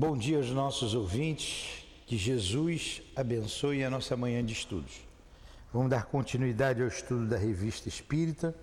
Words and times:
Bom 0.00 0.16
dia 0.16 0.36
aos 0.36 0.48
nossos 0.50 0.94
ouvintes, 0.94 1.84
que 2.06 2.16
Jesus 2.16 3.02
abençoe 3.16 3.82
a 3.82 3.90
nossa 3.90 4.16
manhã 4.16 4.44
de 4.46 4.52
estudos. 4.52 5.00
Vamos 5.72 5.90
dar 5.90 6.04
continuidade 6.04 6.80
ao 6.80 6.86
estudo 6.86 7.26
da 7.26 7.36
Revista 7.36 7.88
Espírita 7.88 8.54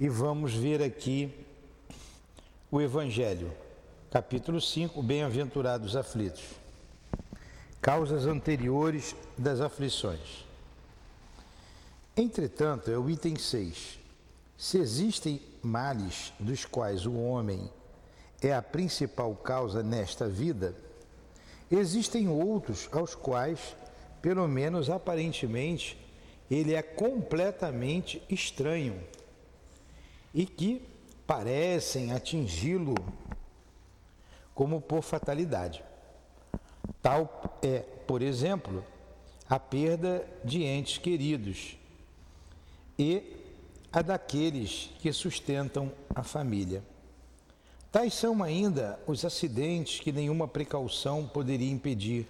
e 0.00 0.08
vamos 0.08 0.54
ver 0.54 0.82
aqui 0.82 1.30
o 2.70 2.80
Evangelho, 2.80 3.52
capítulo 4.10 4.62
5, 4.62 5.02
Bem-aventurados 5.02 5.94
aflitos. 5.94 6.44
Causas 7.82 8.24
anteriores 8.24 9.14
das 9.36 9.60
aflições. 9.60 10.46
Entretanto, 12.16 12.90
é 12.90 12.96
o 12.96 13.10
item 13.10 13.36
6. 13.36 13.98
Se 14.56 14.78
existem 14.78 15.38
males 15.62 16.32
dos 16.40 16.64
quais 16.64 17.04
o 17.04 17.12
homem 17.12 17.70
é 18.40 18.54
a 18.54 18.62
principal 18.62 19.34
causa 19.34 19.82
nesta 19.82 20.28
vida, 20.28 20.74
existem 21.70 22.28
outros 22.28 22.88
aos 22.92 23.14
quais, 23.14 23.76
pelo 24.22 24.46
menos 24.48 24.88
aparentemente, 24.88 25.98
ele 26.50 26.74
é 26.74 26.82
completamente 26.82 28.22
estranho 28.28 29.00
e 30.34 30.44
que 30.44 30.82
parecem 31.26 32.12
atingi-lo 32.12 32.94
como 34.54 34.80
por 34.80 35.02
fatalidade. 35.02 35.82
Tal 37.00 37.58
é, 37.62 37.78
por 38.06 38.20
exemplo, 38.20 38.84
a 39.48 39.58
perda 39.58 40.26
de 40.44 40.64
entes 40.64 40.98
queridos 40.98 41.76
e 42.98 43.36
a 43.92 44.02
daqueles 44.02 44.90
que 44.98 45.12
sustentam 45.12 45.92
a 46.14 46.22
família. 46.22 46.82
Tais 47.92 48.14
são 48.14 48.40
ainda 48.40 49.00
os 49.04 49.24
acidentes 49.24 49.98
que 49.98 50.12
nenhuma 50.12 50.46
precaução 50.46 51.26
poderia 51.26 51.70
impedir, 51.70 52.24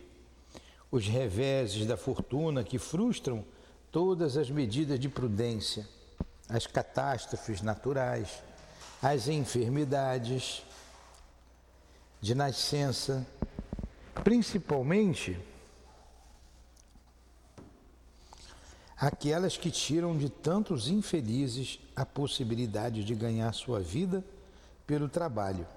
os 0.90 1.06
reveses 1.06 1.86
da 1.86 1.98
fortuna 1.98 2.64
que 2.64 2.78
frustram 2.78 3.44
todas 3.92 4.38
as 4.38 4.50
medidas 4.50 4.98
de 4.98 5.08
prudência, 5.08 5.86
as 6.48 6.66
catástrofes 6.66 7.60
naturais, 7.60 8.42
as 9.02 9.28
enfermidades 9.28 10.62
de 12.22 12.34
nascença, 12.34 13.26
principalmente 14.24 15.38
aquelas 18.96 19.58
que 19.58 19.70
tiram 19.70 20.16
de 20.16 20.30
tantos 20.30 20.88
infelizes 20.88 21.78
a 21.94 22.06
possibilidade 22.06 23.04
de 23.04 23.14
ganhar 23.14 23.52
sua 23.52 23.80
vida 23.80 24.24
pelo 24.90 25.08
trabalho, 25.08 25.68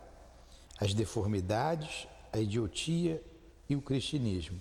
as 0.80 0.92
deformidades, 0.92 2.08
a 2.31 2.39
idiotia 2.39 3.22
e 3.70 3.75
o 3.75 3.81
cristianismo. 3.81 4.59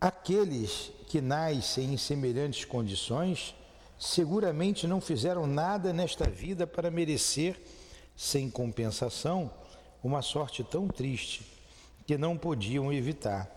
Aqueles 0.00 0.90
que 1.06 1.20
nascem 1.20 1.92
em 1.92 1.98
semelhantes 1.98 2.64
condições 2.64 3.54
seguramente 3.98 4.86
não 4.86 5.02
fizeram 5.02 5.46
nada 5.46 5.92
nesta 5.92 6.24
vida 6.30 6.66
para 6.66 6.90
merecer, 6.90 7.60
sem 8.16 8.48
compensação, 8.48 9.50
uma 10.02 10.22
sorte 10.22 10.64
tão 10.64 10.88
triste 10.88 11.46
que 12.06 12.16
não 12.16 12.38
podiam 12.38 12.90
evitar, 12.90 13.50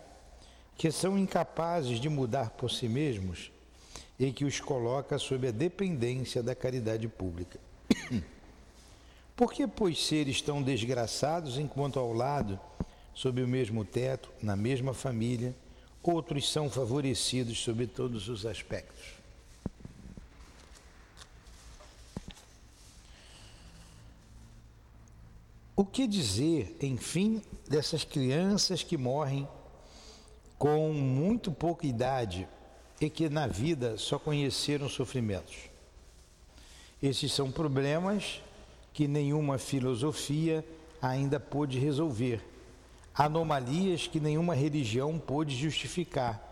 que 0.76 0.90
são 0.90 1.18
incapazes 1.18 1.98
de 1.98 2.10
mudar 2.10 2.50
por 2.50 2.70
si 2.70 2.86
mesmos 2.86 3.50
e 4.18 4.30
que 4.30 4.44
os 4.44 4.60
coloca 4.60 5.18
sob 5.18 5.48
a 5.48 5.50
dependência 5.50 6.42
da 6.42 6.54
caridade 6.54 7.08
pública. 7.08 7.58
Por 9.42 9.52
que, 9.52 9.66
pois, 9.66 10.06
seres 10.06 10.40
tão 10.40 10.62
desgraçados 10.62 11.58
enquanto 11.58 11.98
ao 11.98 12.12
lado, 12.12 12.60
sob 13.12 13.42
o 13.42 13.48
mesmo 13.48 13.84
teto, 13.84 14.30
na 14.40 14.54
mesma 14.54 14.94
família, 14.94 15.52
outros 16.00 16.48
são 16.48 16.70
favorecidos 16.70 17.58
sob 17.58 17.88
todos 17.88 18.28
os 18.28 18.46
aspectos? 18.46 19.04
O 25.74 25.84
que 25.84 26.06
dizer, 26.06 26.76
enfim, 26.80 27.42
dessas 27.68 28.04
crianças 28.04 28.84
que 28.84 28.96
morrem 28.96 29.48
com 30.56 30.92
muito 30.92 31.50
pouca 31.50 31.84
idade 31.84 32.46
e 33.00 33.10
que 33.10 33.28
na 33.28 33.48
vida 33.48 33.98
só 33.98 34.20
conheceram 34.20 34.88
sofrimentos? 34.88 35.68
Esses 37.02 37.32
são 37.32 37.50
problemas 37.50 38.40
que 38.92 39.08
nenhuma 39.08 39.58
filosofia 39.58 40.64
ainda 41.00 41.40
pôde 41.40 41.78
resolver, 41.78 42.44
anomalias 43.14 44.06
que 44.06 44.20
nenhuma 44.20 44.54
religião 44.54 45.18
pôde 45.18 45.56
justificar. 45.56 46.50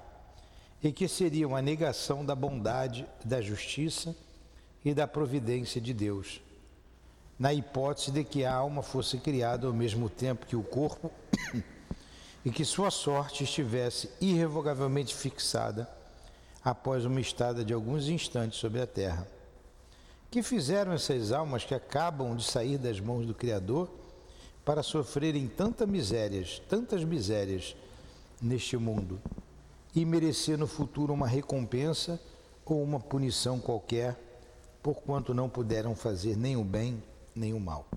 E 0.83 0.91
que 0.91 1.07
seriam 1.07 1.55
a 1.55 1.61
negação 1.61 2.25
da 2.25 2.35
bondade, 2.35 3.07
da 3.23 3.43
justiça 3.43 4.17
e 4.83 4.95
da 4.95 5.07
providência 5.07 5.79
de 5.79 5.93
Deus, 5.93 6.41
na 7.39 7.53
hipótese 7.53 8.11
de 8.11 8.25
que 8.25 8.47
a 8.47 8.55
alma 8.55 8.83
fosse 8.83 9.19
criada 9.19 9.67
ao 9.67 9.75
mesmo 9.75 10.09
tempo 10.09 10.47
que 10.47 10.57
o 10.57 10.63
corpo 10.63 11.13
e 12.43 12.51
que 12.51 12.65
sua 12.65 12.91
sorte 12.91 13.45
estivesse 13.45 14.09
irrevogavelmente 14.23 15.15
fixada 15.15 15.87
após 16.65 17.05
uma 17.05 17.21
estada 17.21 17.63
de 17.63 17.75
alguns 17.75 18.09
instantes 18.09 18.59
sobre 18.59 18.81
a 18.81 18.87
terra 18.87 19.29
que 20.31 20.43
fizeram 20.43 20.93
essas 20.93 21.33
almas 21.33 21.65
que 21.65 21.75
acabam 21.75 22.37
de 22.37 22.45
sair 22.45 22.79
das 22.79 23.01
mãos 23.01 23.27
do 23.27 23.35
Criador 23.35 23.91
para 24.65 24.83
sofrerem 24.83 25.49
tantas 25.49 25.89
misérias, 25.89 26.63
tantas 26.69 27.03
misérias 27.03 27.75
neste 28.41 28.77
mundo 28.77 29.21
e 29.95 30.05
merecer 30.05 30.57
no 30.57 30.69
futuro 30.69 31.13
uma 31.13 31.27
recompensa 31.27 32.21
ou 32.65 32.81
uma 32.81 33.01
punição 33.01 33.59
qualquer, 33.59 34.17
porquanto 34.81 35.35
não 35.35 35.49
puderam 35.49 35.97
fazer 35.97 36.37
nem 36.37 36.57
o 36.57 36.63
bem 36.63 37.03
nem 37.35 37.53
o 37.53 37.59
mal. 37.59 37.89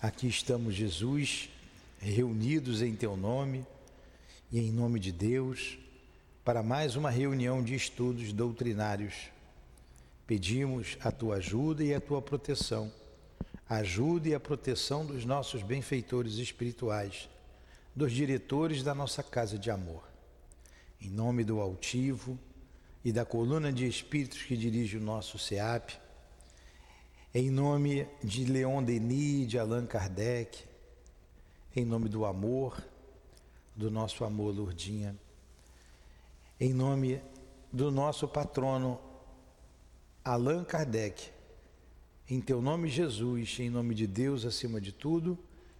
Aqui 0.00 0.28
estamos, 0.28 0.74
Jesus, 0.74 1.48
reunidos 1.98 2.82
em 2.82 2.94
Teu 2.94 3.16
nome 3.16 3.66
e 4.52 4.60
em 4.60 4.70
nome 4.70 5.00
de 5.00 5.10
Deus 5.10 5.78
para 6.46 6.62
mais 6.62 6.94
uma 6.94 7.10
reunião 7.10 7.60
de 7.60 7.74
estudos 7.74 8.32
doutrinários. 8.32 9.32
Pedimos 10.28 10.96
a 11.00 11.10
tua 11.10 11.38
ajuda 11.38 11.82
e 11.82 11.92
a 11.92 12.00
tua 12.00 12.22
proteção, 12.22 12.92
a 13.68 13.78
ajuda 13.78 14.28
e 14.28 14.34
a 14.34 14.38
proteção 14.38 15.04
dos 15.04 15.24
nossos 15.24 15.64
benfeitores 15.64 16.34
espirituais, 16.34 17.28
dos 17.96 18.12
diretores 18.12 18.84
da 18.84 18.94
nossa 18.94 19.24
casa 19.24 19.58
de 19.58 19.72
amor. 19.72 20.04
Em 21.02 21.10
nome 21.10 21.42
do 21.42 21.60
altivo 21.60 22.38
e 23.04 23.10
da 23.10 23.24
coluna 23.24 23.72
de 23.72 23.84
espíritos 23.84 24.40
que 24.42 24.56
dirige 24.56 24.98
o 24.98 25.02
nosso 25.02 25.40
SEAP, 25.40 25.94
em 27.34 27.50
nome 27.50 28.06
de 28.22 28.44
Leon 28.44 28.84
Denis, 28.84 29.48
de 29.48 29.58
Allan 29.58 29.84
Kardec, 29.84 30.62
em 31.74 31.84
nome 31.84 32.08
do 32.08 32.24
amor, 32.24 32.80
do 33.74 33.90
nosso 33.90 34.24
amor, 34.24 34.54
Lourdinha 34.54 35.25
em 36.58 36.72
nome 36.72 37.20
do 37.72 37.90
nosso 37.90 38.26
patrono 38.26 38.98
Allan 40.24 40.64
Kardec, 40.64 41.30
em 42.28 42.40
teu 42.40 42.60
nome, 42.60 42.88
Jesus, 42.88 43.56
em 43.60 43.70
nome 43.70 43.94
de 43.94 44.06
Deus 44.06 44.44
acima 44.44 44.80
de 44.80 44.90
tudo, 44.90 45.38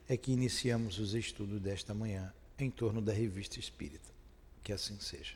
é 0.08 0.16
que 0.16 0.30
iniciamos 0.30 0.98
os 0.98 1.14
estudos 1.14 1.60
desta 1.60 1.92
manhã 1.92 2.32
em 2.58 2.70
torno 2.70 3.02
da 3.02 3.12
revista 3.12 3.58
Espírita. 3.58 4.08
Que 4.62 4.72
assim 4.72 4.98
seja. 5.00 5.34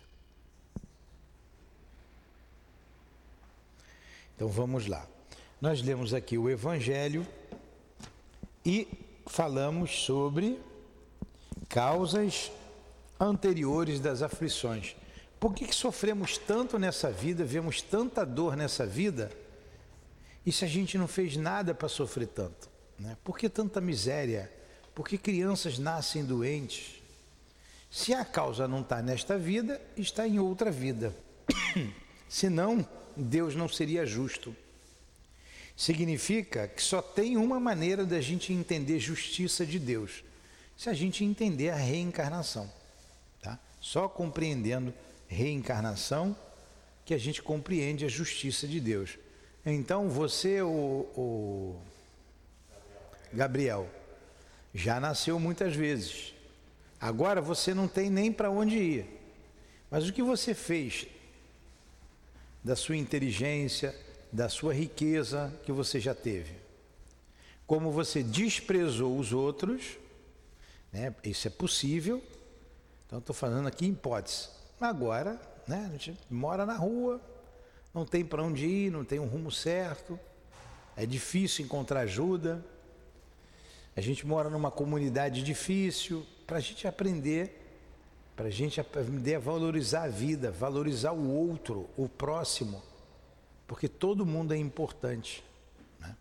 Então 4.36 4.48
vamos 4.48 4.86
lá. 4.86 5.06
Nós 5.60 5.82
lemos 5.82 6.14
aqui 6.14 6.38
o 6.38 6.48
Evangelho 6.48 7.26
e 8.64 8.86
falamos 9.26 10.04
sobre 10.04 10.60
causas 11.68 12.50
anteriores 13.18 14.00
das 14.00 14.22
aflições. 14.22 14.96
Por 15.40 15.54
que, 15.54 15.66
que 15.66 15.74
sofremos 15.74 16.36
tanto 16.36 16.78
nessa 16.78 17.10
vida, 17.10 17.42
vemos 17.46 17.80
tanta 17.80 18.26
dor 18.26 18.54
nessa 18.54 18.84
vida, 18.84 19.32
e 20.44 20.52
se 20.52 20.66
a 20.66 20.68
gente 20.68 20.98
não 20.98 21.08
fez 21.08 21.34
nada 21.34 21.74
para 21.74 21.88
sofrer 21.88 22.28
tanto? 22.28 22.68
Né? 22.98 23.16
Por 23.24 23.38
que 23.38 23.48
tanta 23.48 23.80
miséria? 23.80 24.52
Por 24.94 25.08
que 25.08 25.16
crianças 25.16 25.78
nascem 25.78 26.22
doentes? 26.22 27.00
Se 27.90 28.12
a 28.12 28.22
causa 28.22 28.68
não 28.68 28.82
está 28.82 29.00
nesta 29.00 29.38
vida, 29.38 29.80
está 29.96 30.28
em 30.28 30.38
outra 30.38 30.70
vida. 30.70 31.16
Senão, 32.28 32.86
Deus 33.16 33.54
não 33.54 33.68
seria 33.68 34.04
justo. 34.04 34.54
Significa 35.74 36.68
que 36.68 36.82
só 36.82 37.00
tem 37.00 37.38
uma 37.38 37.58
maneira 37.58 38.04
da 38.04 38.20
gente 38.20 38.52
entender 38.52 38.98
justiça 38.98 39.64
de 39.64 39.78
Deus, 39.78 40.22
se 40.76 40.90
a 40.90 40.92
gente 40.92 41.24
entender 41.24 41.70
a 41.70 41.76
reencarnação. 41.76 42.70
Tá? 43.40 43.58
Só 43.80 44.06
compreendendo 44.06 44.92
reencarnação 45.30 46.36
que 47.04 47.14
a 47.14 47.18
gente 47.18 47.40
compreende 47.40 48.04
a 48.04 48.08
justiça 48.08 48.66
de 48.66 48.80
Deus. 48.80 49.16
Então 49.64 50.08
você, 50.08 50.60
o, 50.60 51.06
o 51.16 51.80
Gabriel, 53.32 53.88
já 54.74 54.98
nasceu 54.98 55.38
muitas 55.38 55.74
vezes. 55.74 56.34
Agora 57.00 57.40
você 57.40 57.72
não 57.72 57.86
tem 57.86 58.10
nem 58.10 58.32
para 58.32 58.50
onde 58.50 58.76
ir. 58.76 59.06
Mas 59.90 60.08
o 60.08 60.12
que 60.12 60.22
você 60.22 60.52
fez 60.52 61.06
da 62.62 62.74
sua 62.76 62.96
inteligência, 62.96 63.94
da 64.32 64.48
sua 64.48 64.74
riqueza 64.74 65.52
que 65.64 65.72
você 65.72 66.00
já 66.00 66.14
teve? 66.14 66.54
Como 67.66 67.92
você 67.92 68.22
desprezou 68.22 69.16
os 69.16 69.32
outros, 69.32 69.96
né? 70.92 71.14
isso 71.24 71.46
é 71.46 71.50
possível. 71.50 72.22
Então 73.06 73.20
estou 73.20 73.34
falando 73.34 73.68
aqui 73.68 73.86
em 73.86 73.92
hipótese. 73.92 74.59
Agora, 74.80 75.38
né? 75.68 75.86
a 75.86 75.92
gente 75.92 76.18
mora 76.30 76.64
na 76.64 76.74
rua, 76.74 77.20
não 77.92 78.06
tem 78.06 78.24
para 78.24 78.42
onde 78.42 78.64
ir, 78.64 78.90
não 78.90 79.04
tem 79.04 79.18
um 79.18 79.26
rumo 79.26 79.50
certo, 79.50 80.18
é 80.96 81.04
difícil 81.04 81.64
encontrar 81.64 82.00
ajuda. 82.00 82.64
A 83.94 84.00
gente 84.00 84.26
mora 84.26 84.48
numa 84.48 84.70
comunidade 84.70 85.42
difícil, 85.42 86.26
para 86.46 86.56
a 86.56 86.60
gente 86.60 86.88
aprender, 86.88 87.60
para 88.34 88.46
a 88.46 88.50
gente 88.50 88.80
aprender 88.80 89.34
a 89.34 89.38
valorizar 89.38 90.04
a 90.04 90.08
vida, 90.08 90.50
valorizar 90.50 91.12
o 91.12 91.30
outro, 91.30 91.88
o 91.96 92.08
próximo, 92.08 92.82
porque 93.66 93.86
todo 93.86 94.24
mundo 94.24 94.54
é 94.54 94.56
importante. 94.56 95.44
Né? 95.98 96.16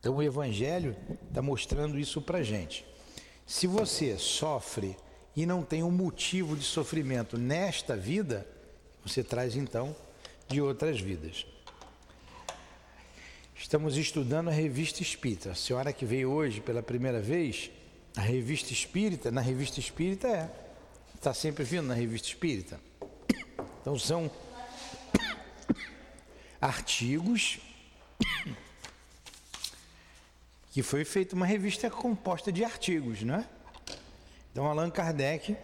Então 0.00 0.16
o 0.16 0.22
Evangelho 0.22 0.96
está 1.28 1.40
mostrando 1.40 1.96
isso 1.96 2.20
para 2.20 2.38
a 2.38 2.42
gente. 2.42 2.84
Se 3.46 3.66
você 3.66 4.18
sofre 4.18 4.96
e 5.38 5.46
não 5.46 5.62
tem 5.62 5.84
um 5.84 5.90
motivo 5.92 6.56
de 6.56 6.64
sofrimento 6.64 7.38
nesta 7.38 7.96
vida, 7.96 8.44
você 9.06 9.22
traz 9.22 9.54
então 9.54 9.94
de 10.48 10.60
outras 10.60 10.98
vidas. 10.98 11.46
Estamos 13.54 13.96
estudando 13.96 14.48
a 14.48 14.50
revista 14.50 15.00
Espírita. 15.00 15.52
A 15.52 15.54
senhora 15.54 15.92
que 15.92 16.04
veio 16.04 16.32
hoje 16.32 16.60
pela 16.60 16.82
primeira 16.82 17.20
vez, 17.20 17.70
a 18.16 18.20
revista 18.20 18.72
Espírita, 18.72 19.30
na 19.30 19.40
revista 19.40 19.78
Espírita 19.78 20.26
é. 20.26 20.50
Está 21.14 21.32
sempre 21.32 21.62
vindo 21.62 21.86
na 21.86 21.94
revista 21.94 22.26
Espírita. 22.26 22.80
Então 23.80 23.96
são 23.96 24.28
artigos 26.60 27.60
que 30.72 30.82
foi 30.82 31.04
feita 31.04 31.36
uma 31.36 31.46
revista 31.46 31.88
composta 31.88 32.50
de 32.50 32.64
artigos, 32.64 33.22
não 33.22 33.36
é? 33.36 33.48
Então 34.58 34.66
Allan 34.66 34.90
Kardec 34.90 35.56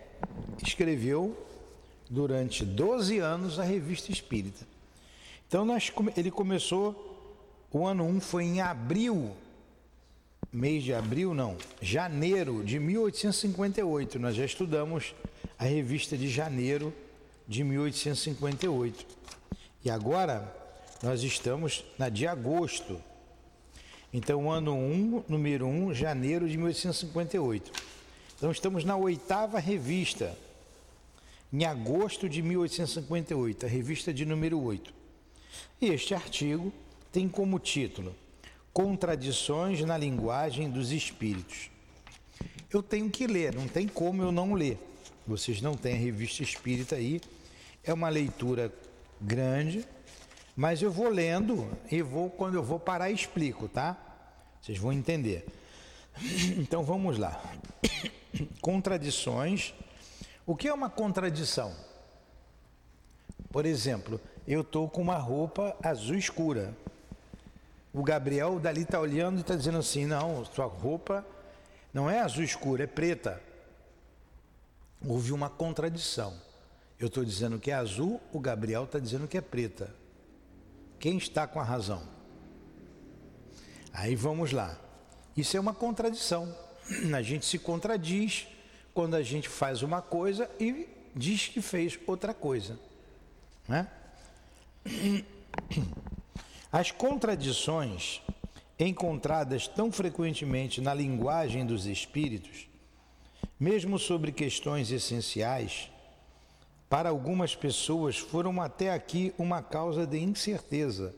escreveu 0.64 1.37
durante 2.08 2.64
12 2.64 3.19
anos 3.19 3.58
a 3.58 3.64
revista 3.64 4.12
Espírita. 4.12 4.64
Então 5.49 5.64
nós, 5.64 5.93
ele 6.17 6.31
começou, 6.31 7.67
o 7.73 7.85
ano 7.85 8.06
1 8.06 8.20
foi 8.20 8.44
em 8.44 8.61
abril, 8.61 9.32
mês 10.52 10.85
de 10.85 10.94
abril 10.94 11.35
não, 11.35 11.56
janeiro 11.82 12.62
de 12.62 12.79
1858. 12.79 14.17
Nós 14.20 14.37
já 14.37 14.44
estudamos 14.44 15.12
a 15.58 15.64
revista 15.64 16.17
de 16.17 16.29
janeiro 16.29 16.94
de 17.49 17.64
1858. 17.64 19.06
E 19.85 19.90
agora 19.90 20.55
nós 21.02 21.25
estamos 21.25 21.85
na 21.99 22.08
de 22.08 22.29
agosto. 22.29 23.00
Então, 24.12 24.49
ano 24.49 24.73
1, 24.73 25.25
número 25.29 25.67
1, 25.67 25.94
janeiro 25.94 26.49
de 26.49 26.56
1858. 26.56 27.94
Então, 28.36 28.50
estamos 28.50 28.84
na 28.84 28.96
oitava 28.96 29.58
revista, 29.58 30.36
em 31.52 31.64
agosto 31.64 32.28
de 32.28 32.42
1858, 32.42 33.64
a 33.64 33.69
revista 33.69 34.12
de 34.12 34.26
número 34.26 34.60
8. 34.60 34.92
E 35.81 35.86
este 35.86 36.14
artigo 36.14 36.72
tem 37.12 37.28
como 37.28 37.58
título 37.58 38.14
Contradições 38.72 39.81
na 39.82 39.96
linguagem 39.96 40.69
dos 40.69 40.90
espíritos. 40.90 41.70
Eu 42.72 42.82
tenho 42.82 43.08
que 43.08 43.25
ler, 43.25 43.54
não 43.54 43.69
tem 43.69 43.86
como 43.86 44.20
eu 44.20 44.32
não 44.32 44.52
ler. 44.52 44.76
Vocês 45.25 45.62
não 45.62 45.76
têm 45.76 45.94
a 45.94 45.98
revista 45.98 46.42
espírita 46.42 46.96
aí. 46.96 47.20
É 47.84 47.94
uma 47.94 48.08
leitura 48.08 48.72
grande, 49.20 49.87
mas 50.56 50.82
eu 50.82 50.90
vou 50.90 51.08
lendo 51.08 51.70
e 51.88 52.02
vou 52.02 52.28
quando 52.28 52.56
eu 52.56 52.64
vou 52.64 52.80
parar 52.80 53.12
explico, 53.12 53.69
tá? 53.69 53.96
Vocês 54.60 54.76
vão 54.76 54.92
entender. 54.92 55.46
Então 56.56 56.82
vamos 56.82 57.19
lá. 57.19 57.40
Contradições. 58.61 59.75
O 60.46 60.55
que 60.55 60.69
é 60.69 60.75
uma 60.75 60.90
contradição? 60.90 61.75
Por 63.50 63.66
exemplo, 63.66 64.20
eu 64.46 64.61
estou 64.61 64.88
com 64.88 65.00
uma 65.00 65.16
roupa 65.16 65.76
azul 65.82 66.16
escura. 66.16 66.76
O 67.93 68.02
Gabriel 68.02 68.58
dali 68.58 68.82
está 68.82 69.00
olhando 69.00 69.38
e 69.38 69.40
está 69.40 69.55
dizendo 69.55 69.78
assim: 69.78 70.06
não, 70.06 70.44
sua 70.44 70.66
roupa 70.66 71.25
não 71.93 72.11
é 72.11 72.20
azul 72.20 72.43
escura, 72.43 72.84
é 72.84 72.87
preta. 72.87 73.40
Houve 75.06 75.32
uma 75.32 75.49
contradição. 75.49 76.34
Eu 76.99 77.08
estou 77.08 77.25
dizendo 77.25 77.58
que 77.58 77.70
é 77.70 77.75
azul, 77.75 78.20
o 78.32 78.40
Gabriel 78.40 78.84
está 78.84 78.99
dizendo 78.99 79.28
que 79.28 79.38
é 79.38 79.40
preta. 79.40 79.94
Quem 80.99 81.16
está 81.19 81.46
com 81.46 81.61
a 81.61 81.64
razão? 81.64 82.02
Aí 83.93 84.16
vamos 84.16 84.52
lá. 84.52 84.78
Isso 85.36 85.56
é 85.56 85.60
uma 85.60 85.75
contradição. 85.75 86.54
A 87.14 87.22
gente 87.22 87.44
se 87.44 87.58
contradiz 87.58 88.46
quando 88.92 89.14
a 89.14 89.22
gente 89.22 89.48
faz 89.48 89.82
uma 89.82 90.00
coisa 90.00 90.48
e 90.60 90.86
diz 91.14 91.48
que 91.48 91.60
fez 91.60 91.98
outra 92.06 92.32
coisa. 92.32 92.78
Né? 93.69 93.88
As 96.70 96.90
contradições 96.90 98.20
encontradas 98.78 99.69
tão 99.69 99.90
frequentemente 99.90 100.81
na 100.81 100.92
linguagem 100.92 101.64
dos 101.64 101.87
espíritos, 101.87 102.69
mesmo 103.58 103.98
sobre 103.98 104.32
questões 104.32 104.90
essenciais, 104.90 105.90
para 106.88 107.08
algumas 107.08 107.54
pessoas 107.54 108.19
foram 108.19 108.60
até 108.60 108.92
aqui 108.92 109.32
uma 109.38 109.62
causa 109.62 110.06
de 110.06 110.19
incerteza 110.19 111.14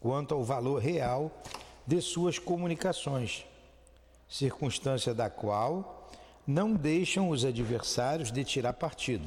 quanto 0.00 0.34
ao 0.34 0.44
valor 0.44 0.80
real 0.80 1.42
de 1.86 2.00
suas 2.00 2.38
comunicações, 2.38 3.44
circunstância 4.28 5.14
da 5.14 5.28
qual 5.28 6.10
não 6.46 6.74
deixam 6.74 7.30
os 7.30 7.44
adversários 7.44 8.30
de 8.30 8.44
tirar 8.44 8.72
partido. 8.74 9.26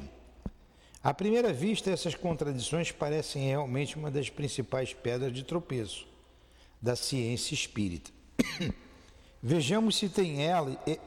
À 1.03 1.13
primeira 1.13 1.53
vista, 1.53 1.89
essas 1.89 2.15
contradições 2.15 2.91
parecem 2.91 3.47
realmente 3.47 3.97
uma 3.97 4.11
das 4.11 4.29
principais 4.29 4.93
pedras 4.93 5.33
de 5.33 5.43
tropeço 5.43 6.07
da 6.81 6.95
ciência 6.95 7.53
espírita. 7.53 8.11
Vejamos 9.41 9.97
se 9.97 10.09
tem 10.09 10.39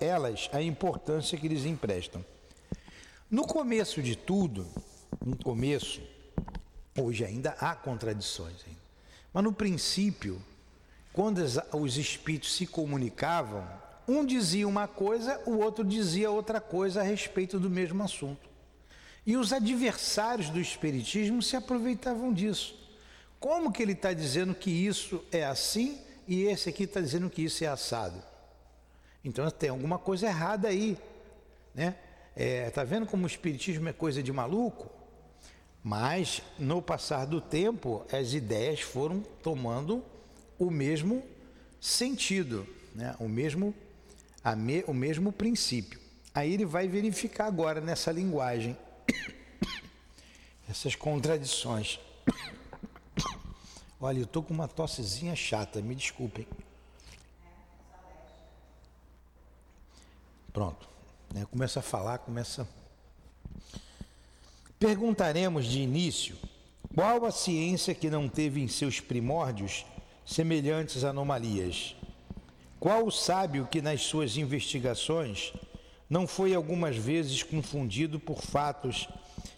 elas 0.00 0.49
a 0.52 0.62
importância 0.62 1.37
que 1.37 1.49
lhes 1.49 1.64
emprestam. 1.64 2.25
No 3.30 3.47
começo 3.47 4.02
de 4.02 4.16
tudo, 4.16 4.66
no 5.25 5.37
começo, 5.37 6.00
hoje 6.99 7.25
ainda 7.25 7.50
há 7.61 7.75
contradições, 7.75 8.57
mas 9.33 9.45
no 9.45 9.52
princípio, 9.52 10.40
quando 11.12 11.43
os 11.73 11.97
espíritos 11.97 12.55
se 12.55 12.67
comunicavam, 12.67 13.67
um 14.07 14.25
dizia 14.25 14.67
uma 14.67 14.88
coisa, 14.88 15.40
o 15.47 15.59
outro 15.59 15.85
dizia 15.85 16.31
outra 16.31 16.61
coisa 16.61 17.00
a 17.00 17.05
respeito 17.05 17.59
do 17.59 17.71
mesmo 17.71 18.02
assunto. 18.02 18.49
E 19.26 19.37
os 19.37 19.52
adversários 19.52 20.49
do 20.50 20.61
Espiritismo 20.61 21.43
se 21.43 21.55
aproveitavam 21.57 22.33
disso. 22.33 22.75
Como 23.38 23.73
que 23.73 23.83
ele 23.83 23.93
está 23.93 24.12
dizendo 24.12 24.55
que 24.55 24.71
isso 24.71 25.23
é 25.31 25.45
assim 25.45 26.00
e 26.26 26.45
esse 26.45 26.69
aqui 26.69 26.85
está 26.85 27.00
dizendo 27.00 27.31
que 27.31 27.43
isso 27.43 27.64
é 27.64 27.67
assado? 27.67 28.23
Então 29.25 29.49
tem 29.50 29.71
alguma 29.71 29.99
coisa 29.99 30.26
errada 30.26 30.69
aí, 30.69 30.97
né? 31.75 31.97
É, 32.35 32.71
tá 32.71 32.85
vendo 32.85 33.07
como 33.07 33.25
o 33.25 33.26
Espiritismo 33.26 33.88
é 33.88 33.93
coisa 33.93 34.23
de 34.23 34.33
maluco? 34.33 34.90
Mas 35.83 36.43
no 36.59 36.81
passar 36.81 37.26
do 37.26 37.40
tempo 37.40 38.05
as 38.12 38.33
ideias 38.33 38.81
foram 38.81 39.21
tomando 39.43 40.02
o 40.61 40.71
mesmo 40.71 41.25
sentido, 41.81 42.69
né? 42.95 43.17
o, 43.19 43.26
mesmo, 43.26 43.75
me, 44.59 44.85
o 44.87 44.93
mesmo 44.93 45.33
princípio. 45.33 45.99
Aí 46.35 46.52
ele 46.52 46.67
vai 46.67 46.87
verificar 46.87 47.47
agora 47.47 47.81
nessa 47.81 48.12
linguagem 48.12 48.76
essas 50.69 50.95
contradições. 50.95 51.99
Olha, 53.99 54.19
eu 54.19 54.25
estou 54.25 54.43
com 54.43 54.52
uma 54.52 54.69
tossezinha 54.69 55.35
chata, 55.35 55.81
me 55.81 55.95
desculpem. 55.95 56.47
Pronto. 60.52 60.87
Né? 61.33 61.47
Começa 61.50 61.81
a 61.81 61.83
falar, 61.83 62.19
começa. 62.19 62.69
Perguntaremos 64.79 65.64
de 65.64 65.81
início 65.81 66.37
qual 66.95 67.25
a 67.25 67.31
ciência 67.31 67.95
que 67.95 68.11
não 68.11 68.29
teve 68.29 68.61
em 68.61 68.69
seus 68.69 69.00
primórdios 69.00 69.87
semelhantes 70.30 71.02
anomalias? 71.02 71.96
Qual 72.78 73.04
o 73.04 73.10
sábio 73.10 73.66
que 73.70 73.82
nas 73.82 74.02
suas 74.02 74.37
investigações 74.37 75.52
não 76.08 76.26
foi 76.26 76.54
algumas 76.54 76.96
vezes 76.96 77.42
confundido 77.42 78.18
por 78.18 78.40
fatos 78.42 79.08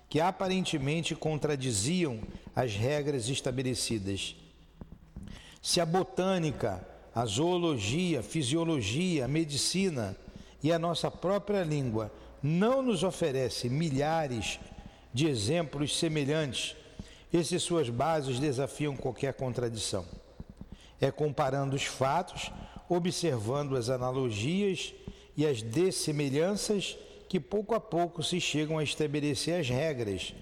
que 0.08 0.20
aparentemente 0.20 1.14
contradiziam 1.14 2.20
as 2.54 2.74
regras 2.74 3.30
estabelecidas. 3.30 4.36
Se 5.62 5.80
a 5.80 5.86
botânica, 5.86 6.86
a 7.14 7.24
zoologia, 7.24 8.20
a 8.20 8.22
fisiologia, 8.22 9.24
a 9.24 9.28
medicina 9.28 10.14
e 10.62 10.70
a 10.70 10.78
nossa 10.78 11.10
própria 11.10 11.62
língua 11.62 12.12
não 12.42 12.82
nos 12.82 13.02
oferece 13.02 13.70
milhares 13.70 14.60
de 15.14 15.26
exemplos 15.26 15.98
semelhantes, 15.98 16.76
esses 17.32 17.62
suas 17.62 17.88
bases 17.88 18.38
desafiam 18.38 18.94
qualquer 18.94 19.32
contradição. 19.32 20.04
É 21.02 21.10
comparando 21.10 21.76
os 21.76 21.84
fatos, 21.84 22.50
observando 22.88 23.76
as 23.76 23.90
analogias 23.90 24.94
e 25.36 25.44
as 25.44 25.60
dessemelhanças 25.60 26.96
que 27.28 27.40
pouco 27.40 27.74
a 27.74 27.80
pouco 27.80 28.22
se 28.22 28.40
chegam 28.40 28.78
a 28.78 28.84
estabelecer 28.84 29.58
as 29.58 29.68
regras, 29.68 30.32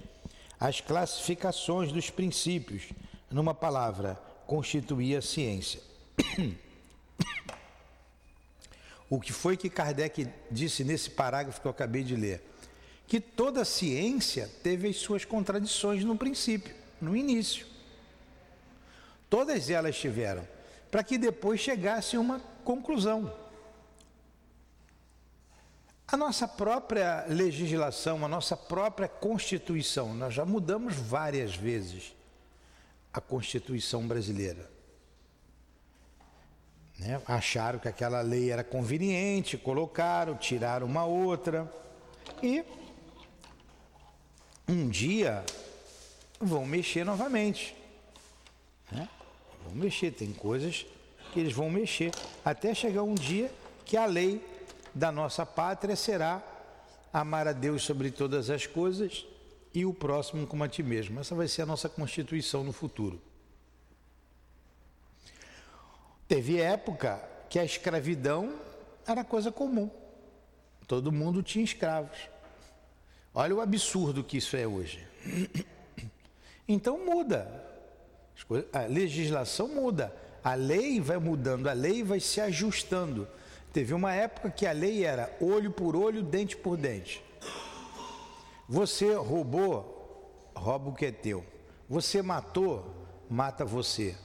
as 0.59 0.81
classificações 0.81 1.91
dos 1.91 2.11
princípios, 2.11 2.91
numa 3.31 3.55
palavra, 3.55 4.21
constituir 4.47 5.17
a 5.17 5.23
ciência. 5.23 5.81
O 9.13 9.21
que 9.21 9.33
foi 9.33 9.57
que 9.57 9.69
Kardec 9.69 10.29
disse 10.53 10.85
nesse 10.85 11.11
parágrafo 11.11 11.61
que 11.61 11.67
eu 11.67 11.73
acabei 11.73 12.05
de 12.05 12.15
ler? 12.15 12.41
Que 13.09 13.19
toda 13.19 13.65
ciência 13.65 14.49
teve 14.63 14.87
as 14.87 14.99
suas 14.99 15.25
contradições 15.25 16.05
no 16.05 16.17
princípio, 16.17 16.73
no 17.01 17.17
início. 17.17 17.67
Todas 19.31 19.71
elas 19.71 19.97
tiveram, 19.97 20.47
para 20.91 21.05
que 21.05 21.17
depois 21.17 21.61
chegasse 21.61 22.19
uma 22.19 22.41
conclusão. 22.65 23.33
A 26.09 26.17
nossa 26.17 26.49
própria 26.49 27.25
legislação, 27.29 28.25
a 28.25 28.29
nossa 28.29 28.57
própria 28.57 29.07
Constituição, 29.07 30.13
nós 30.13 30.35
já 30.35 30.45
mudamos 30.45 30.97
várias 30.97 31.55
vezes 31.55 32.13
a 33.13 33.21
Constituição 33.21 34.09
brasileira. 34.09 34.69
Né? 36.99 37.23
Acharam 37.27 37.79
que 37.79 37.87
aquela 37.87 38.21
lei 38.23 38.51
era 38.51 38.65
conveniente, 38.65 39.57
colocaram, 39.57 40.37
tiraram 40.37 40.89
uma 40.89 41.05
outra 41.05 41.73
e 42.43 42.65
um 44.69 44.89
dia 44.89 45.45
vão 46.41 46.67
mexer 46.67 47.05
novamente. 47.05 47.77
Né? 48.91 49.09
Vão 49.65 49.75
mexer, 49.75 50.13
tem 50.13 50.33
coisas 50.33 50.87
que 51.33 51.41
eles 51.41 51.53
vão 51.53 51.71
mexer, 51.71 52.13
até 52.45 52.75
chegar 52.75 53.03
um 53.03 53.15
dia 53.15 53.51
que 53.85 53.97
a 53.97 54.07
lei 54.07 54.45
da 54.95 55.13
nossa 55.13 55.47
pátria 55.47 55.95
será 55.95 56.43
amar 57.13 57.47
a 57.47 57.53
Deus 57.53 57.83
sobre 57.83 58.11
todas 58.11 58.51
as 58.51 58.67
coisas 58.67 59.27
e 59.73 59.85
o 59.85 59.95
próximo 59.95 60.47
como 60.47 60.65
a 60.65 60.69
ti 60.69 60.83
mesmo. 60.83 61.21
Essa 61.21 61.35
vai 61.35 61.49
ser 61.49 61.63
a 61.63 61.67
nossa 61.67 61.89
constituição 61.89 62.65
no 62.65 62.73
futuro. 62.73 63.21
Teve 66.27 66.61
época 66.61 67.21
que 67.49 67.59
a 67.59 67.65
escravidão 67.65 68.55
era 69.07 69.25
coisa 69.25 69.51
comum. 69.51 69.91
Todo 70.87 71.11
mundo 71.11 71.43
tinha 71.43 71.65
escravos. 71.65 72.19
Olha 73.35 73.55
o 73.55 73.61
absurdo 73.61 74.25
que 74.25 74.37
isso 74.39 74.57
é 74.57 74.67
hoje. 74.67 75.07
Então 76.69 77.05
muda. 77.05 77.51
A 78.73 78.81
legislação 78.81 79.69
muda. 79.69 80.15
A 80.43 80.55
lei 80.55 81.01
vai 81.01 81.19
mudando, 81.19 81.69
a 81.69 81.73
lei 81.73 82.03
vai 82.03 82.21
se 82.21 82.41
ajustando. 82.41 83.29
Teve 83.73 83.95
uma 83.95 84.13
época 84.13 84.51
que 84.51 84.67
a 84.67 84.73
lei 84.73 85.05
era 85.05 85.31
olho 85.41 85.71
por 85.71 85.95
olho, 85.95 86.23
dente 86.23 86.57
por 86.57 86.77
dente. 86.77 87.23
Você 88.69 89.15
roubou, 89.15 90.51
rouba 90.55 90.91
o 90.91 90.95
que 90.95 91.07
é 91.07 91.13
teu. 91.13 91.45
Você 91.89 92.23
matou, 92.23 92.95
mata 93.29 93.65
você. 93.65 94.17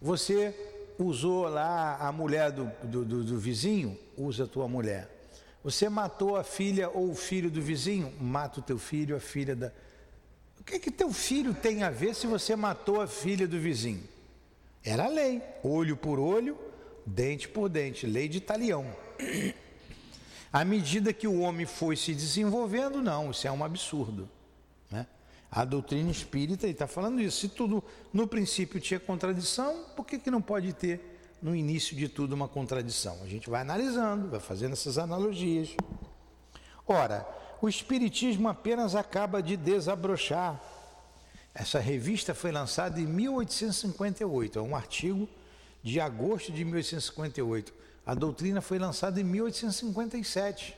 Você 0.00 0.54
usou 0.98 1.48
lá 1.48 1.96
a 1.96 2.10
mulher 2.12 2.50
do, 2.50 2.70
do, 2.82 3.04
do, 3.04 3.24
do 3.24 3.38
vizinho, 3.38 3.98
usa 4.16 4.44
a 4.44 4.46
tua 4.46 4.66
mulher. 4.66 5.08
Você 5.62 5.88
matou 5.88 6.36
a 6.36 6.44
filha 6.44 6.88
ou 6.88 7.10
o 7.10 7.14
filho 7.14 7.50
do 7.50 7.60
vizinho, 7.60 8.12
mata 8.18 8.60
o 8.60 8.62
teu 8.62 8.78
filho, 8.78 9.14
a 9.14 9.20
filha 9.20 9.54
da. 9.54 9.70
O 10.60 10.64
que 10.64 10.78
que 10.78 10.90
teu 10.90 11.12
filho 11.12 11.54
tem 11.54 11.82
a 11.82 11.90
ver 11.90 12.14
se 12.14 12.26
você 12.26 12.54
matou 12.54 13.00
a 13.00 13.06
filha 13.06 13.48
do 13.48 13.58
vizinho? 13.58 14.02
Era 14.84 15.08
lei, 15.08 15.42
olho 15.64 15.96
por 15.96 16.18
olho, 16.18 16.56
dente 17.04 17.48
por 17.48 17.68
dente, 17.68 18.06
lei 18.06 18.28
de 18.28 18.40
talião. 18.40 18.86
À 20.52 20.64
medida 20.64 21.12
que 21.12 21.26
o 21.26 21.40
homem 21.40 21.64
foi 21.64 21.96
se 21.96 22.14
desenvolvendo, 22.14 23.02
não, 23.02 23.30
isso 23.30 23.46
é 23.46 23.52
um 23.52 23.64
absurdo. 23.64 24.28
Né? 24.90 25.06
A 25.50 25.64
doutrina 25.64 26.10
espírita 26.10 26.66
está 26.66 26.86
falando 26.86 27.20
isso. 27.20 27.40
Se 27.40 27.48
tudo 27.48 27.82
no 28.12 28.26
princípio 28.26 28.80
tinha 28.80 29.00
contradição, 29.00 29.86
por 29.96 30.04
que, 30.04 30.18
que 30.18 30.30
não 30.30 30.42
pode 30.42 30.72
ter 30.72 31.20
no 31.40 31.56
início 31.56 31.96
de 31.96 32.08
tudo 32.08 32.34
uma 32.34 32.48
contradição? 32.48 33.18
A 33.22 33.26
gente 33.26 33.48
vai 33.48 33.62
analisando, 33.62 34.28
vai 34.28 34.40
fazendo 34.40 34.72
essas 34.72 34.98
analogias. 34.98 35.74
Ora, 36.86 37.26
o 37.60 37.68
Espiritismo 37.68 38.48
apenas 38.48 38.94
acaba 38.94 39.42
de 39.42 39.56
desabrochar. 39.56 40.60
Essa 41.54 41.78
revista 41.78 42.34
foi 42.34 42.52
lançada 42.52 43.00
em 43.00 43.06
1858, 43.06 44.58
é 44.58 44.62
um 44.62 44.74
artigo 44.74 45.28
de 45.82 46.00
agosto 46.00 46.52
de 46.52 46.64
1858. 46.64 47.72
A 48.06 48.14
doutrina 48.14 48.60
foi 48.60 48.78
lançada 48.78 49.20
em 49.20 49.24
1857. 49.24 50.76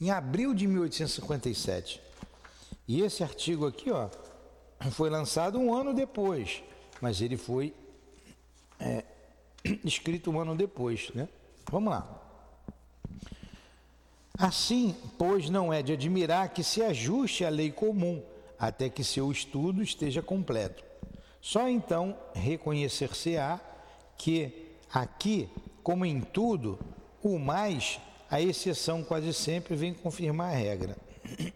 Em 0.00 0.10
abril 0.10 0.54
de 0.54 0.66
1857. 0.66 2.00
E 2.88 3.02
esse 3.02 3.22
artigo 3.22 3.66
aqui, 3.66 3.90
ó, 3.90 4.08
foi 4.90 5.10
lançado 5.10 5.58
um 5.58 5.74
ano 5.74 5.94
depois, 5.94 6.62
mas 7.00 7.20
ele 7.20 7.36
foi 7.36 7.74
é, 8.78 9.04
escrito 9.84 10.30
um 10.30 10.40
ano 10.40 10.56
depois, 10.56 11.10
né? 11.14 11.28
Vamos 11.70 11.92
lá. 11.92 12.19
Assim, 14.40 14.96
pois, 15.18 15.50
não 15.50 15.70
é 15.70 15.82
de 15.82 15.92
admirar 15.92 16.48
que 16.48 16.64
se 16.64 16.80
ajuste 16.80 17.44
à 17.44 17.50
lei 17.50 17.70
comum, 17.70 18.22
até 18.58 18.88
que 18.88 19.04
seu 19.04 19.30
estudo 19.30 19.82
esteja 19.82 20.22
completo. 20.22 20.82
Só 21.42 21.68
então 21.68 22.16
reconhecer-se-á 22.32 23.60
que 24.16 24.50
aqui, 24.90 25.46
como 25.82 26.06
em 26.06 26.22
tudo, 26.22 26.78
o 27.22 27.38
mais, 27.38 28.00
a 28.30 28.40
exceção 28.40 29.04
quase 29.04 29.34
sempre 29.34 29.76
vem 29.76 29.92
confirmar 29.92 30.54
a 30.54 30.56
regra. 30.56 30.96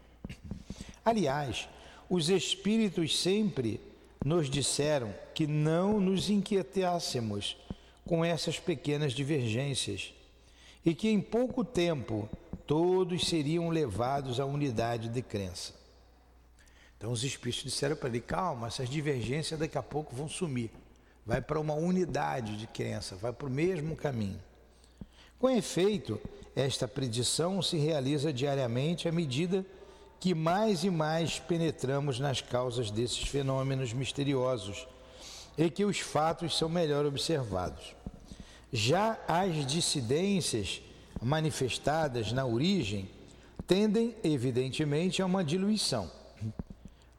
Aliás, 1.03 1.67
os 2.11 2.29
espíritos 2.29 3.19
sempre 3.19 3.81
nos 4.23 4.50
disseram 4.50 5.14
que 5.35 5.47
não 5.47 5.99
nos 5.99 6.29
inquietássemos 6.29 7.57
com 8.05 8.23
essas 8.23 8.61
pequenas 8.61 9.14
divergências 9.14 10.12
e 10.85 10.95
que 10.95 11.09
em 11.09 11.21
pouco 11.21 11.64
tempo 11.64 12.29
todos 12.66 13.28
seriam 13.28 13.68
levados 13.68 14.40
à 14.40 14.44
unidade 14.44 15.09
de 15.09 15.23
crença. 15.23 15.73
Então 16.97 17.12
os 17.12 17.23
espíritos 17.25 17.64
disseram 17.64 17.97
para 17.97 18.09
ele: 18.09 18.21
calma, 18.21 18.66
essas 18.66 18.88
divergências 18.88 19.59
daqui 19.59 19.76
a 19.76 19.83
pouco 19.83 20.14
vão 20.14 20.28
sumir. 20.28 20.71
Vai 21.26 21.40
para 21.40 21.61
uma 21.61 21.75
unidade 21.75 22.56
de 22.56 22.66
crença, 22.66 23.16
vai 23.16 23.33
para 23.33 23.47
o 23.47 23.50
mesmo 23.50 23.97
caminho. 23.97 24.40
Com 25.38 25.50
efeito, 25.50 26.21
esta 26.54 26.87
predição 26.87 27.61
se 27.61 27.76
realiza 27.76 28.33
diariamente 28.33 29.09
à 29.09 29.12
medida 29.12 29.64
que 30.21 30.35
mais 30.35 30.85
e 30.85 30.90
mais 30.90 31.38
penetramos 31.38 32.18
nas 32.18 32.40
causas 32.40 32.90
desses 32.90 33.26
fenômenos 33.28 33.92
misteriosos 33.92 34.87
e 35.59 35.68
que 35.68 35.85
os 35.85 35.99
fatos 35.99 36.56
são 36.56 36.68
melhor 36.68 37.04
observados. 37.04 37.94
Já 38.73 39.18
as 39.28 39.66
dissidências 39.66 40.80
manifestadas 41.23 42.33
na 42.33 42.44
origem 42.44 43.09
tendem, 43.66 44.14
evidentemente, 44.23 45.23
a 45.23 45.26
uma 45.26 45.42
diluição 45.42 46.11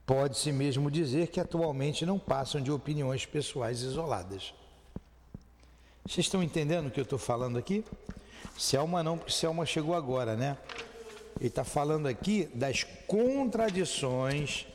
Pode-se 0.06 0.52
mesmo 0.52 0.92
dizer 0.92 1.28
que 1.28 1.40
atualmente 1.40 2.06
não 2.06 2.20
passam 2.20 2.62
de 2.62 2.72
opiniões 2.72 3.26
pessoais 3.26 3.82
isoladas. 3.82 4.54
Vocês 6.06 6.28
estão 6.28 6.44
entendendo 6.44 6.88
o 6.88 6.92
que 6.92 7.00
eu 7.00 7.04
estou 7.04 7.18
falando 7.18 7.58
aqui? 7.58 7.84
Selma 8.56 9.02
não, 9.02 9.18
porque 9.18 9.34
Selma 9.34 9.66
chegou 9.66 9.96
agora, 9.96 10.36
né? 10.36 10.58
Ele 11.40 11.48
está 11.48 11.64
falando 11.64 12.08
aqui 12.08 12.48
das 12.54 12.84
contradições 13.08 14.68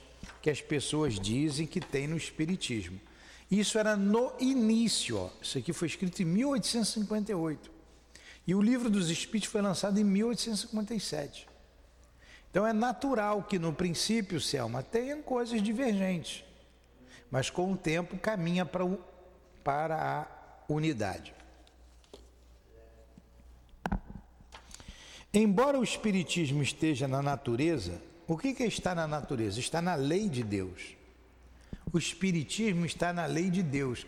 que 0.42 0.50
as 0.50 0.60
pessoas 0.60 1.18
dizem 1.20 1.64
que 1.64 1.80
tem 1.80 2.08
no 2.08 2.16
Espiritismo. 2.16 3.00
Isso 3.48 3.78
era 3.78 3.96
no 3.96 4.32
início, 4.40 5.16
ó. 5.16 5.30
isso 5.40 5.58
aqui 5.58 5.72
foi 5.72 5.86
escrito 5.86 6.22
em 6.22 6.24
1858. 6.24 7.70
E 8.50 8.54
o 8.54 8.60
livro 8.60 8.90
dos 8.90 9.10
Espíritos 9.10 9.48
foi 9.48 9.62
lançado 9.62 10.00
em 10.00 10.02
1857. 10.02 11.46
Então 12.50 12.66
é 12.66 12.72
natural 12.72 13.44
que 13.44 13.60
no 13.60 13.72
princípio, 13.72 14.40
Selma, 14.40 14.82
tenham 14.82 15.22
coisas 15.22 15.62
divergentes, 15.62 16.42
mas 17.30 17.48
com 17.48 17.72
o 17.72 17.76
tempo 17.76 18.18
caminha 18.18 18.66
para, 18.66 18.84
o, 18.84 18.98
para 19.62 19.94
a 20.02 20.26
unidade. 20.68 21.32
Embora 25.32 25.78
o 25.78 25.84
Espiritismo 25.84 26.60
esteja 26.60 27.06
na 27.06 27.22
natureza, 27.22 28.02
o 28.26 28.36
que, 28.36 28.52
que 28.52 28.64
está 28.64 28.96
na 28.96 29.06
natureza? 29.06 29.60
Está 29.60 29.80
na 29.80 29.94
lei 29.94 30.28
de 30.28 30.42
Deus. 30.42 30.96
o 31.92 31.98
Espiritismo 31.98 32.84
está 32.84 33.12
na 33.12 33.26
lei 33.26 33.48
de 33.48 33.62
Deus, 33.62 34.04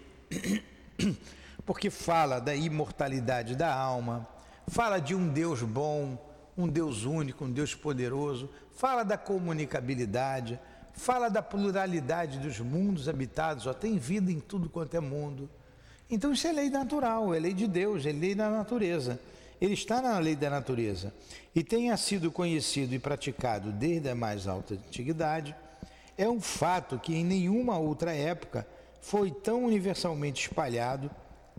porque 1.64 1.90
fala 1.90 2.40
da 2.40 2.54
imortalidade 2.54 3.54
da 3.54 3.72
alma, 3.72 4.26
fala 4.68 4.98
de 4.98 5.14
um 5.14 5.28
Deus 5.28 5.62
bom, 5.62 6.18
um 6.56 6.68
Deus 6.68 7.04
único, 7.04 7.44
um 7.44 7.50
Deus 7.50 7.74
poderoso, 7.74 8.50
fala 8.72 9.02
da 9.02 9.16
comunicabilidade, 9.16 10.58
fala 10.92 11.28
da 11.28 11.42
pluralidade 11.42 12.38
dos 12.38 12.60
mundos 12.60 13.08
habitados, 13.08 13.66
ó, 13.66 13.72
tem 13.72 13.96
vida 13.98 14.30
em 14.30 14.40
tudo 14.40 14.68
quanto 14.68 14.96
é 14.96 15.00
mundo. 15.00 15.48
Então 16.10 16.32
isso 16.32 16.46
é 16.46 16.52
lei 16.52 16.68
natural, 16.68 17.34
é 17.34 17.38
lei 17.38 17.54
de 17.54 17.66
Deus, 17.66 18.04
é 18.04 18.12
lei 18.12 18.34
da 18.34 18.50
natureza. 18.50 19.18
Ele 19.60 19.74
está 19.74 20.02
na 20.02 20.18
lei 20.18 20.34
da 20.34 20.50
natureza 20.50 21.14
e 21.54 21.62
tenha 21.62 21.96
sido 21.96 22.30
conhecido 22.30 22.94
e 22.94 22.98
praticado 22.98 23.70
desde 23.70 24.08
a 24.08 24.14
mais 24.14 24.48
alta 24.48 24.74
antiguidade, 24.74 25.54
é 26.18 26.28
um 26.28 26.40
fato 26.40 26.98
que 26.98 27.14
em 27.14 27.24
nenhuma 27.24 27.78
outra 27.78 28.12
época 28.12 28.66
foi 29.00 29.30
tão 29.30 29.64
universalmente 29.64 30.48
espalhado 30.48 31.10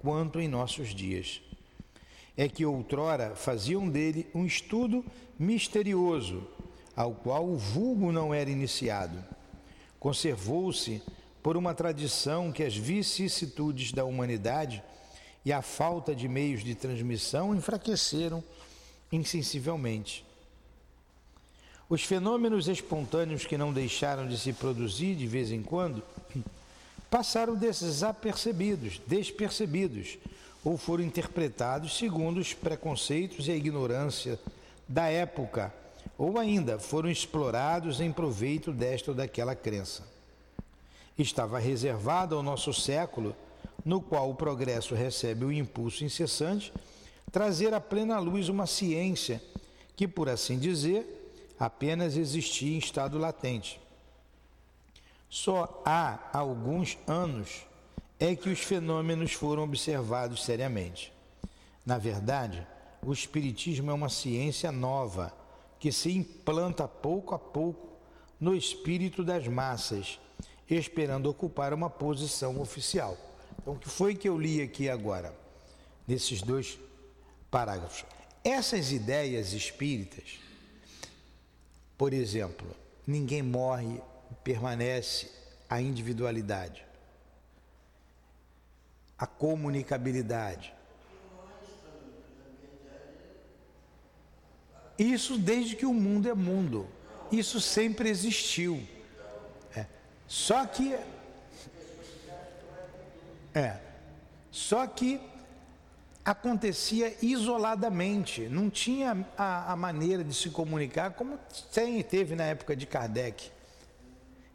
quanto 0.04 0.40
em 0.40 0.50
nossos 0.50 0.94
dias. 0.94 1.42
É 2.36 2.50
que 2.50 2.66
outrora 2.66 3.36
faziam 3.36 3.88
dele 3.88 4.28
um 4.36 4.46
estudo 4.46 5.04
misterioso, 5.40 6.46
ao 6.96 7.14
qual 7.14 7.48
o 7.48 7.58
vulgo 7.58 8.12
não 8.12 8.34
era 8.34 8.50
iniciado. 8.50 9.24
Conservou-se 10.00 11.02
por 11.42 11.56
uma 11.56 11.74
tradição 11.74 12.52
que 12.52 12.64
as 12.64 12.76
vicissitudes 12.76 13.94
da 13.94 14.04
humanidade 14.04 14.84
e 15.46 15.54
a 15.54 15.62
falta 15.62 16.14
de 16.14 16.28
meios 16.28 16.64
de 16.64 16.76
transmissão 16.76 17.56
enfraqueceram 17.56 18.44
insensivelmente. 19.12 20.26
Os 21.90 22.04
fenômenos 22.04 22.68
espontâneos 22.68 23.46
que 23.46 23.58
não 23.58 23.72
deixaram 23.72 24.28
de 24.28 24.38
se 24.38 24.52
produzir 24.52 25.16
de 25.16 25.28
vez 25.28 25.52
em 25.52 25.62
quando 25.62 26.04
passaram 27.14 27.54
desapercebidos, 27.54 29.00
despercebidos, 29.06 30.18
ou 30.66 30.80
foram 30.80 31.04
interpretados 31.04 31.96
segundo 31.96 32.40
os 32.40 32.56
preconceitos 32.56 33.48
e 33.48 33.52
a 33.52 33.56
ignorância 33.56 34.40
da 34.88 35.06
época, 35.10 35.72
ou 36.18 36.40
ainda 36.40 36.80
foram 36.80 37.12
explorados 37.12 38.02
em 38.02 38.12
proveito 38.12 38.72
desta 38.72 39.12
ou 39.12 39.16
daquela 39.16 39.54
crença. 39.54 40.02
Estava 41.16 41.60
reservado 41.60 42.36
ao 42.36 42.42
nosso 42.42 42.74
século, 42.74 43.36
no 43.86 44.02
qual 44.02 44.32
o 44.32 44.36
progresso 44.36 44.96
recebe 44.96 45.46
o 45.46 45.52
impulso 45.52 46.04
incessante, 46.04 46.74
trazer 47.32 47.76
à 47.76 47.80
plena 47.80 48.18
luz 48.18 48.50
uma 48.50 48.66
ciência 48.66 49.40
que, 49.96 50.08
por 50.08 50.28
assim 50.28 50.58
dizer, 50.58 51.06
apenas 51.60 52.18
existia 52.18 52.74
em 52.74 52.80
estado 52.80 53.20
latente. 53.20 53.83
Só 55.34 55.82
há 55.84 56.30
alguns 56.32 56.96
anos 57.08 57.66
é 58.20 58.36
que 58.36 58.50
os 58.50 58.60
fenômenos 58.60 59.34
foram 59.34 59.64
observados 59.64 60.44
seriamente. 60.44 61.12
Na 61.84 61.98
verdade, 61.98 62.68
o 63.02 63.12
Espiritismo 63.12 63.90
é 63.90 63.94
uma 63.96 64.10
ciência 64.10 64.72
nova 64.72 65.34
que 65.80 65.92
se 65.92 66.12
implanta 66.16 66.88
pouco 66.88 67.34
a 67.34 67.40
pouco 67.40 67.98
no 68.40 68.56
espírito 68.56 69.24
das 69.24 69.48
massas, 69.48 70.20
esperando 70.70 71.32
ocupar 71.32 71.74
uma 71.74 71.90
posição 71.90 72.62
oficial. 72.62 73.18
Então, 73.60 73.74
o 73.74 73.80
que 73.80 73.90
foi 73.90 74.14
que 74.14 74.30
eu 74.30 74.38
li 74.38 74.62
aqui 74.62 74.88
agora, 74.88 75.36
nesses 76.08 76.44
dois 76.44 76.78
parágrafos? 77.50 78.06
Essas 78.44 78.92
ideias 78.92 79.54
espíritas 79.54 80.44
por 81.98 82.12
exemplo, 82.12 82.68
ninguém 83.08 83.42
morre, 83.42 84.02
permanece 84.44 85.30
a 85.70 85.82
individualidade, 85.82 86.86
a 89.18 89.26
comunicabilidade. 89.26 90.74
Isso 94.98 95.38
desde 95.38 95.76
que 95.76 95.86
o 95.86 95.94
mundo 95.94 96.30
é 96.30 96.34
mundo. 96.34 96.88
Isso 97.32 97.60
sempre 97.60 98.10
existiu. 98.10 98.82
É. 99.76 99.88
Só 100.28 100.66
que. 100.66 100.96
É. 103.56 103.80
Só 104.52 104.86
que 104.86 105.20
acontecia 106.24 107.16
isoladamente, 107.22 108.48
não 108.48 108.70
tinha 108.70 109.26
a, 109.38 109.74
a, 109.74 109.76
maneira 109.76 110.24
de 110.24 110.34
se 110.34 110.50
comunicar 110.50 111.12
como 111.12 111.38
tem, 111.74 112.02
teve 112.02 112.36
na 112.36 112.46
época 112.46 112.76
de 112.76 112.86
Kardec. 112.86 113.52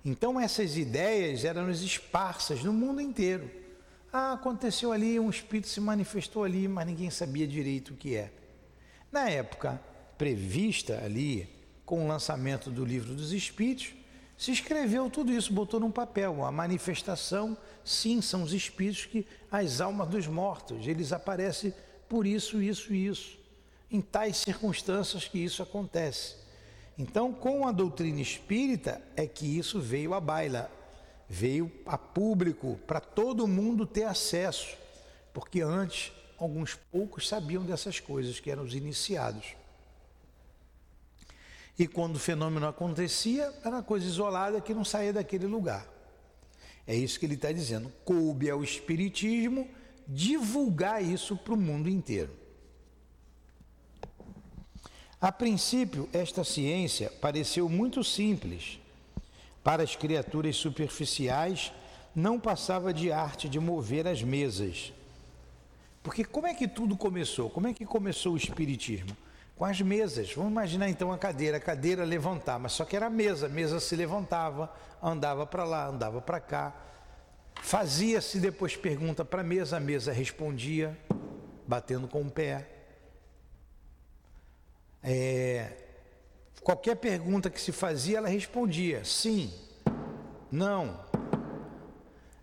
Então 0.04 0.40
essas 0.40 0.76
ideias 0.76 1.44
eram 1.44 1.70
esparsas 1.70 2.62
no 2.62 2.72
mundo 2.72 3.00
inteiro. 3.00 3.50
Ah, 4.12 4.32
aconteceu 4.32 4.92
ali, 4.92 5.20
um 5.20 5.28
espírito 5.28 5.68
se 5.68 5.80
manifestou 5.80 6.44
ali, 6.44 6.66
mas 6.66 6.86
ninguém 6.86 7.10
sabia 7.10 7.46
direito 7.46 7.92
o 7.92 7.96
que 7.96 8.16
é. 8.16 8.32
Na 9.12 9.28
época 9.28 9.80
prevista 10.16 11.02
ali, 11.04 11.48
com 11.84 12.04
o 12.04 12.08
lançamento 12.08 12.70
do 12.70 12.84
livro 12.84 13.14
dos 13.14 13.32
Espíritos, 13.32 13.94
se 14.36 14.52
escreveu 14.52 15.10
tudo 15.10 15.32
isso, 15.32 15.52
botou 15.52 15.80
num 15.80 15.90
papel. 15.90 16.44
A 16.44 16.52
manifestação, 16.52 17.56
sim, 17.84 18.20
são 18.20 18.42
os 18.42 18.52
espíritos 18.52 19.04
que, 19.04 19.26
as 19.50 19.80
almas 19.80 20.08
dos 20.08 20.26
mortos, 20.26 20.86
eles 20.86 21.12
aparecem 21.12 21.74
por 22.08 22.26
isso, 22.26 22.62
isso 22.62 22.94
e 22.94 23.06
isso. 23.06 23.38
Em 23.90 24.00
tais 24.00 24.36
circunstâncias 24.36 25.26
que 25.26 25.38
isso 25.38 25.62
acontece. 25.62 26.36
Então, 26.98 27.32
com 27.32 27.66
a 27.66 27.70
doutrina 27.70 28.20
espírita, 28.20 29.00
é 29.14 29.24
que 29.24 29.46
isso 29.56 29.80
veio 29.80 30.14
à 30.14 30.20
baila, 30.20 30.68
veio 31.28 31.70
a 31.86 31.96
público, 31.96 32.78
para 32.88 32.98
todo 32.98 33.46
mundo 33.46 33.86
ter 33.86 34.02
acesso. 34.02 34.76
Porque 35.32 35.60
antes, 35.60 36.12
alguns 36.36 36.74
poucos 36.74 37.28
sabiam 37.28 37.64
dessas 37.64 38.00
coisas, 38.00 38.40
que 38.40 38.50
eram 38.50 38.64
os 38.64 38.74
iniciados. 38.74 39.54
E 41.78 41.86
quando 41.86 42.16
o 42.16 42.18
fenômeno 42.18 42.66
acontecia, 42.66 43.44
era 43.64 43.76
uma 43.76 43.82
coisa 43.84 44.04
isolada 44.04 44.60
que 44.60 44.74
não 44.74 44.84
saía 44.84 45.12
daquele 45.12 45.46
lugar. 45.46 45.86
É 46.84 46.96
isso 46.96 47.20
que 47.20 47.26
ele 47.26 47.34
está 47.34 47.52
dizendo. 47.52 47.92
Coube 48.04 48.50
ao 48.50 48.64
Espiritismo 48.64 49.68
divulgar 50.08 51.04
isso 51.04 51.36
para 51.36 51.54
o 51.54 51.56
mundo 51.56 51.88
inteiro. 51.88 52.32
A 55.20 55.32
princípio, 55.32 56.08
esta 56.12 56.44
ciência 56.44 57.10
pareceu 57.20 57.68
muito 57.68 58.04
simples. 58.04 58.78
Para 59.64 59.82
as 59.82 59.96
criaturas 59.96 60.56
superficiais, 60.56 61.72
não 62.14 62.38
passava 62.38 62.94
de 62.94 63.10
arte 63.10 63.48
de 63.48 63.58
mover 63.58 64.06
as 64.06 64.22
mesas. 64.22 64.92
Porque 66.02 66.24
como 66.24 66.46
é 66.46 66.54
que 66.54 66.68
tudo 66.68 66.96
começou? 66.96 67.50
Como 67.50 67.66
é 67.66 67.74
que 67.74 67.84
começou 67.84 68.34
o 68.34 68.36
Espiritismo? 68.36 69.16
com 69.58 69.64
as 69.64 69.80
mesas. 69.80 70.32
Vamos 70.32 70.52
imaginar 70.52 70.88
então 70.88 71.12
a 71.12 71.18
cadeira, 71.18 71.56
a 71.56 71.60
cadeira 71.60 72.04
levantar, 72.04 72.58
mas 72.60 72.72
só 72.72 72.84
que 72.84 72.94
era 72.94 73.10
mesa, 73.10 73.46
a 73.46 73.48
mesa 73.48 73.80
se 73.80 73.96
levantava, 73.96 74.72
andava 75.02 75.44
para 75.44 75.64
lá, 75.64 75.88
andava 75.88 76.20
para 76.20 76.38
cá. 76.38 76.72
Fazia-se 77.56 78.38
depois 78.38 78.76
pergunta 78.76 79.24
para 79.24 79.40
a 79.40 79.44
mesa, 79.44 79.76
a 79.76 79.80
mesa 79.80 80.12
respondia, 80.12 80.96
batendo 81.66 82.06
com 82.06 82.22
o 82.22 82.30
pé. 82.30 82.77
É, 85.02 85.72
qualquer 86.62 86.96
pergunta 86.96 87.48
que 87.50 87.60
se 87.60 87.72
fazia, 87.72 88.18
ela 88.18 88.28
respondia 88.28 89.04
sim, 89.04 89.52
não. 90.50 90.98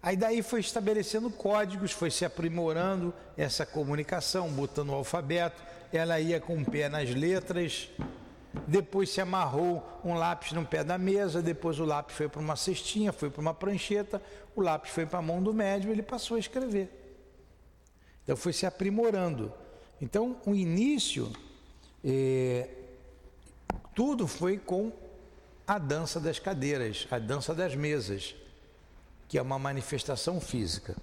Aí 0.01 0.15
daí 0.15 0.43
foi 0.43 0.59
estabelecendo 0.59 1.29
códigos, 1.31 1.91
foi 1.91 2.11
se 2.11 2.23
aprimorando 2.23 3.13
essa 3.35 3.65
comunicação, 3.65 4.49
botando 4.49 4.89
o 4.89 4.95
alfabeto 4.95 5.75
ela 5.97 6.19
ia 6.19 6.39
com 6.39 6.57
o 6.57 6.65
pé 6.65 6.89
nas 6.89 7.09
letras, 7.09 7.89
depois 8.67 9.09
se 9.09 9.21
amarrou 9.21 9.83
um 10.03 10.13
lápis 10.13 10.51
no 10.51 10.65
pé 10.65 10.83
da 10.83 10.97
mesa, 10.97 11.41
depois 11.41 11.79
o 11.79 11.85
lápis 11.85 12.15
foi 12.15 12.27
para 12.27 12.41
uma 12.41 12.55
cestinha, 12.55 13.11
foi 13.11 13.29
para 13.29 13.41
uma 13.41 13.53
prancheta, 13.53 14.21
o 14.55 14.61
lápis 14.61 14.91
foi 14.91 15.05
para 15.05 15.19
a 15.19 15.21
mão 15.21 15.41
do 15.41 15.53
médium, 15.53 15.91
ele 15.91 16.03
passou 16.03 16.37
a 16.37 16.39
escrever. 16.39 16.89
Então 18.23 18.35
foi 18.35 18.53
se 18.53 18.65
aprimorando. 18.65 19.53
Então 20.01 20.37
o 20.45 20.55
início, 20.55 21.31
é, 22.05 22.69
tudo 23.95 24.27
foi 24.27 24.59
com 24.59 24.91
a 25.67 25.79
dança 25.79 26.19
das 26.19 26.37
cadeiras, 26.37 27.07
a 27.09 27.17
dança 27.17 27.55
das 27.55 27.73
mesas, 27.73 28.35
que 29.27 29.39
é 29.39 29.41
uma 29.41 29.57
manifestação 29.57 30.39
física. 30.39 30.95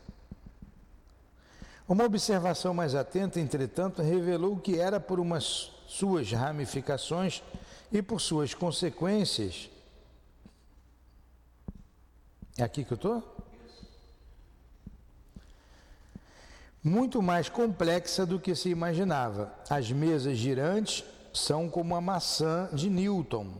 Uma 1.88 2.04
observação 2.04 2.72
mais 2.72 2.94
atenta, 2.94 3.40
entretanto, 3.40 4.00
revelou 4.00 4.56
que 4.56 4.78
era 4.78 5.00
por 5.00 5.18
umas 5.18 5.72
suas 5.88 6.30
ramificações 6.30 7.42
e 7.90 8.00
por 8.00 8.20
suas 8.20 8.54
consequências. 8.54 9.68
É 12.56 12.62
aqui 12.62 12.84
que 12.84 12.92
eu 12.92 12.96
estou? 12.96 13.31
Muito 16.84 17.22
mais 17.22 17.48
complexa 17.48 18.26
do 18.26 18.40
que 18.40 18.56
se 18.56 18.68
imaginava. 18.68 19.54
As 19.70 19.92
mesas 19.92 20.36
girantes 20.36 21.04
são 21.32 21.68
como 21.68 21.94
a 21.94 22.00
maçã 22.00 22.68
de 22.72 22.90
Newton, 22.90 23.54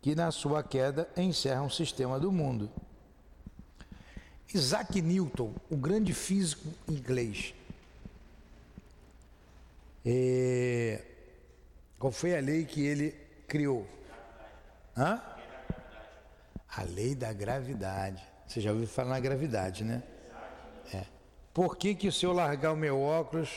que 0.00 0.14
na 0.14 0.30
sua 0.30 0.62
queda 0.62 1.08
encerra 1.16 1.62
um 1.62 1.70
sistema 1.70 2.20
do 2.20 2.30
mundo. 2.30 2.70
Isaac 4.54 5.02
Newton, 5.02 5.52
o 5.68 5.76
grande 5.76 6.14
físico 6.14 6.68
inglês. 6.88 7.52
É... 10.06 11.02
Qual 11.98 12.12
foi 12.12 12.36
a 12.36 12.40
lei 12.40 12.64
que 12.64 12.84
ele 12.84 13.10
criou? 13.48 13.84
Hã? 14.96 15.20
A 16.68 16.82
lei 16.84 17.16
da 17.16 17.32
gravidade. 17.32 18.22
Você 18.46 18.60
já 18.60 18.70
ouviu 18.70 18.86
falar 18.86 19.10
na 19.10 19.20
gravidade, 19.20 19.82
né? 19.82 20.04
É. 20.92 21.13
Por 21.54 21.76
que, 21.76 21.94
que 21.94 22.10
se 22.10 22.26
eu 22.26 22.32
largar 22.32 22.72
o 22.72 22.76
meu 22.76 23.00
óculos, 23.00 23.54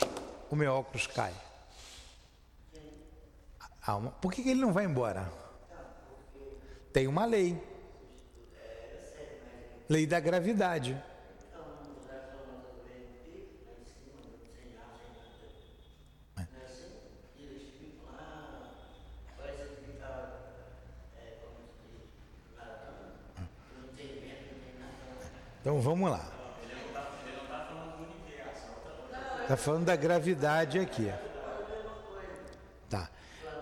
o 0.48 0.54
meu 0.54 0.72
óculos 0.72 1.08
cai? 1.08 1.34
Por 4.20 4.32
que, 4.32 4.44
que 4.44 4.50
ele 4.50 4.60
não 4.60 4.72
vai 4.72 4.84
embora? 4.84 5.28
Tem 6.92 7.08
uma 7.08 7.24
lei. 7.24 7.60
Lei 9.88 10.06
da 10.06 10.20
gravidade. 10.20 10.96
Então 25.60 25.80
vamos 25.80 26.10
lá. 26.10 26.37
Está 29.48 29.56
falando 29.56 29.86
da 29.86 29.96
gravidade 29.96 30.78
aqui. 30.78 31.10
Tá. 32.90 33.08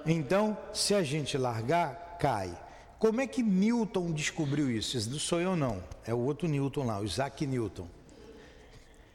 Então, 0.04 0.58
se 0.74 0.92
a 0.92 1.00
gente 1.04 1.38
largar, 1.38 2.16
cai. 2.18 2.52
Como 2.98 3.20
é 3.20 3.26
que 3.28 3.40
Newton 3.40 4.10
descobriu 4.10 4.68
isso? 4.68 4.96
Isso 4.96 5.08
não 5.08 5.18
sou 5.20 5.40
eu 5.40 5.54
não, 5.54 5.80
é 6.04 6.12
o 6.12 6.18
outro 6.18 6.48
Newton 6.48 6.86
lá, 6.86 6.98
o 6.98 7.04
Isaac 7.04 7.46
Newton. 7.46 7.86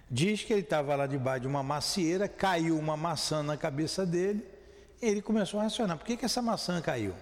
Diz 0.10 0.46
que 0.46 0.54
ele 0.54 0.62
estava 0.62 0.96
lá 0.96 1.06
debaixo 1.08 1.42
de 1.42 1.48
uma 1.48 1.62
macieira, 1.62 2.30
caiu 2.30 2.80
uma 2.80 2.96
maçã 2.96 3.44
na 3.44 3.58
cabeça 3.58 4.06
dele, 4.06 4.48
e 5.02 5.06
ele 5.06 5.22
começou 5.22 5.60
a 5.60 5.64
racionar. 5.64 5.98
Por 5.98 6.06
que, 6.06 6.16
que 6.16 6.24
essa 6.24 6.42
maçã 6.42 6.80
caiu? 6.80 7.14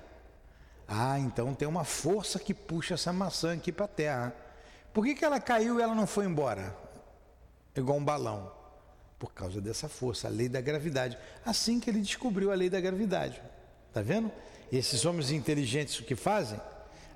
Ah, 0.88 1.18
então 1.18 1.56
tem 1.56 1.68
uma 1.68 1.84
força 1.84 2.38
que 2.38 2.54
puxa 2.54 2.94
essa 2.94 3.12
maçã 3.12 3.54
aqui 3.54 3.72
para 3.72 3.86
a 3.86 3.88
terra. 3.88 4.36
Por 4.94 5.04
que, 5.04 5.16
que 5.16 5.26
ela 5.26 5.40
caiu 5.40 5.80
e 5.80 5.82
ela 5.82 5.96
não 5.96 6.06
foi 6.06 6.26
embora? 6.26 6.78
Igual 7.76 7.98
um 7.98 8.06
balão. 8.06 8.59
Por 9.20 9.34
causa 9.34 9.62
dessa 9.62 9.88
força, 9.88 10.28
a 10.28 10.32
lei 10.32 10.50
da 10.50 10.62
gravidade. 10.62 11.18
Assim 11.46 11.80
que 11.80 11.90
ele 11.90 12.00
descobriu 12.00 12.52
a 12.52 12.56
lei 12.56 12.70
da 12.70 12.80
gravidade. 12.80 13.40
Está 13.90 14.02
vendo? 14.02 14.32
esses 14.72 15.06
homens 15.06 15.32
inteligentes 15.32 16.00
o 16.00 16.04
que 16.04 16.16
fazem? 16.16 16.60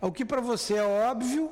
O 0.02 0.12
que 0.12 0.26
para 0.26 0.42
você 0.42 0.76
é 0.76 0.84
óbvio, 0.84 1.52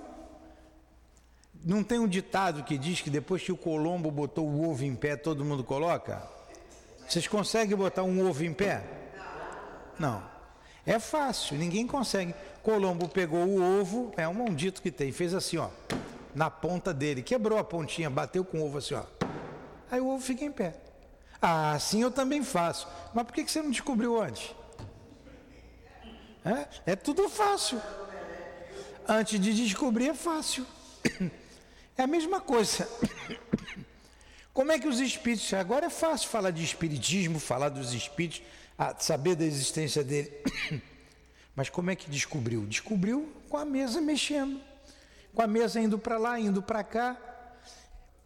não 1.64 1.84
tem 1.84 2.00
um 2.00 2.08
ditado 2.08 2.64
que 2.64 2.78
diz 2.78 3.02
que 3.02 3.10
depois 3.10 3.44
que 3.44 3.52
o 3.52 3.58
Colombo 3.58 4.10
botou 4.10 4.48
o 4.48 4.70
ovo 4.70 4.84
em 4.84 4.96
pé, 4.96 5.16
todo 5.16 5.46
mundo 5.46 5.64
coloca? 5.64 6.28
Vocês 7.08 7.28
conseguem 7.28 7.78
botar 7.78 8.04
um 8.04 8.28
ovo 8.28 8.44
em 8.44 8.54
pé? 8.54 8.84
Não. 10.00 10.24
É 10.86 10.98
fácil, 10.98 11.58
ninguém 11.58 11.86
consegue. 11.86 12.34
Colombo 12.64 13.08
pegou 13.08 13.46
o 13.46 13.80
ovo, 13.80 14.12
é 14.18 14.28
um 14.28 14.54
dito 14.54 14.82
que 14.82 14.92
tem, 14.92 15.12
fez 15.12 15.34
assim, 15.34 15.58
ó, 15.58 15.70
na 16.34 16.50
ponta 16.50 16.94
dele, 16.94 17.22
quebrou 17.22 17.60
a 17.60 17.64
pontinha, 17.64 18.10
bateu 18.10 18.44
com 18.44 18.60
o 18.60 18.66
ovo 18.66 18.80
assim, 18.80 18.96
ó. 18.96 19.04
Aí 19.92 20.00
o 20.00 20.08
ovo 20.08 20.24
fica 20.24 20.46
em 20.46 20.52
pé. 20.52 20.74
Ah, 21.42 21.74
assim 21.74 22.02
eu 22.02 22.10
também 22.10 22.44
faço. 22.44 22.88
Mas 23.14 23.26
por 23.26 23.34
que 23.34 23.46
você 23.46 23.62
não 23.62 23.70
descobriu 23.70 24.22
antes? 24.22 24.56
É, 26.46 26.94
é 26.94 26.96
tudo 26.96 27.28
fácil. 27.30 27.82
Antes 29.08 29.40
de 29.40 29.54
descobrir 29.54 30.10
é 30.10 30.14
fácil. 30.14 30.66
É 31.98 32.04
a 32.04 32.08
mesma 32.08 32.40
coisa. 32.40 32.90
Como 34.54 34.72
é 34.72 34.80
que 34.80 34.88
os 34.88 35.00
espíritos. 35.00 35.54
Agora 35.54 35.86
é 35.86 35.90
fácil 35.90 36.30
falar 36.30 36.50
de 36.50 36.64
espiritismo, 36.64 37.38
falar 37.38 37.70
dos 37.70 37.94
espíritos, 37.94 38.42
saber 38.98 39.36
da 39.36 39.46
existência 39.46 40.04
dele. 40.04 40.32
Mas 41.56 41.70
como 41.70 41.92
é 41.92 41.96
que 41.96 42.10
descobriu? 42.10 42.66
Descobriu 42.66 43.32
com 43.50 43.58
a 43.58 43.66
mesa 43.66 44.02
mexendo, 44.02 44.60
com 45.36 45.42
a 45.42 45.48
mesa 45.48 45.80
indo 45.80 46.00
para 46.00 46.18
lá, 46.18 46.40
indo 46.40 46.62
para 46.62 46.84
cá. 46.84 47.31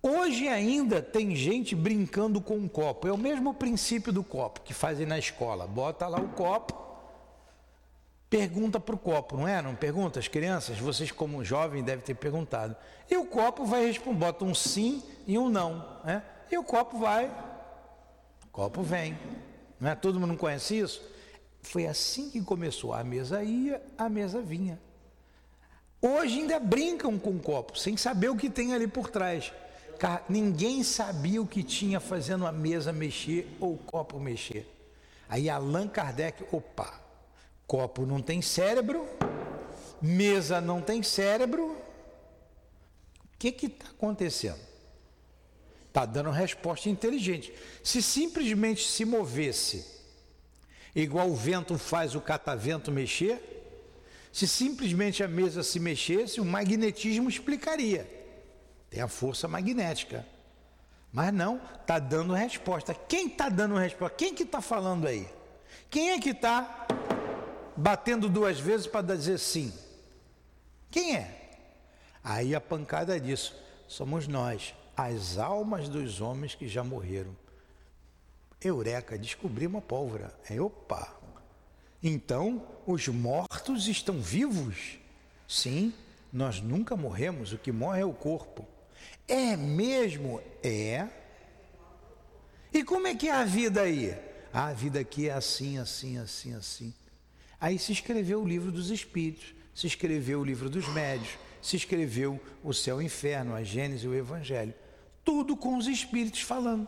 Hoje 0.07 0.47
ainda 0.47 1.01
tem 1.01 1.35
gente 1.35 1.75
brincando 1.75 2.39
com 2.39 2.57
um 2.57 2.67
copo. 2.67 3.07
É 3.07 3.11
o 3.11 3.17
mesmo 3.17 3.55
princípio 3.55 4.13
do 4.13 4.23
copo 4.23 4.61
que 4.61 4.71
fazem 4.71 5.03
na 5.03 5.17
escola. 5.17 5.65
Bota 5.65 6.07
lá 6.07 6.19
o 6.19 6.27
copo, 6.27 6.79
pergunta 8.29 8.79
para 8.79 8.93
o 8.93 8.99
copo, 8.99 9.35
não 9.35 9.47
é? 9.47 9.59
Não 9.63 9.73
pergunta? 9.73 10.19
As 10.19 10.27
crianças, 10.27 10.77
vocês 10.77 11.11
como 11.11 11.43
jovem 11.43 11.83
devem 11.83 12.05
ter 12.05 12.13
perguntado. 12.13 12.75
E 13.09 13.17
o 13.17 13.25
copo 13.25 13.65
vai 13.65 13.87
responder, 13.87 14.19
bota 14.19 14.45
um 14.45 14.53
sim 14.53 15.01
e 15.25 15.39
um 15.39 15.49
não, 15.49 15.83
né? 16.03 16.21
E 16.51 16.55
o 16.55 16.63
copo 16.63 16.99
vai, 16.99 17.25
o 18.45 18.49
copo 18.51 18.83
vem. 18.83 19.17
Não 19.79 19.89
é? 19.89 19.95
Todo 19.95 20.19
mundo 20.19 20.37
conhece 20.37 20.77
isso? 20.77 21.01
Foi 21.63 21.87
assim 21.87 22.29
que 22.29 22.43
começou. 22.43 22.93
A 22.93 23.03
mesa 23.03 23.41
ia, 23.43 23.81
a 23.97 24.07
mesa 24.07 24.39
vinha. 24.39 24.79
Hoje 25.99 26.41
ainda 26.41 26.59
brincam 26.59 27.17
com 27.17 27.31
o 27.31 27.39
copo, 27.39 27.75
sem 27.75 27.97
saber 27.97 28.29
o 28.29 28.35
que 28.35 28.51
tem 28.51 28.71
ali 28.71 28.87
por 28.87 29.09
trás. 29.09 29.51
Ninguém 30.29 30.83
sabia 30.83 31.41
o 31.41 31.47
que 31.47 31.63
tinha 31.63 31.99
fazendo 31.99 32.45
a 32.45 32.51
mesa 32.51 32.91
mexer 32.91 33.47
ou 33.59 33.73
o 33.73 33.77
copo 33.77 34.19
mexer. 34.19 34.71
Aí 35.27 35.49
Allan 35.49 35.87
Kardec, 35.87 36.43
opa, 36.51 37.05
Copo 37.67 38.05
não 38.05 38.21
tem 38.21 38.41
cérebro, 38.41 39.07
mesa 40.01 40.61
não 40.61 40.81
tem 40.81 41.01
cérebro. 41.01 41.75
O 43.33 43.37
que 43.37 43.65
está 43.65 43.89
acontecendo? 43.89 44.59
Está 45.87 46.05
dando 46.05 46.29
resposta 46.29 46.89
inteligente. 46.89 47.53
Se 47.83 48.01
simplesmente 48.01 48.87
se 48.87 49.03
movesse, 49.03 49.85
igual 50.95 51.29
o 51.29 51.35
vento 51.35 51.77
faz 51.77 52.13
o 52.13 52.21
catavento 52.21 52.91
mexer, 52.91 53.41
se 54.31 54.47
simplesmente 54.47 55.23
a 55.23 55.27
mesa 55.27 55.63
se 55.63 55.79
mexesse, 55.79 56.39
o 56.39 56.45
magnetismo 56.45 57.29
explicaria. 57.29 58.14
Tem 58.95 59.03
a 59.03 59.09
força 59.09 59.45
magnética. 59.45 60.25
Mas 61.11 61.33
não, 61.33 61.59
está 61.81 61.99
dando 61.99 62.33
resposta. 62.33 62.93
Quem 62.93 63.27
está 63.27 63.49
dando 63.49 63.75
resposta? 63.75 64.15
Quem 64.15 64.33
que 64.33 64.43
está 64.43 64.61
falando 64.61 65.05
aí? 65.05 65.27
Quem 65.89 66.11
é 66.11 66.17
que 66.17 66.29
está 66.29 66.87
batendo 67.75 68.29
duas 68.29 68.57
vezes 68.57 68.87
para 68.87 69.05
dizer 69.05 69.37
sim. 69.37 69.73
Quem 70.89 71.17
é? 71.17 71.57
Aí 72.23 72.55
a 72.55 72.61
pancada 72.61 73.17
é 73.17 73.19
disso. 73.19 73.53
Somos 73.85 74.29
nós, 74.29 74.73
as 74.95 75.37
almas 75.37 75.89
dos 75.89 76.21
homens 76.21 76.55
que 76.55 76.65
já 76.65 76.81
morreram. 76.81 77.35
Eureka, 78.61 79.17
descobri 79.17 79.67
uma 79.67 79.81
pólvora. 79.81 80.33
É, 80.49 80.61
opa! 80.61 81.13
Então, 82.01 82.65
os 82.87 83.09
mortos 83.09 83.89
estão 83.89 84.21
vivos? 84.21 84.99
Sim, 85.45 85.93
nós 86.31 86.61
nunca 86.61 86.95
morremos, 86.95 87.51
o 87.51 87.57
que 87.57 87.73
morre 87.73 87.99
é 87.99 88.05
o 88.05 88.13
corpo. 88.13 88.65
É 89.27 89.55
mesmo? 89.55 90.41
É. 90.63 91.07
E 92.73 92.83
como 92.83 93.07
é 93.07 93.15
que 93.15 93.27
é 93.27 93.31
a 93.31 93.43
vida 93.43 93.81
aí? 93.81 94.15
Ah, 94.53 94.67
a 94.67 94.73
vida 94.73 94.99
aqui 94.99 95.29
é 95.29 95.33
assim, 95.33 95.77
assim, 95.77 96.17
assim, 96.17 96.53
assim. 96.53 96.93
Aí 97.59 97.79
se 97.79 97.91
escreveu 97.91 98.41
o 98.41 98.47
livro 98.47 98.71
dos 98.71 98.89
Espíritos, 98.89 99.55
se 99.73 99.87
escreveu 99.87 100.41
o 100.41 100.45
livro 100.45 100.69
dos 100.69 100.87
Médios, 100.89 101.37
se 101.61 101.75
escreveu 101.75 102.39
o 102.63 102.73
Céu 102.73 103.01
e 103.01 103.03
o 103.03 103.05
Inferno, 103.05 103.55
a 103.55 103.63
Gênesis 103.63 104.03
e 104.03 104.07
o 104.07 104.13
Evangelho. 104.13 104.73
Tudo 105.23 105.57
com 105.57 105.77
os 105.77 105.87
Espíritos 105.87 106.41
falando. 106.41 106.87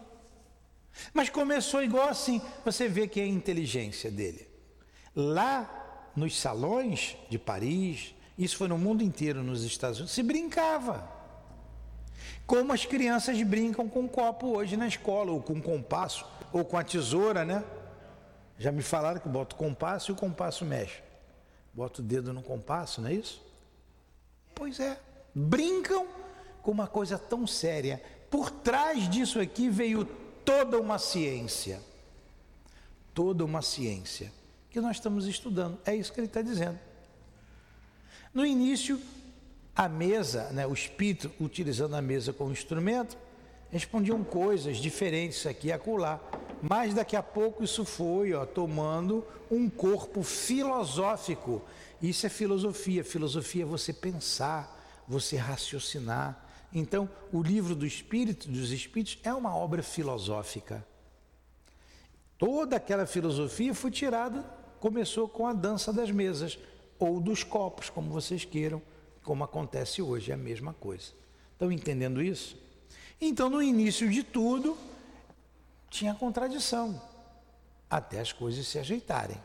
Mas 1.14 1.30
começou 1.30 1.84
igual 1.84 2.10
assim, 2.10 2.42
você 2.64 2.88
vê 2.88 3.08
que 3.08 3.20
é 3.20 3.24
a 3.24 3.28
inteligência 3.28 4.12
dele. 4.12 4.48
Lá 5.16 6.12
nos 6.16 6.40
salões 6.40 7.16
de 7.30 7.40
Paris, 7.40 8.14
isso 8.38 8.58
foi 8.58 8.68
no 8.68 8.78
mundo 8.78 9.04
inteiro, 9.04 9.44
nos 9.44 9.64
Estados 9.64 9.98
Unidos, 9.98 10.14
se 10.14 10.24
brincava. 10.24 11.17
Como 12.46 12.72
as 12.74 12.86
crianças 12.86 13.42
brincam 13.44 13.88
com 13.90 14.08
copo 14.08 14.56
hoje 14.56 14.78
na 14.78 14.88
escola, 14.88 15.32
ou 15.32 15.42
com 15.42 15.62
compasso, 15.62 16.26
ou 16.52 16.64
com 16.64 16.78
a 16.78 16.84
tesoura, 16.84 17.44
né? 17.44 17.64
Já 18.58 18.72
me 18.72 18.82
falaram 18.82 19.20
que 19.20 19.30
bota 19.30 19.56
o 19.56 19.58
compasso 19.58 20.12
e 20.12 20.14
o 20.14 20.16
compasso 20.16 20.66
mexe. 20.66 21.02
Bota 21.74 22.02
o 22.02 22.04
dedo 22.04 22.34
no 22.34 22.42
compasso, 22.42 23.02
não 23.02 23.10
é 23.10 23.14
isso? 23.14 23.42
Pois 24.56 24.80
é. 24.80 25.00
Brincam 25.34 26.08
com 26.64 26.72
uma 26.72 26.88
coisa 26.88 27.20
tão 27.20 27.46
séria. 27.46 28.02
Por 28.32 28.50
trás 28.50 29.08
disso 29.10 29.40
aqui 29.40 29.70
veio 29.70 30.06
toda 30.44 30.80
uma 30.80 30.98
ciência. 30.98 31.80
Toda 33.14 33.46
uma 33.46 33.62
ciência 33.62 34.32
que 34.72 34.82
nós 34.82 34.98
estamos 34.98 35.28
estudando. 35.28 35.78
É 35.86 35.96
isso 35.96 36.12
que 36.12 36.20
ele 36.20 36.28
está 36.28 36.42
dizendo. 36.42 36.80
No 38.34 38.46
início, 38.46 39.00
a 39.78 39.88
mesa, 39.88 40.50
né, 40.52 40.66
o 40.66 40.74
espírito 40.74 41.32
utilizando 41.40 41.96
a 41.96 42.02
mesa 42.02 42.34
como 42.34 42.52
instrumento, 42.52 43.16
respondiam 43.70 44.24
coisas 44.24 44.78
diferentes 44.78 45.46
aqui 45.46 45.68
e 45.68 45.72
acolá. 45.72 46.20
Mas 46.64 46.96
daqui 46.96 47.16
a 47.16 47.22
pouco 47.22 47.64
isso 47.64 47.86
foi 47.86 48.34
ó, 48.34 48.44
tomando 48.44 49.24
um 49.52 49.70
corpo 49.70 50.24
filosófico. 50.24 51.62
Isso 52.02 52.26
é 52.26 52.30
filosofia. 52.30 53.04
Filosofia 53.04 53.62
é 53.62 53.66
você 53.66 53.94
pensar, 53.94 54.76
você 55.08 55.38
raciocinar, 55.38 56.44
Então, 56.74 57.10
o 57.32 57.42
livro 57.42 57.74
do 57.74 57.86
Espírito, 57.86 58.50
dos 58.50 58.72
Espíritos, 58.72 59.20
é 59.24 59.34
uma 59.34 59.56
obra 59.56 59.82
filosófica. 59.82 60.86
Toda 62.38 62.76
aquela 62.76 63.06
filosofia 63.06 63.74
foi 63.74 63.90
tirada, 63.90 64.44
começou 64.80 65.30
com 65.30 65.48
a 65.48 65.54
dança 65.54 65.94
das 65.94 66.12
mesas, 66.12 66.60
ou 67.00 67.22
dos 67.22 67.44
copos, 67.44 67.90
como 67.90 68.10
vocês 68.10 68.44
queiram, 68.44 68.82
como 69.28 69.44
acontece 69.44 70.02
hoje, 70.02 70.32
é 70.32 70.36
a 70.36 70.38
mesma 70.38 70.74
coisa. 70.74 71.12
Estão 71.52 71.70
entendendo 71.70 72.22
isso? 72.22 72.56
Então, 73.20 73.50
no 73.50 73.62
início 73.62 74.10
de 74.10 74.24
tudo, 74.24 74.78
tinha 75.90 76.16
contradição, 76.16 77.02
até 77.90 78.22
as 78.22 78.32
coisas 78.32 78.66
se 78.66 78.80
ajeitarem. 78.80 79.38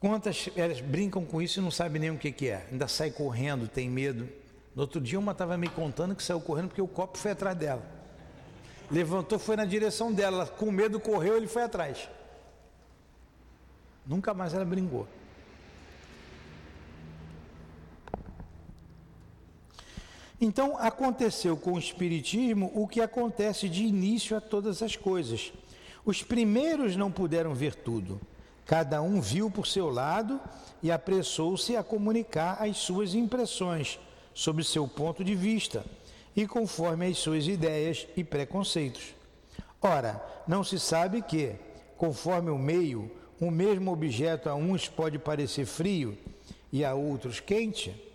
Quantas 0.00 0.48
elas 0.56 0.80
brincam 0.80 1.26
com 1.26 1.42
isso 1.42 1.60
e 1.60 1.62
não 1.62 1.70
sabem 1.70 2.00
nem 2.00 2.10
o 2.10 2.16
que, 2.16 2.32
que 2.32 2.48
é, 2.48 2.66
ainda 2.72 2.88
sai 2.88 3.10
correndo, 3.10 3.68
tem 3.68 3.90
medo. 3.90 4.26
No 4.74 4.80
outro 4.82 4.98
dia, 4.98 5.18
uma 5.18 5.32
estava 5.32 5.58
me 5.58 5.68
contando 5.68 6.14
que 6.14 6.22
saiu 6.22 6.40
correndo 6.40 6.68
porque 6.68 6.80
o 6.80 6.88
copo 6.88 7.18
foi 7.18 7.32
atrás 7.32 7.54
dela. 7.58 7.84
Levantou, 8.90 9.38
foi 9.38 9.56
na 9.56 9.66
direção 9.66 10.10
dela, 10.10 10.46
com 10.46 10.70
medo 10.70 10.98
correu, 10.98 11.36
ele 11.36 11.46
foi 11.46 11.64
atrás. 11.64 12.08
Nunca 14.06 14.32
mais 14.32 14.54
ela 14.54 14.64
brincou. 14.64 15.06
Então 20.40 20.76
aconteceu 20.78 21.56
com 21.56 21.72
o 21.72 21.78
Espiritismo 21.78 22.70
o 22.74 22.86
que 22.86 23.00
acontece 23.00 23.68
de 23.68 23.84
início 23.84 24.36
a 24.36 24.40
todas 24.40 24.82
as 24.82 24.94
coisas. 24.94 25.52
Os 26.04 26.22
primeiros 26.22 26.94
não 26.94 27.10
puderam 27.10 27.54
ver 27.54 27.74
tudo. 27.74 28.20
Cada 28.64 29.02
um 29.02 29.20
viu 29.20 29.50
por 29.50 29.66
seu 29.66 29.90
lado 29.90 30.40
e 30.82 30.92
apressou-se 30.92 31.74
a 31.74 31.82
comunicar 31.82 32.62
as 32.62 32.76
suas 32.76 33.14
impressões 33.14 33.98
sob 34.32 34.62
seu 34.62 34.86
ponto 34.86 35.24
de 35.24 35.34
vista 35.34 35.84
e 36.36 36.46
conforme 36.46 37.06
as 37.06 37.18
suas 37.18 37.48
ideias 37.48 38.06
e 38.16 38.22
preconceitos. 38.22 39.14
Ora, 39.82 40.22
não 40.46 40.62
se 40.62 40.78
sabe 40.78 41.22
que, 41.22 41.56
conforme 41.96 42.50
o 42.50 42.58
meio, 42.58 43.10
o 43.40 43.50
mesmo 43.50 43.92
objeto 43.92 44.48
a 44.48 44.54
uns 44.54 44.88
pode 44.88 45.18
parecer 45.18 45.66
frio 45.66 46.16
e 46.72 46.84
a 46.84 46.94
outros 46.94 47.40
quente? 47.40 48.07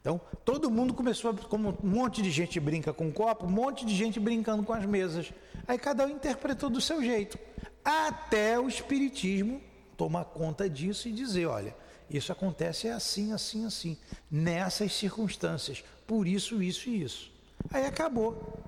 Então, 0.00 0.20
todo 0.44 0.70
mundo 0.70 0.94
começou, 0.94 1.30
a, 1.30 1.34
como 1.34 1.76
um 1.82 1.88
monte 1.88 2.22
de 2.22 2.30
gente 2.30 2.58
brinca 2.58 2.92
com 2.92 3.08
um 3.08 3.12
copo, 3.12 3.46
um 3.46 3.50
monte 3.50 3.84
de 3.84 3.94
gente 3.94 4.18
brincando 4.18 4.62
com 4.62 4.72
as 4.72 4.86
mesas. 4.86 5.32
Aí 5.68 5.78
cada 5.78 6.06
um 6.06 6.10
interpretou 6.10 6.70
do 6.70 6.80
seu 6.80 7.02
jeito. 7.02 7.38
Até 7.84 8.58
o 8.58 8.66
Espiritismo 8.66 9.60
tomar 9.96 10.24
conta 10.24 10.68
disso 10.70 11.08
e 11.08 11.12
dizer: 11.12 11.46
olha, 11.46 11.76
isso 12.08 12.32
acontece 12.32 12.88
assim, 12.88 13.32
assim, 13.32 13.66
assim, 13.66 13.98
nessas 14.30 14.92
circunstâncias, 14.94 15.84
por 16.06 16.26
isso, 16.26 16.62
isso 16.62 16.88
e 16.88 17.02
isso. 17.02 17.30
Aí 17.70 17.84
acabou 17.84 18.58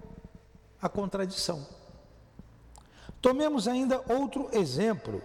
a 0.80 0.88
contradição. 0.88 1.66
Tomemos 3.22 3.66
ainda 3.66 4.04
outro 4.12 4.50
exemplo 4.52 5.22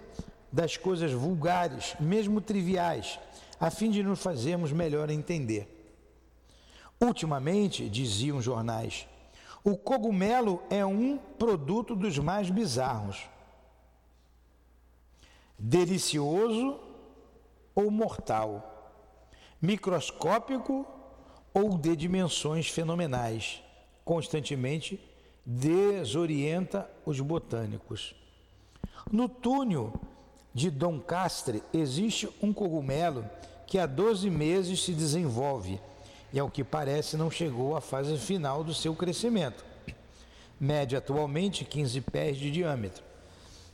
das 0.52 0.78
coisas 0.78 1.12
vulgares, 1.12 1.96
mesmo 2.00 2.40
triviais, 2.40 3.20
a 3.60 3.70
fim 3.70 3.92
de 3.92 4.02
nos 4.02 4.20
fazermos 4.20 4.72
melhor 4.72 5.10
entender. 5.10 5.77
Ultimamente, 7.00 7.88
diziam 7.90 8.42
jornais, 8.42 9.08
o 9.64 9.78
cogumelo 9.78 10.64
é 10.70 10.86
um 10.86 11.18
produto 11.18 11.96
dos 11.96 12.18
mais 12.18 12.50
bizarros. 12.50 13.30
Delicioso 15.60 16.80
ou 17.76 17.92
mortal, 17.92 18.96
microscópico 19.62 20.88
ou 21.54 21.78
de 21.78 21.96
dimensões 21.96 22.70
fenomenais, 22.70 23.62
constantemente 24.04 25.00
desorienta 25.46 26.90
os 27.06 27.20
botânicos. 27.20 28.16
No 29.12 29.30
túnel 29.30 29.94
de 30.54 30.72
Dom 30.72 31.00
Castre 31.00 31.62
existe 31.74 32.28
um 32.42 32.52
cogumelo 32.52 33.30
que 33.66 33.78
há 33.78 33.86
12 33.86 34.30
meses 34.30 34.84
se 34.84 34.94
desenvolve 34.94 35.80
e, 36.34 36.40
ao 36.40 36.50
que 36.50 36.64
parece, 36.64 37.16
não 37.16 37.32
chegou 37.32 37.76
à 37.76 37.82
fase 37.82 38.18
final 38.18 38.64
do 38.64 38.74
seu 38.74 38.96
crescimento. 38.96 39.66
Mede 40.60 40.96
atualmente 40.96 41.64
15 41.64 42.02
pés 42.02 42.38
de 42.38 42.52
diâmetro. 42.52 43.04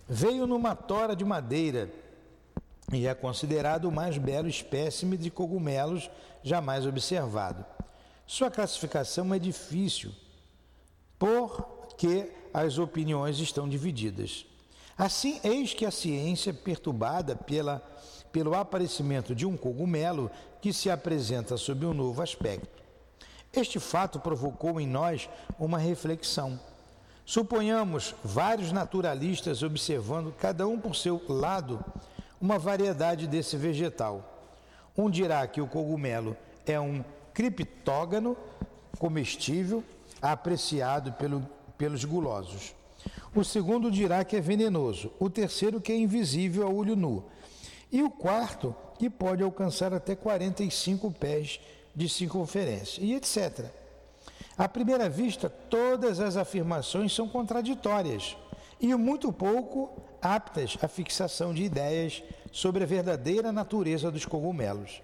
Veio 0.07 0.45
numa 0.45 0.75
tora 0.75 1.15
de 1.15 1.23
madeira 1.23 1.89
e 2.91 3.07
é 3.07 3.13
considerado 3.13 3.85
o 3.85 3.91
mais 3.91 4.17
belo 4.17 4.47
espécime 4.47 5.17
de 5.17 5.31
cogumelos 5.31 6.09
jamais 6.43 6.85
observado. 6.85 7.65
Sua 8.27 8.51
classificação 8.51 9.33
é 9.33 9.39
difícil, 9.39 10.11
porque 11.17 12.31
as 12.53 12.77
opiniões 12.77 13.39
estão 13.39 13.67
divididas. 13.67 14.45
Assim, 14.97 15.39
eis 15.43 15.73
que 15.73 15.85
a 15.85 15.91
ciência, 15.91 16.53
perturbada 16.53 17.35
pela, 17.35 17.81
pelo 18.33 18.55
aparecimento 18.55 19.35
de 19.35 19.45
um 19.45 19.55
cogumelo 19.55 20.29
que 20.59 20.73
se 20.73 20.89
apresenta 20.89 21.55
sob 21.55 21.85
um 21.85 21.93
novo 21.93 22.21
aspecto. 22.21 22.83
Este 23.53 23.79
fato 23.79 24.19
provocou 24.19 24.81
em 24.81 24.87
nós 24.87 25.29
uma 25.59 25.77
reflexão. 25.77 26.59
Suponhamos 27.23 28.15
vários 28.23 28.71
naturalistas 28.71 29.61
observando, 29.61 30.33
cada 30.33 30.67
um 30.67 30.79
por 30.79 30.95
seu 30.95 31.21
lado, 31.29 31.85
uma 32.41 32.57
variedade 32.57 33.27
desse 33.27 33.55
vegetal. 33.55 34.49
Um 34.97 35.09
dirá 35.09 35.45
que 35.47 35.61
o 35.61 35.67
cogumelo 35.67 36.35
é 36.65 36.79
um 36.79 37.05
criptógano 37.33 38.35
comestível 38.97 39.83
apreciado 40.19 41.13
pelo, 41.13 41.47
pelos 41.77 42.03
gulosos. 42.03 42.73
O 43.35 43.43
segundo 43.43 43.91
dirá 43.91 44.23
que 44.23 44.35
é 44.35 44.41
venenoso, 44.41 45.11
o 45.19 45.29
terceiro 45.29 45.79
que 45.79 45.91
é 45.91 45.97
invisível 45.97 46.65
a 46.65 46.69
olho 46.69 46.95
nu, 46.95 47.23
e 47.93 48.01
o 48.01 48.09
quarto 48.09 48.75
que 48.97 49.07
pode 49.07 49.43
alcançar 49.43 49.93
até 49.93 50.15
45 50.15 51.11
pés 51.11 51.59
de 51.95 52.09
circunferência, 52.09 52.99
e 53.03 53.13
etc. 53.13 53.67
À 54.57 54.67
primeira 54.67 55.07
vista, 55.07 55.47
todas 55.47 56.19
as 56.19 56.35
afirmações 56.35 57.13
são 57.13 57.29
contraditórias 57.29 58.35
e 58.81 58.93
muito 58.95 59.31
pouco 59.31 59.91
aptas 60.19 60.75
à 60.81 60.87
fixação 60.87 61.53
de 61.53 61.63
ideias 61.63 62.23
sobre 62.51 62.83
a 62.83 62.87
verdadeira 62.87 63.51
natureza 63.51 64.09
dos 64.09 64.25
cogumelos. 64.25 65.01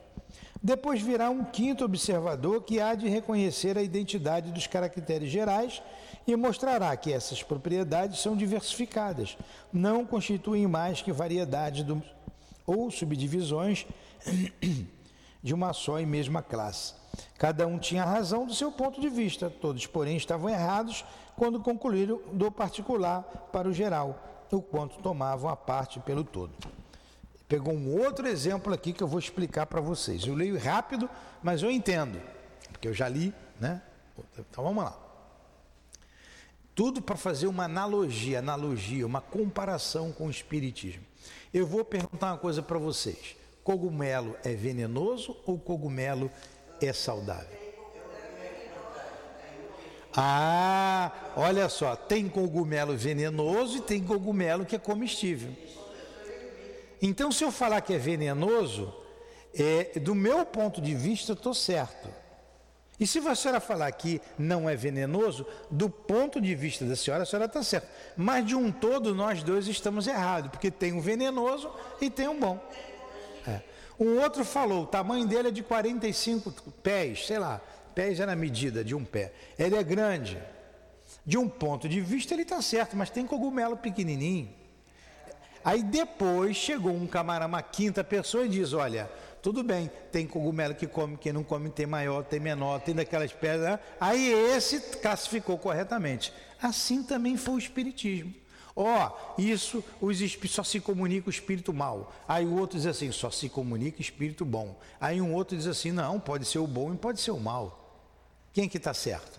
Depois 0.62 1.02
virá 1.02 1.30
um 1.30 1.44
quinto 1.44 1.86
observador 1.86 2.64
que 2.64 2.82
há 2.82 2.94
de 2.94 3.08
reconhecer 3.08 3.78
a 3.78 3.82
identidade 3.82 4.52
dos 4.52 4.68
caracteres 4.68 5.30
gerais 5.30 5.82
e 6.28 6.36
mostrará 6.36 6.96
que 6.98 7.14
essas 7.14 7.42
propriedades 7.42 8.20
são 8.20 8.36
diversificadas, 8.36 9.38
não 9.72 10.06
constituem 10.06 10.68
mais 10.68 11.02
que 11.02 11.14
variedades 11.14 11.84
do, 11.84 12.04
ou 12.70 12.92
subdivisões 12.92 13.88
de 15.42 15.54
uma 15.54 15.74
só 15.74 16.00
e 16.00 16.06
mesma 16.06 16.42
classe. 16.44 16.94
Cada 17.38 17.66
um 17.66 17.80
tinha 17.80 18.06
razão 18.06 18.46
do 18.46 18.54
seu 18.54 18.72
ponto 18.72 19.02
de 19.02 19.10
vista, 19.10 19.50
todos, 19.50 19.88
porém, 19.88 20.16
estavam 20.18 20.50
errados 20.50 21.04
quando 21.36 21.60
concluíram 21.60 22.22
do 22.32 22.52
particular 22.52 23.24
para 23.52 23.68
o 23.68 23.74
geral, 23.74 24.46
o 24.52 24.62
quanto 24.62 25.00
tomavam 25.00 25.50
a 25.50 25.56
parte 25.56 26.00
pelo 26.00 26.24
todo. 26.24 26.54
Pegou 27.48 27.74
um 27.74 28.00
outro 28.00 28.28
exemplo 28.28 28.72
aqui 28.72 28.94
que 28.94 29.02
eu 29.02 29.08
vou 29.08 29.18
explicar 29.18 29.66
para 29.66 29.82
vocês. 29.82 30.28
Eu 30.28 30.36
leio 30.36 30.60
rápido, 30.60 31.10
mas 31.42 31.64
eu 31.64 31.72
entendo, 31.72 32.22
porque 32.72 32.88
eu 32.88 32.94
já 32.94 33.10
li, 33.10 33.34
né? 33.60 33.82
Então 34.38 34.64
vamos 34.64 34.84
lá. 34.84 34.96
Tudo 36.76 37.02
para 37.02 37.16
fazer 37.16 37.48
uma 37.48 37.64
analogia, 37.64 38.40
analogia, 38.40 39.06
uma 39.06 39.22
comparação 39.22 40.12
com 40.12 40.28
o 40.28 40.30
espiritismo. 40.30 41.09
Eu 41.54 41.66
vou 41.66 41.84
perguntar 41.84 42.28
uma 42.34 42.38
coisa 42.38 42.62
para 42.62 42.78
vocês. 42.78 43.36
Cogumelo 43.64 44.36
é 44.44 44.54
venenoso 44.54 45.36
ou 45.46 45.58
cogumelo 45.58 46.32
é 46.82 46.94
saudável? 46.94 47.58
Ah, 50.16 51.12
olha 51.36 51.70
só, 51.70 51.96
tem 51.96 52.28
cogumelo 52.28 52.98
venenoso 52.98 53.78
e 53.78 53.82
tem 53.82 54.04
cogumelo 54.04 54.66
que 54.66 54.76
é 54.76 54.80
comestível. 54.80 55.52
Então, 57.02 57.32
se 57.32 57.44
eu 57.44 57.52
falar 57.52 57.82
que 57.82 57.94
é 57.94 57.98
venenoso, 57.98 58.94
é, 59.54 60.00
do 60.00 60.14
meu 60.14 60.46
ponto 60.46 60.82
de 60.82 60.94
vista, 60.94 61.34
estou 61.34 61.54
certo. 61.54 62.10
E 63.00 63.08
se 63.08 63.20
a 63.20 63.36
senhora 63.36 63.62
falar 63.62 63.90
que 63.94 64.22
não 64.38 64.70
é 64.70 64.76
venenoso, 64.76 65.46
do 65.72 65.90
ponto 65.90 66.42
de 66.42 66.54
vista 66.54 66.84
da 66.84 66.96
senhora, 66.96 67.24
a 67.24 67.26
senhora 67.26 67.46
está 67.46 67.64
certa. 67.64 67.88
Mas 68.18 68.46
de 68.46 68.56
um 68.56 68.72
todo, 68.72 69.16
nós 69.16 69.42
dois 69.42 69.68
estamos 69.68 70.06
errados, 70.06 70.52
porque 70.52 70.70
tem 70.70 70.92
um 70.92 71.00
venenoso 71.00 71.72
e 72.02 72.10
tem 72.10 72.28
um 72.28 72.38
bom. 72.38 72.60
É. 73.48 73.62
Um 73.98 74.20
outro 74.20 74.44
falou, 74.44 74.84
o 74.84 74.88
tamanho 74.88 75.26
dele 75.26 75.48
é 75.48 75.52
de 75.52 75.64
45 75.64 76.52
pés, 76.84 77.26
sei 77.26 77.40
lá, 77.40 77.62
pés 77.96 78.20
é 78.20 78.26
na 78.26 78.36
medida 78.36 78.84
de 78.84 78.94
um 78.94 79.06
pé. 79.06 79.32
Ele 79.58 79.76
é 79.76 79.84
grande. 79.84 80.38
De 81.26 81.38
um 81.38 81.48
ponto 81.48 81.88
de 81.88 82.02
vista, 82.02 82.34
ele 82.34 82.44
está 82.44 82.62
certo, 82.62 82.98
mas 82.98 83.10
tem 83.10 83.26
cogumelo 83.26 83.78
pequenininho. 83.78 84.50
Aí 85.64 85.84
depois 85.84 86.56
chegou 86.56 86.94
um 86.94 87.06
camarada, 87.06 87.48
uma 87.48 87.62
quinta 87.62 88.04
pessoa 88.04 88.46
e 88.46 88.50
diz: 88.50 88.74
Olha, 88.74 89.10
tudo 89.42 89.64
bem, 89.64 89.90
tem 90.12 90.28
cogumelo 90.28 90.76
que 90.76 90.88
come, 90.88 91.18
quem 91.18 91.32
não 91.32 91.44
come 91.44 91.70
tem 91.70 91.86
maior, 91.86 92.24
tem 92.24 92.40
menor, 92.40 92.80
tem 92.82 92.94
daquelas 92.94 93.32
pedras. 93.32 93.72
Né? 93.72 93.80
Aí 94.00 94.32
esse 94.32 94.80
classificou 94.98 95.58
corretamente. 95.58 96.34
Assim 96.62 97.04
também 97.04 97.38
foi 97.38 97.56
o 97.56 97.60
Espiritismo. 97.60 98.34
Ó, 98.76 99.12
oh, 99.38 99.42
isso 99.42 99.84
os 100.00 100.20
só 100.48 100.64
se 100.64 100.80
comunica 100.80 101.28
o 101.28 101.30
espírito 101.30 101.74
mal. 101.74 102.14
Aí 102.26 102.46
o 102.46 102.58
outro 102.58 102.78
diz 102.78 102.88
assim, 102.88 103.12
só 103.12 103.30
se 103.30 103.50
comunica 103.50 104.02
espírito 104.02 104.46
bom. 104.46 104.80
Aí 105.02 105.20
um 105.20 105.34
outro 105.34 105.58
diz 105.58 105.68
assim, 105.68 105.92
não, 105.92 106.18
pode 106.18 106.46
ser 106.46 106.60
o 106.60 106.68
bom 106.68 106.94
e 106.94 106.98
pode 106.98 107.20
ser 107.20 107.32
o 107.32 107.40
mal. 107.40 108.08
Quem 108.54 108.70
que 108.70 108.78
está 108.78 108.94
certo? 108.94 109.38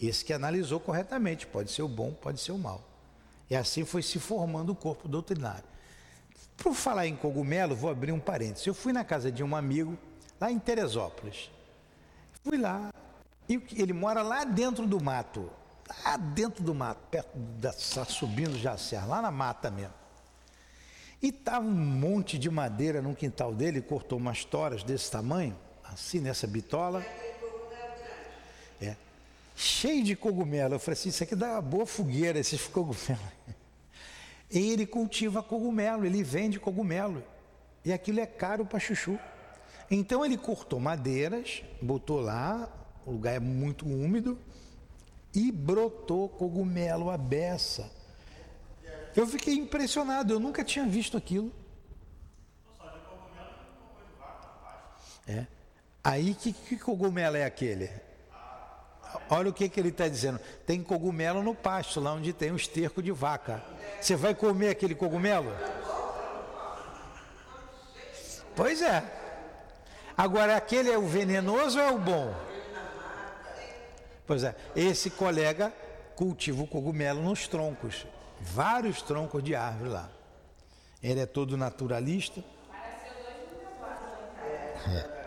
Esse 0.00 0.24
que 0.24 0.32
analisou 0.32 0.80
corretamente, 0.80 1.46
pode 1.46 1.70
ser 1.70 1.82
o 1.82 1.88
bom, 1.88 2.12
pode 2.12 2.40
ser 2.40 2.52
o 2.52 2.58
mal. 2.58 2.82
E 3.50 3.56
assim 3.56 3.84
foi 3.84 4.02
se 4.02 4.18
formando 4.18 4.72
o 4.72 4.74
corpo 4.74 5.06
doutrinário. 5.06 5.64
Por 6.58 6.74
falar 6.74 7.06
em 7.06 7.16
cogumelo, 7.16 7.74
vou 7.74 7.90
abrir 7.90 8.12
um 8.12 8.20
parênteses. 8.20 8.66
Eu 8.66 8.74
fui 8.74 8.92
na 8.92 9.04
casa 9.04 9.32
de 9.32 9.42
um 9.42 9.56
amigo, 9.56 9.96
lá 10.38 10.52
em 10.52 10.58
Teresópolis. 10.58 11.50
Fui 12.44 12.58
lá, 12.58 12.92
e 13.48 13.62
ele 13.76 13.94
mora 13.94 14.20
lá 14.20 14.44
dentro 14.44 14.86
do 14.86 15.02
mato 15.02 15.50
lá 16.04 16.16
dentro 16.16 16.62
do 16.62 16.74
mato, 16.74 17.00
perto 17.10 17.36
da, 17.36 17.72
tá 17.72 18.04
subindo 18.04 18.58
já 18.58 18.72
a 18.72 18.78
serra, 18.78 19.06
lá 19.06 19.22
na 19.22 19.30
mata 19.30 19.70
mesmo. 19.70 19.94
E 21.20 21.28
estava 21.28 21.64
um 21.64 21.70
monte 21.70 22.38
de 22.38 22.48
madeira 22.48 23.02
no 23.02 23.14
quintal 23.14 23.52
dele, 23.54 23.80
cortou 23.80 24.18
umas 24.18 24.44
toras 24.44 24.82
desse 24.82 25.10
tamanho, 25.10 25.56
assim 25.84 26.20
nessa 26.20 26.46
bitola. 26.46 27.04
É, 28.80 28.94
cheio 29.56 30.04
de 30.04 30.14
cogumelo. 30.14 30.74
Eu 30.74 30.78
falei 30.78 30.98
assim, 30.98 31.08
isso 31.08 31.24
aqui 31.24 31.34
dá 31.34 31.52
uma 31.52 31.62
boa 31.62 31.86
fogueira, 31.86 32.38
esses 32.38 32.66
cogumelos. 32.68 33.18
E 34.50 34.72
ele 34.72 34.86
cultiva 34.86 35.42
cogumelo, 35.42 36.06
ele 36.06 36.22
vende 36.22 36.58
cogumelo. 36.58 37.22
E 37.84 37.92
aquilo 37.92 38.20
é 38.20 38.26
caro 38.26 38.64
para 38.64 38.78
chuchu. 38.78 39.18
Então 39.90 40.24
ele 40.24 40.36
cortou 40.36 40.80
madeiras, 40.80 41.62
botou 41.80 42.20
lá, 42.20 42.68
o 43.06 43.12
lugar 43.12 43.34
é 43.34 43.40
muito 43.40 43.86
úmido, 43.86 44.38
e 45.34 45.50
brotou 45.50 46.28
cogumelo 46.28 47.10
à 47.10 47.16
beça. 47.16 47.90
Eu 49.16 49.26
fiquei 49.26 49.54
impressionado, 49.54 50.32
eu 50.32 50.40
nunca 50.40 50.62
tinha 50.64 50.86
visto 50.86 51.16
aquilo. 51.16 51.52
É. 55.26 55.46
Aí 56.02 56.34
que, 56.34 56.52
que 56.52 56.76
cogumelo 56.78 57.36
é 57.36 57.44
aquele? 57.44 57.90
Olha 59.30 59.50
o 59.50 59.52
que, 59.52 59.68
que 59.68 59.78
ele 59.78 59.88
está 59.90 60.08
dizendo. 60.08 60.40
Tem 60.66 60.82
cogumelo 60.82 61.42
no 61.42 61.54
pasto, 61.54 62.00
lá 62.00 62.12
onde 62.12 62.32
tem 62.32 62.50
o 62.50 62.56
esterco 62.56 63.02
de 63.02 63.12
vaca. 63.12 63.62
Você 64.00 64.16
vai 64.16 64.34
comer 64.34 64.70
aquele 64.70 64.94
cogumelo? 64.94 65.52
Pois 68.54 68.82
é. 68.82 69.04
Agora, 70.16 70.56
aquele 70.56 70.90
é 70.90 70.98
o 70.98 71.06
venenoso 71.06 71.78
ou 71.78 71.84
é 71.84 71.90
o 71.90 71.98
bom? 71.98 72.34
Pois 74.26 74.42
é, 74.42 74.54
esse 74.76 75.10
colega 75.10 75.72
cultiva 76.14 76.62
o 76.62 76.66
cogumelo 76.66 77.22
nos 77.22 77.46
troncos, 77.46 78.06
vários 78.40 79.00
troncos 79.00 79.42
de 79.42 79.54
árvore 79.54 79.90
lá. 79.90 80.10
Ele 81.02 81.20
é 81.20 81.26
todo 81.26 81.56
naturalista. 81.56 82.42
É. 84.88 85.17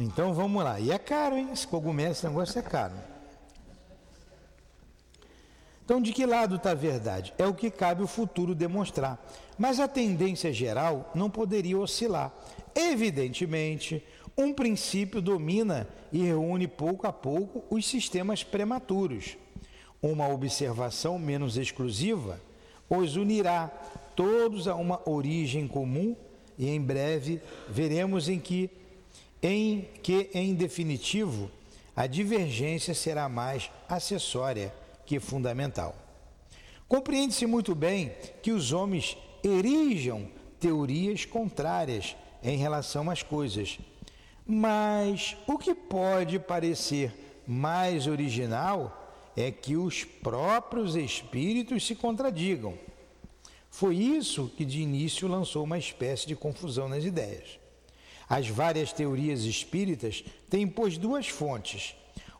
Então 0.00 0.32
vamos 0.32 0.64
lá. 0.64 0.80
E 0.80 0.90
é 0.90 0.98
caro, 0.98 1.36
hein? 1.36 1.50
Esse 1.52 1.66
cogumelo, 1.66 2.12
esse 2.12 2.26
negócio 2.26 2.58
é 2.58 2.62
caro. 2.62 2.94
Então, 5.84 6.00
de 6.00 6.12
que 6.12 6.24
lado 6.24 6.56
está 6.56 6.70
a 6.70 6.74
verdade? 6.74 7.34
É 7.36 7.46
o 7.46 7.52
que 7.52 7.70
cabe 7.70 8.02
o 8.02 8.06
futuro 8.06 8.54
demonstrar. 8.54 9.22
Mas 9.58 9.78
a 9.78 9.86
tendência 9.86 10.52
geral 10.52 11.10
não 11.14 11.28
poderia 11.28 11.78
oscilar. 11.78 12.32
Evidentemente, 12.74 14.02
um 14.38 14.54
princípio 14.54 15.20
domina 15.20 15.86
e 16.10 16.22
reúne 16.22 16.66
pouco 16.66 17.06
a 17.06 17.12
pouco 17.12 17.62
os 17.68 17.84
sistemas 17.86 18.42
prematuros. 18.42 19.36
Uma 20.00 20.28
observação 20.28 21.18
menos 21.18 21.58
exclusiva 21.58 22.40
os 22.88 23.16
unirá 23.16 23.70
todos 24.16 24.66
a 24.66 24.74
uma 24.74 25.00
origem 25.08 25.68
comum 25.68 26.16
e 26.58 26.68
em 26.68 26.80
breve 26.80 27.40
veremos 27.68 28.28
em 28.28 28.40
que 28.40 28.70
em 29.42 29.88
que 30.02 30.30
em 30.34 30.54
definitivo 30.54 31.50
a 31.96 32.06
divergência 32.06 32.94
será 32.94 33.28
mais 33.28 33.70
acessória 33.88 34.72
que 35.04 35.18
fundamental. 35.18 35.94
Compreende-se 36.88 37.46
muito 37.46 37.74
bem 37.74 38.12
que 38.42 38.52
os 38.52 38.72
homens 38.72 39.16
erijam 39.42 40.28
teorias 40.58 41.24
contrárias 41.24 42.16
em 42.42 42.56
relação 42.56 43.10
às 43.10 43.22
coisas, 43.22 43.78
mas 44.46 45.36
o 45.46 45.56
que 45.56 45.74
pode 45.74 46.38
parecer 46.38 47.12
mais 47.46 48.06
original 48.06 48.96
é 49.36 49.50
que 49.50 49.76
os 49.76 50.04
próprios 50.04 50.96
espíritos 50.96 51.86
se 51.86 51.94
contradigam. 51.94 52.78
Foi 53.70 53.96
isso 53.96 54.52
que 54.56 54.64
de 54.64 54.80
início 54.80 55.28
lançou 55.28 55.64
uma 55.64 55.78
espécie 55.78 56.26
de 56.26 56.34
confusão 56.34 56.88
nas 56.88 57.04
ideias. 57.04 57.58
As 58.30 58.46
várias 58.48 58.92
teorias 58.92 59.40
espíritas 59.40 60.24
têm, 60.48 60.68
pois, 60.68 60.96
duas 60.96 61.26
fontes. 61.26 61.96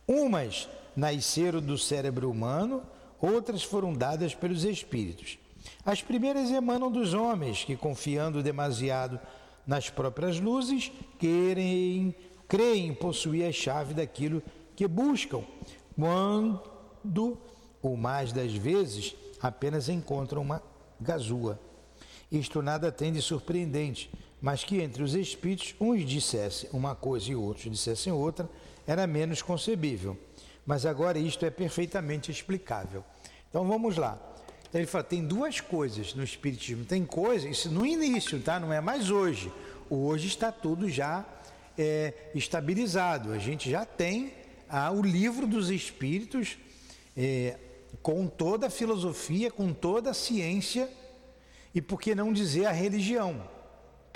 Umas 0.07 0.68
nasceram 0.94 1.61
do 1.61 1.76
cérebro 1.76 2.31
humano, 2.31 2.85
outras 3.20 3.64
foram 3.64 3.92
dadas 3.92 4.33
pelos 4.33 4.62
espíritos. 4.62 5.37
As 5.85 6.00
primeiras 6.00 6.48
emanam 6.53 6.92
dos 6.92 7.12
homens 7.12 7.64
que, 7.64 7.76
confiando 7.76 8.40
demasiado 8.40 9.18
nas 9.66 9.90
próprias 9.90 10.38
luzes, 10.38 10.92
querem, 11.18 12.14
creem 12.46 12.94
possuir 12.94 13.48
a 13.48 13.53
chave 13.53 13.92
daquilo 13.92 14.40
que 14.76 14.87
buscam, 14.87 15.42
quando, 15.96 17.37
ou 17.83 17.96
mais 17.96 18.33
das 18.33 18.55
vezes, 18.55 19.16
apenas 19.42 19.88
encontram 19.88 20.40
uma 20.40 20.62
gazua. 21.00 21.59
Isto 22.31 22.62
nada 22.62 22.92
tem 22.92 23.12
de 23.12 23.20
surpreendente, 23.20 24.09
mas 24.40 24.64
que 24.64 24.81
entre 24.81 25.03
os 25.03 25.14
espíritos 25.14 25.74
uns 25.81 26.05
dissessem 26.05 26.70
uma 26.72 26.94
coisa 26.94 27.31
e 27.31 27.35
outros 27.35 27.70
dissessem 27.70 28.12
outra, 28.12 28.48
era 28.87 29.07
menos 29.07 29.42
concebível. 29.42 30.16
Mas 30.64 30.87
agora 30.87 31.18
isto 31.18 31.44
é 31.44 31.50
perfeitamente 31.50 32.31
explicável. 32.31 33.05
Então 33.48 33.66
vamos 33.66 33.96
lá. 33.96 34.18
Então 34.68 34.81
ele 34.81 34.87
fala, 34.87 35.05
tem 35.05 35.24
duas 35.24 35.61
coisas 35.61 36.14
no 36.14 36.22
Espiritismo. 36.22 36.85
Tem 36.85 37.05
coisas, 37.05 37.50
isso 37.50 37.70
no 37.70 37.85
início, 37.85 38.40
tá? 38.40 38.61
Não 38.61 38.72
é 38.72 38.81
mais 38.81 39.11
hoje. 39.11 39.53
Hoje 39.88 40.29
está 40.29 40.53
tudo 40.53 40.88
já 40.88 41.24
é, 41.76 42.14
estabilizado. 42.35 43.33
A 43.33 43.38
gente 43.38 43.68
já 43.68 43.85
tem 43.85 44.33
ah, 44.68 44.90
o 44.92 45.03
livro 45.03 45.46
dos 45.46 45.70
Espíritos 45.70 46.57
é, 47.16 47.59
com 48.03 48.26
toda 48.29 48.68
a 48.68 48.70
filosofia, 48.70 49.50
com 49.50 49.72
toda 49.72 50.11
a 50.11 50.14
ciência 50.14 50.88
e 51.74 51.83
por 51.83 52.00
que 52.00 52.14
não 52.14 52.33
dizer 52.33 52.66
a 52.66 52.72
religião? 52.72 53.42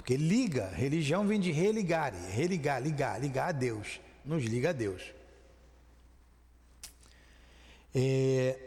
Porque 0.04 0.18
liga, 0.18 0.68
religião 0.68 1.26
vem 1.26 1.40
de 1.40 1.50
religar, 1.50 2.12
religar, 2.30 2.82
ligar, 2.82 3.18
ligar 3.18 3.48
a 3.48 3.52
Deus, 3.52 3.98
nos 4.22 4.44
liga 4.44 4.68
a 4.68 4.72
Deus. 4.74 5.00
É, 7.94 8.58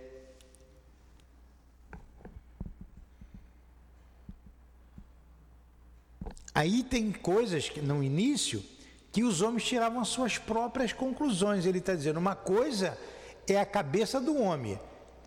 Aí 6.56 6.82
tem 6.82 7.12
coisas 7.12 7.70
que 7.70 7.82
no 7.82 8.04
início 8.04 8.64
que 9.12 9.24
os 9.24 9.44
homens 9.44 9.64
tiravam 9.64 10.02
as 10.02 10.08
suas 10.08 10.40
próprias 10.40 10.92
conclusões. 10.92 11.68
Ele 11.68 11.78
está 11.78 11.94
dizendo, 11.94 12.18
uma 12.18 12.34
coisa 12.34 12.98
é 13.48 13.60
a 13.60 13.66
cabeça 13.66 14.20
do 14.20 14.36
homem, 14.42 14.80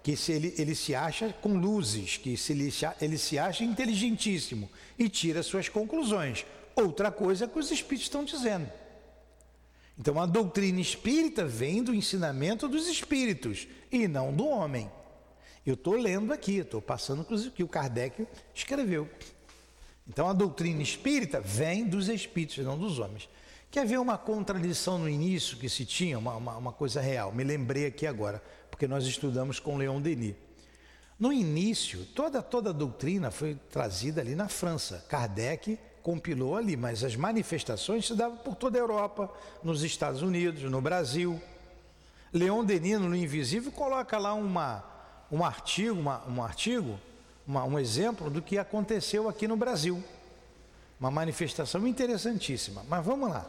que 0.02 0.16
se 0.16 0.32
ele, 0.32 0.54
ele 0.56 0.74
se 0.74 0.94
acha 0.94 1.32
com 1.32 1.54
luzes, 1.54 2.16
que 2.16 2.36
se 2.36 2.52
ele, 2.52 2.72
ele 3.00 3.18
se 3.18 3.38
acha 3.38 3.64
inteligentíssimo 3.64 4.70
e 4.98 5.08
tira 5.08 5.42
suas 5.42 5.68
conclusões. 5.68 6.44
Outra 6.74 7.10
coisa 7.10 7.44
é 7.44 7.48
que 7.48 7.58
os 7.58 7.70
espíritos 7.70 8.06
estão 8.06 8.24
dizendo. 8.24 8.70
Então 9.98 10.18
a 10.18 10.24
doutrina 10.24 10.80
espírita 10.80 11.44
vem 11.44 11.82
do 11.82 11.94
ensinamento 11.94 12.66
dos 12.66 12.88
espíritos 12.88 13.68
e 13.92 14.08
não 14.08 14.32
do 14.32 14.46
homem. 14.46 14.90
Eu 15.66 15.74
estou 15.74 15.94
lendo 15.94 16.32
aqui, 16.32 16.56
estou 16.56 16.80
passando 16.80 17.20
o 17.20 17.50
que 17.50 17.62
o 17.62 17.68
Kardec 17.68 18.26
escreveu. 18.54 19.08
Então 20.08 20.26
a 20.26 20.32
doutrina 20.32 20.82
espírita 20.82 21.40
vem 21.40 21.84
dos 21.84 22.08
espíritos, 22.08 22.64
não 22.64 22.78
dos 22.78 22.98
homens. 22.98 23.28
Que 23.70 23.78
havia 23.78 24.00
uma 24.00 24.16
contradição 24.16 24.98
no 24.98 25.08
início 25.08 25.58
que 25.58 25.68
se 25.68 25.84
tinha, 25.84 26.18
uma, 26.18 26.34
uma, 26.34 26.56
uma 26.56 26.72
coisa 26.72 27.00
real. 27.00 27.30
Me 27.30 27.44
lembrei 27.44 27.86
aqui 27.86 28.06
agora, 28.06 28.42
porque 28.80 28.88
nós 28.88 29.04
estudamos 29.04 29.60
com 29.60 29.76
Leon 29.76 30.00
Denis. 30.00 30.34
No 31.18 31.30
início, 31.30 32.06
toda, 32.14 32.40
toda 32.40 32.70
a 32.70 32.72
doutrina 32.72 33.30
foi 33.30 33.54
trazida 33.70 34.22
ali 34.22 34.34
na 34.34 34.48
França. 34.48 35.04
Kardec 35.06 35.78
compilou 36.02 36.56
ali, 36.56 36.78
mas 36.78 37.04
as 37.04 37.14
manifestações 37.14 38.06
se 38.06 38.14
davam 38.14 38.38
por 38.38 38.56
toda 38.56 38.78
a 38.78 38.80
Europa, 38.80 39.30
nos 39.62 39.82
Estados 39.82 40.22
Unidos, 40.22 40.62
no 40.62 40.80
Brasil. 40.80 41.38
Leon 42.32 42.64
Denis, 42.64 42.98
no 42.98 43.14
Invisível, 43.14 43.70
coloca 43.70 44.16
lá 44.16 44.32
uma, 44.32 44.82
um 45.30 45.44
artigo, 45.44 46.00
uma, 46.00 46.26
um 46.26 46.42
artigo 46.42 46.98
uma, 47.46 47.64
um 47.64 47.78
exemplo 47.78 48.30
do 48.30 48.40
que 48.40 48.56
aconteceu 48.56 49.28
aqui 49.28 49.46
no 49.46 49.58
Brasil. 49.58 50.02
Uma 50.98 51.10
manifestação 51.10 51.86
interessantíssima. 51.86 52.82
Mas 52.88 53.04
vamos 53.04 53.28
lá. 53.28 53.46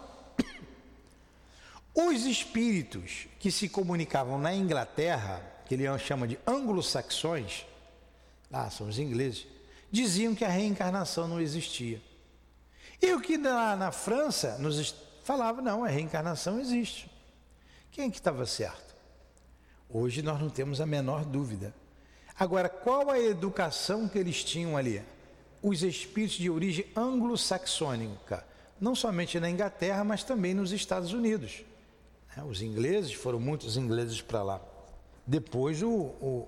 Os 1.94 2.26
espíritos 2.26 3.28
que 3.39 3.52
se 3.52 3.68
comunicavam 3.68 4.39
na 4.39 4.54
Inglaterra, 4.54 5.42
que 5.66 5.74
ele 5.74 5.86
chama 6.00 6.28
de 6.28 6.39
anglo-saxões, 6.48 7.66
lá 8.50 8.70
são 8.70 8.88
os 8.88 8.98
ingleses, 8.98 9.46
diziam 9.92 10.34
que 10.34 10.46
a 10.46 10.50
reencarnação 10.50 11.28
não 11.28 11.39
existia. 11.39 12.02
E 13.02 13.14
o 13.14 13.20
que 13.20 13.38
lá 13.38 13.76
na 13.76 13.92
França 13.92 14.58
nos 14.58 14.96
falava, 15.24 15.62
não, 15.62 15.84
a 15.84 15.89
reencarnação 15.89 16.60
existe. 16.60 17.12
Quem 17.92 18.10
que 18.10 18.18
estava 18.18 18.46
certo? 18.46 18.96
Hoje 19.89 20.22
nós 20.22 20.39
não 20.39 20.50
temos 20.50 20.80
a 20.80 20.86
menor 20.86 21.26
dúvida. 21.26 21.74
Agora, 22.39 22.70
qual 22.70 23.10
a 23.10 23.20
educação 23.20 24.08
que 24.08 24.18
eles 24.18 24.44
tinham 24.44 24.78
ali? 24.78 25.04
Os 25.62 25.84
espíritos 25.84 26.38
de 26.38 26.50
origem 26.50 26.86
anglo-saxônica, 26.96 28.46
não 28.80 28.96
somente 28.96 29.39
na 29.39 29.50
Inglaterra, 29.50 30.04
mas 30.06 30.24
também 30.24 30.54
nos 30.54 30.72
Estados 30.72 31.12
Unidos. 31.12 31.66
Né? 32.36 32.44
Os 32.44 32.62
ingleses, 32.62 33.14
foram 33.14 33.40
muitos 33.40 33.78
ingleses 33.78 34.22
para 34.22 34.44
lá. 34.44 34.62
Depois, 35.26 35.82
o, 35.82 35.90
o, 35.90 36.48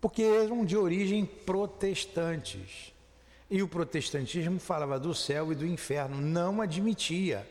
porque 0.00 0.22
eram 0.22 0.64
de 0.64 0.76
origem 0.76 1.24
protestantes. 1.24 2.92
E 3.50 3.62
o 3.62 3.68
protestantismo 3.68 4.58
falava 4.58 4.98
do 4.98 5.14
céu 5.14 5.52
e 5.52 5.54
do 5.54 5.66
inferno, 5.66 6.20
não 6.20 6.60
admitia 6.60 7.46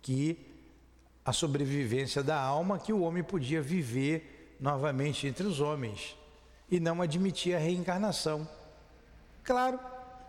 que 0.00 0.36
a 1.24 1.32
sobrevivência 1.32 2.22
da 2.22 2.36
alma, 2.40 2.78
que 2.78 2.92
o 2.92 3.02
homem 3.02 3.22
podia 3.22 3.62
viver 3.62 4.56
novamente 4.58 5.26
entre 5.26 5.46
os 5.46 5.60
homens, 5.60 6.16
e 6.68 6.80
não 6.80 7.00
admitia 7.00 7.56
a 7.56 7.60
reencarnação. 7.60 8.48
Claro, 9.44 9.78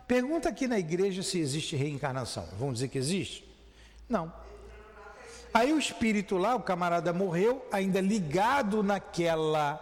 pergunta 0.06 0.48
aqui 0.48 0.68
na 0.68 0.78
igreja 0.78 1.22
se 1.22 1.38
existe 1.38 1.74
reencarnação. 1.74 2.46
Vão 2.58 2.72
dizer 2.72 2.88
que 2.88 2.98
existe? 2.98 3.44
Não. 4.08 4.32
Aí 5.54 5.72
o 5.72 5.78
espírito 5.78 6.36
lá, 6.36 6.56
o 6.56 6.60
camarada 6.60 7.12
morreu, 7.12 7.64
ainda 7.70 8.00
ligado 8.00 8.82
naquela 8.82 9.76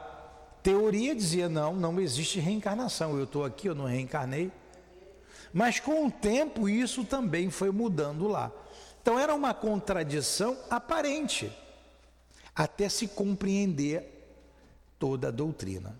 teoria, 0.62 1.14
dizia: 1.14 1.48
não, 1.48 1.74
não 1.74 1.98
existe 1.98 2.38
reencarnação. 2.38 3.16
Eu 3.16 3.24
estou 3.24 3.42
aqui, 3.42 3.68
eu 3.68 3.74
não 3.74 3.86
reencarnei. 3.86 4.52
Mas 5.50 5.80
com 5.80 6.06
o 6.06 6.10
tempo 6.10 6.68
isso 6.68 7.06
também 7.06 7.48
foi 7.48 7.70
mudando 7.70 8.28
lá. 8.28 8.52
Então 9.00 9.18
era 9.18 9.34
uma 9.34 9.54
contradição 9.54 10.58
aparente, 10.68 11.50
até 12.54 12.86
se 12.90 13.08
compreender 13.08 14.28
toda 14.98 15.28
a 15.28 15.30
doutrina. 15.30 15.96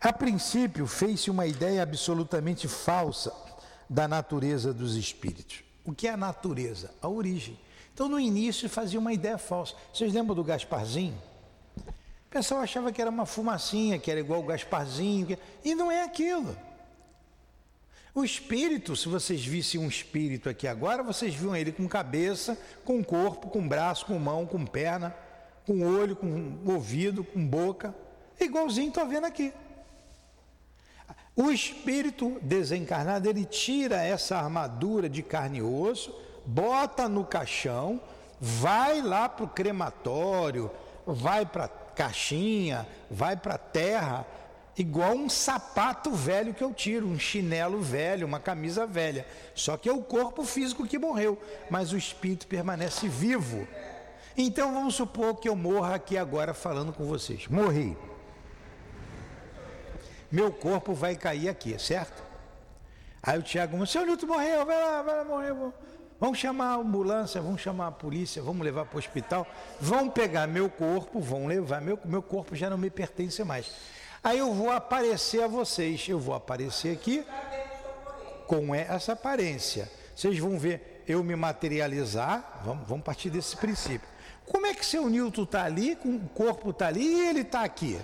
A 0.00 0.12
princípio, 0.12 0.86
fez-se 0.86 1.28
uma 1.28 1.44
ideia 1.44 1.82
absolutamente 1.82 2.68
falsa 2.68 3.47
da 3.88 4.06
natureza 4.06 4.72
dos 4.72 4.96
espíritos. 4.96 5.62
O 5.84 5.92
que 5.92 6.06
é 6.06 6.12
a 6.12 6.16
natureza? 6.16 6.90
A 7.00 7.08
origem. 7.08 7.58
Então, 7.94 8.08
no 8.08 8.20
início, 8.20 8.68
fazia 8.68 8.98
uma 8.98 9.12
ideia 9.12 9.38
falsa. 9.38 9.74
Vocês 9.92 10.12
lembram 10.12 10.34
do 10.34 10.44
Gasparzinho? 10.44 11.20
O 11.76 12.30
pessoal 12.30 12.60
achava 12.60 12.92
que 12.92 13.00
era 13.00 13.10
uma 13.10 13.24
fumacinha, 13.24 13.98
que 13.98 14.10
era 14.10 14.20
igual 14.20 14.40
o 14.40 14.46
Gasparzinho, 14.46 15.38
e 15.64 15.74
não 15.74 15.90
é 15.90 16.04
aquilo. 16.04 16.56
O 18.14 18.24
espírito, 18.24 18.94
se 18.96 19.08
vocês 19.08 19.44
vissem 19.44 19.80
um 19.80 19.88
espírito 19.88 20.48
aqui 20.48 20.66
agora, 20.66 21.02
vocês 21.02 21.34
viam 21.34 21.56
ele 21.56 21.72
com 21.72 21.88
cabeça, 21.88 22.58
com 22.84 23.02
corpo, 23.02 23.48
com 23.48 23.66
braço, 23.66 24.06
com 24.06 24.18
mão, 24.18 24.44
com 24.44 24.66
perna, 24.66 25.14
com 25.66 25.86
olho, 25.86 26.16
com 26.16 26.58
ouvido, 26.66 27.22
com 27.22 27.46
boca, 27.46 27.94
igualzinho 28.40 28.88
estou 28.88 29.06
vendo 29.06 29.24
aqui. 29.24 29.52
O 31.38 31.52
espírito 31.52 32.36
desencarnado, 32.42 33.28
ele 33.28 33.44
tira 33.44 34.02
essa 34.02 34.36
armadura 34.36 35.08
de 35.08 35.22
carne 35.22 35.58
e 35.58 35.62
osso, 35.62 36.12
bota 36.44 37.08
no 37.08 37.24
caixão, 37.24 38.00
vai 38.40 39.00
lá 39.00 39.28
para 39.28 39.44
o 39.44 39.48
crematório, 39.48 40.68
vai 41.06 41.46
para 41.46 41.68
caixinha, 41.68 42.84
vai 43.08 43.36
para 43.36 43.54
a 43.54 43.58
terra, 43.58 44.26
igual 44.76 45.12
um 45.12 45.28
sapato 45.28 46.10
velho 46.10 46.52
que 46.52 46.64
eu 46.64 46.74
tiro, 46.74 47.06
um 47.06 47.20
chinelo 47.20 47.80
velho, 47.80 48.26
uma 48.26 48.40
camisa 48.40 48.84
velha. 48.84 49.24
Só 49.54 49.76
que 49.76 49.88
é 49.88 49.92
o 49.92 50.02
corpo 50.02 50.42
físico 50.42 50.88
que 50.88 50.98
morreu, 50.98 51.40
mas 51.70 51.92
o 51.92 51.96
espírito 51.96 52.48
permanece 52.48 53.06
vivo. 53.06 53.64
Então 54.36 54.74
vamos 54.74 54.96
supor 54.96 55.36
que 55.36 55.48
eu 55.48 55.54
morra 55.54 55.94
aqui 55.94 56.18
agora 56.18 56.52
falando 56.52 56.92
com 56.92 57.04
vocês. 57.04 57.46
Morri 57.46 57.96
meu 60.30 60.52
corpo 60.52 60.94
vai 60.94 61.16
cair 61.16 61.48
aqui, 61.48 61.78
certo? 61.78 62.22
Aí 63.22 63.38
o 63.38 63.42
Tiago, 63.42 63.84
seu 63.86 64.06
Nilton 64.06 64.26
morreu, 64.26 64.64
vai 64.64 64.82
lá, 64.82 65.02
vai 65.02 65.16
lá, 65.16 65.24
morreu. 65.24 65.74
Vamos 66.20 66.38
chamar 66.38 66.72
a 66.72 66.76
ambulância, 66.76 67.40
vamos 67.40 67.60
chamar 67.60 67.88
a 67.88 67.92
polícia, 67.92 68.42
vamos 68.42 68.64
levar 68.64 68.84
para 68.84 68.96
o 68.96 68.98
hospital, 68.98 69.46
vão 69.80 70.08
pegar 70.08 70.48
meu 70.48 70.68
corpo, 70.68 71.20
vão 71.20 71.46
levar, 71.46 71.80
meu, 71.80 71.98
meu 72.04 72.22
corpo 72.22 72.56
já 72.56 72.68
não 72.68 72.76
me 72.76 72.90
pertence 72.90 73.42
mais. 73.44 73.70
Aí 74.22 74.38
eu 74.38 74.52
vou 74.52 74.70
aparecer 74.70 75.42
a 75.42 75.46
vocês, 75.46 76.08
eu 76.08 76.18
vou 76.18 76.34
aparecer 76.34 76.92
aqui 76.92 77.24
com 78.48 78.74
essa 78.74 79.12
aparência. 79.12 79.88
Vocês 80.14 80.36
vão 80.38 80.58
ver 80.58 81.04
eu 81.06 81.22
me 81.22 81.36
materializar, 81.36 82.60
vamos, 82.64 82.88
vamos 82.88 83.04
partir 83.04 83.30
desse 83.30 83.56
princípio. 83.56 84.08
Como 84.44 84.66
é 84.66 84.74
que 84.74 84.84
seu 84.84 85.08
Nilton 85.08 85.44
está 85.44 85.64
ali, 85.64 85.96
o 86.04 86.28
corpo 86.30 86.70
está 86.70 86.88
ali 86.88 87.04
e 87.04 87.28
ele 87.28 87.40
está 87.42 87.62
aqui? 87.62 87.98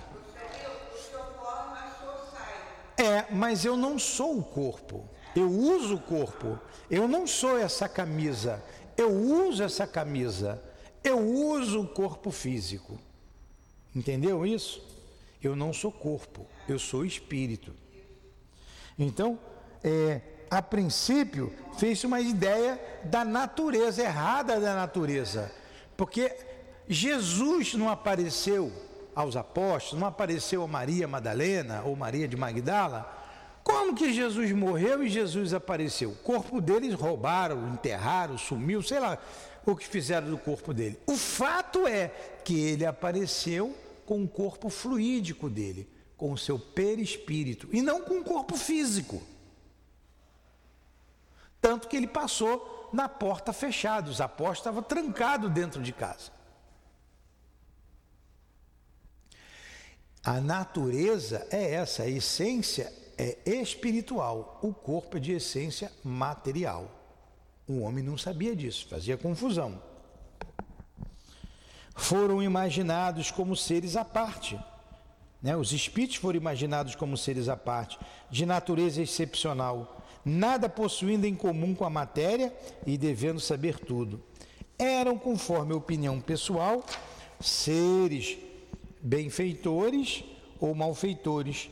É, 2.97 3.33
mas 3.33 3.65
eu 3.65 3.77
não 3.77 3.99
sou 3.99 4.39
o 4.39 4.43
corpo. 4.43 5.09
Eu 5.35 5.51
uso 5.51 5.97
o 5.97 6.01
corpo. 6.01 6.59
Eu 6.91 7.09
não 7.09 7.27
sou 7.27 7.59
essa 7.59 7.89
camisa. 7.89 8.63
Eu 8.97 9.11
uso 9.11 9.63
essa 9.63 9.87
camisa. 9.87 10.63
Eu 11.03 11.19
uso 11.19 11.83
o 11.83 11.89
corpo 11.89 12.31
físico. 12.31 12.99
Entendeu 13.95 14.47
isso? 14.47 14.83
Eu 15.43 15.57
não 15.57 15.73
sou 15.73 15.91
corpo. 15.91 16.47
Eu 16.69 16.79
sou 16.79 17.05
espírito. 17.05 17.75
Então, 18.99 19.39
é, 19.83 20.21
a 20.51 20.63
princípio, 20.63 21.53
fez 21.79 22.05
uma 22.05 22.21
ideia 22.21 22.81
da 23.05 23.25
natureza, 23.25 24.03
errada 24.03 24.61
da 24.61 24.75
natureza. 24.75 25.53
Porque 25.97 26.33
Jesus 26.89 27.75
não 27.75 27.89
apareceu 27.89 28.73
aos 29.15 29.37
apóstolos, 29.37 30.01
não 30.01 30.09
apareceu 30.09 30.63
a 30.63 30.69
Maria 30.69 31.07
Madalena 31.07 31.83
ou 31.85 31.95
Maria 31.97 32.27
de 32.27 32.37
Magdala? 32.37 33.23
Como 33.63 33.95
que 33.95 34.13
Jesus 34.13 34.53
morreu 34.53 35.03
e 35.03 35.09
Jesus 35.09 35.55
apareceu? 35.55 36.11
O 36.11 36.17
corpo 36.17 36.61
deles 36.61 36.95
roubaram, 36.95 37.69
enterraram, 37.69 38.37
sumiu, 38.37 38.83
sei 38.83 39.01
lá 39.01 39.19
o 39.65 39.75
que 39.75 39.87
fizeram 39.87 40.29
do 40.29 40.37
corpo 40.37 40.75
dele. 40.75 41.01
O 41.07 41.17
fato 41.17 41.87
é 41.87 42.09
que 42.45 42.61
ele 42.61 42.85
apareceu 42.85 43.75
com 44.05 44.23
o 44.23 44.29
corpo 44.29 44.69
fluídico 44.69 45.49
dele, 45.49 45.89
com 46.17 46.33
o 46.33 46.39
seu 46.39 46.59
perispírito, 46.59 47.69
e 47.73 47.81
não 47.81 48.03
com 48.03 48.21
o 48.21 48.25
corpo 48.25 48.57
físico. 48.57 49.23
Tanto 51.61 51.89
que 51.89 51.97
ele 51.97 52.07
passou 52.07 52.91
na 52.93 53.09
porta 53.09 53.53
fechada, 53.53 54.11
os 54.11 54.21
apóstolos 54.21 54.59
estavam 54.59 54.83
trancados 54.83 55.51
dentro 55.51 55.81
de 55.81 55.93
casa. 55.93 56.31
A 60.25 60.41
natureza 60.41 61.47
é 61.51 61.75
essa, 61.75 62.05
a 62.05 62.09
essência 62.09 62.91
é 63.19 63.37
espiritual, 63.47 64.59
o 64.63 64.73
corpo 64.73 65.19
é 65.19 65.21
de 65.21 65.33
essência 65.33 65.93
material. 66.03 66.91
O 67.69 67.81
homem 67.81 68.03
não 68.03 68.17
sabia 68.17 68.57
disso, 68.57 68.87
fazia 68.89 69.19
confusão. 69.19 69.81
Foram 71.95 72.43
imaginados 72.43 73.31
como 73.31 73.55
seres 73.55 73.97
à 73.97 74.05
parte. 74.05 74.59
Né? 75.43 75.55
Os 75.55 75.73
espíritos 75.73 76.17
foram 76.17 76.39
imaginados 76.39 76.95
como 76.95 77.19
seres 77.19 77.51
à 77.51 77.57
parte, 77.57 77.99
de 78.31 78.47
natureza 78.47 79.03
excepcional, 79.03 80.03
nada 80.25 80.71
possuindo 80.71 81.27
em 81.27 81.35
comum 81.35 81.75
com 81.75 81.85
a 81.85 81.91
matéria 81.91 82.51
e 82.87 82.97
devendo 82.97 83.39
saber 83.39 83.79
tudo. 83.79 84.23
Eram, 84.79 85.19
conforme 85.19 85.75
a 85.75 85.77
opinião 85.77 86.19
pessoal, 86.19 86.83
seres 87.39 88.39
benfeitores 89.05 90.25
ou 90.59 90.75
malfeitores, 90.75 91.69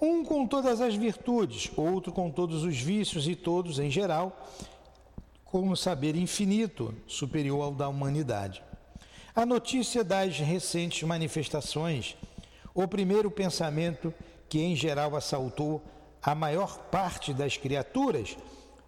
um 0.00 0.24
com 0.24 0.46
todas 0.46 0.80
as 0.80 0.94
virtudes, 0.94 1.70
outro 1.76 2.10
com 2.10 2.30
todos 2.30 2.64
os 2.64 2.78
vícios 2.78 3.28
e 3.28 3.36
todos 3.36 3.78
em 3.78 3.90
geral, 3.90 4.48
com 5.44 5.68
um 5.68 5.76
saber 5.76 6.16
infinito, 6.16 6.94
superior 7.06 7.62
ao 7.62 7.72
da 7.72 7.88
humanidade. 7.88 8.62
A 9.34 9.44
notícia 9.44 10.02
das 10.02 10.38
recentes 10.38 11.02
manifestações, 11.02 12.16
o 12.74 12.88
primeiro 12.88 13.30
pensamento 13.30 14.12
que 14.48 14.60
em 14.60 14.74
geral 14.74 15.14
assaltou 15.14 15.82
a 16.22 16.34
maior 16.34 16.78
parte 16.90 17.34
das 17.34 17.58
criaturas 17.58 18.36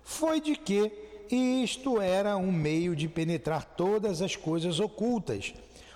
foi 0.03 0.41
de 0.41 0.57
que 0.57 0.91
isto 1.31 2.01
era 2.01 2.37
um 2.37 2.51
meio 2.51 2.97
de 2.97 3.09
penetrar 3.09 3.65
todas 3.65 4.23
as 4.23 4.37
coisas 4.37 4.81
ocultas 4.81 5.55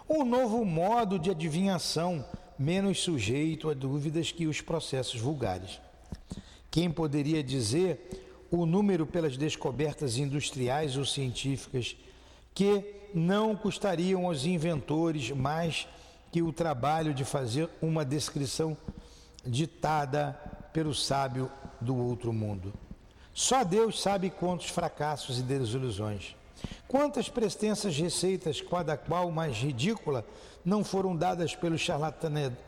Um 0.09 0.25
novo 0.25 0.65
modo 0.65 1.19
de 1.19 1.31
adivinhação, 1.31 2.25
menos 2.59 2.99
sujeito 3.01 3.69
a 3.69 3.75
dúvidas 3.75 4.33
que 4.33 4.47
os 4.47 4.63
processos 4.63 5.21
vulgares. 5.21 5.79
Quem 6.71 6.91
poderia 6.91 7.43
dizer 7.43 8.47
o 8.51 8.65
número 8.65 9.07
pelas 9.07 9.37
descobertas 9.37 10.17
industriais 10.17 10.97
ou 10.97 11.05
científicas 11.05 11.95
que 12.55 12.83
não 13.15 13.55
custariam 13.55 14.27
aos 14.27 14.47
inventores 14.47 15.31
mais 15.31 15.87
que 16.33 16.41
o 16.41 16.53
trabalho 16.53 17.13
de 17.13 17.25
fazer 17.25 17.69
uma 17.81 18.05
descrição 18.05 18.77
ditada 19.45 20.33
pelo 20.73 20.95
sábio 20.95 21.51
do 21.81 21.95
outro 21.95 22.33
mundo. 22.33 22.73
Só 23.35 23.63
Deus 23.63 24.01
sabe 24.01 24.31
quantos 24.31 24.71
fracassos 24.71 25.39
e 25.39 25.43
desilusões, 25.43 26.35
quantas 26.89 27.29
prestensas 27.29 27.97
receitas, 27.97 28.63
cada 28.63 28.97
qual 28.97 29.31
mais 29.31 29.57
ridícula, 29.57 30.25
não 30.65 30.83
foram 30.83 31.15
dadas 31.15 31.55
pelos 31.55 31.87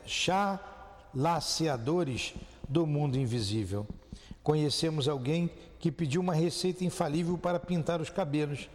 charlaceadores 0.04 2.34
do 2.68 2.86
mundo 2.86 3.18
invisível. 3.18 3.86
Conhecemos 4.42 5.08
alguém 5.08 5.50
que 5.78 5.90
pediu 5.90 6.20
uma 6.20 6.34
receita 6.34 6.84
infalível 6.84 7.38
para 7.38 7.58
pintar 7.58 8.00
os 8.00 8.10
cabelos. 8.10 8.68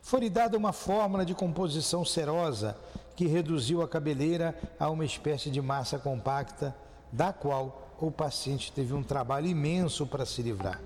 Foi-lhe 0.00 0.30
dada 0.30 0.56
uma 0.56 0.72
fórmula 0.72 1.26
de 1.26 1.34
composição 1.34 2.04
serosa 2.04 2.78
que 3.16 3.26
reduziu 3.26 3.82
a 3.82 3.88
cabeleira 3.88 4.56
a 4.78 4.88
uma 4.88 5.04
espécie 5.04 5.50
de 5.50 5.60
massa 5.60 5.98
compacta, 5.98 6.74
da 7.10 7.32
qual 7.32 7.96
o 8.00 8.10
paciente 8.10 8.72
teve 8.72 8.94
um 8.94 9.02
trabalho 9.02 9.46
imenso 9.46 10.06
para 10.06 10.24
se 10.24 10.42
livrar. 10.42 10.80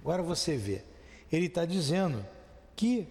Agora 0.00 0.22
você 0.22 0.56
vê, 0.56 0.82
ele 1.30 1.46
está 1.46 1.64
dizendo 1.64 2.24
que 2.76 3.08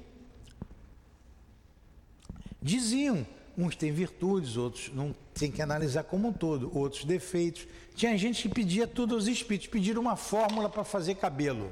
diziam, 2.62 3.26
uns 3.58 3.76
têm 3.76 3.92
virtudes, 3.92 4.58
outros 4.58 4.92
não 4.94 5.16
tem 5.34 5.52
que 5.52 5.62
analisar 5.62 6.04
como 6.04 6.30
um 6.30 6.34
todo, 6.34 6.76
outros 6.78 7.06
defeitos. 7.06 7.68
Tinha 7.96 8.18
gente 8.18 8.44
que 8.44 8.54
pedia 8.54 8.88
tudo 8.88 9.16
aos 9.16 9.28
espíritos, 9.28 9.68
pediram 9.68 10.02
uma 10.02 10.16
fórmula 10.16 10.70
para 10.70 10.84
fazer 10.84 11.16
cabelo. 11.16 11.72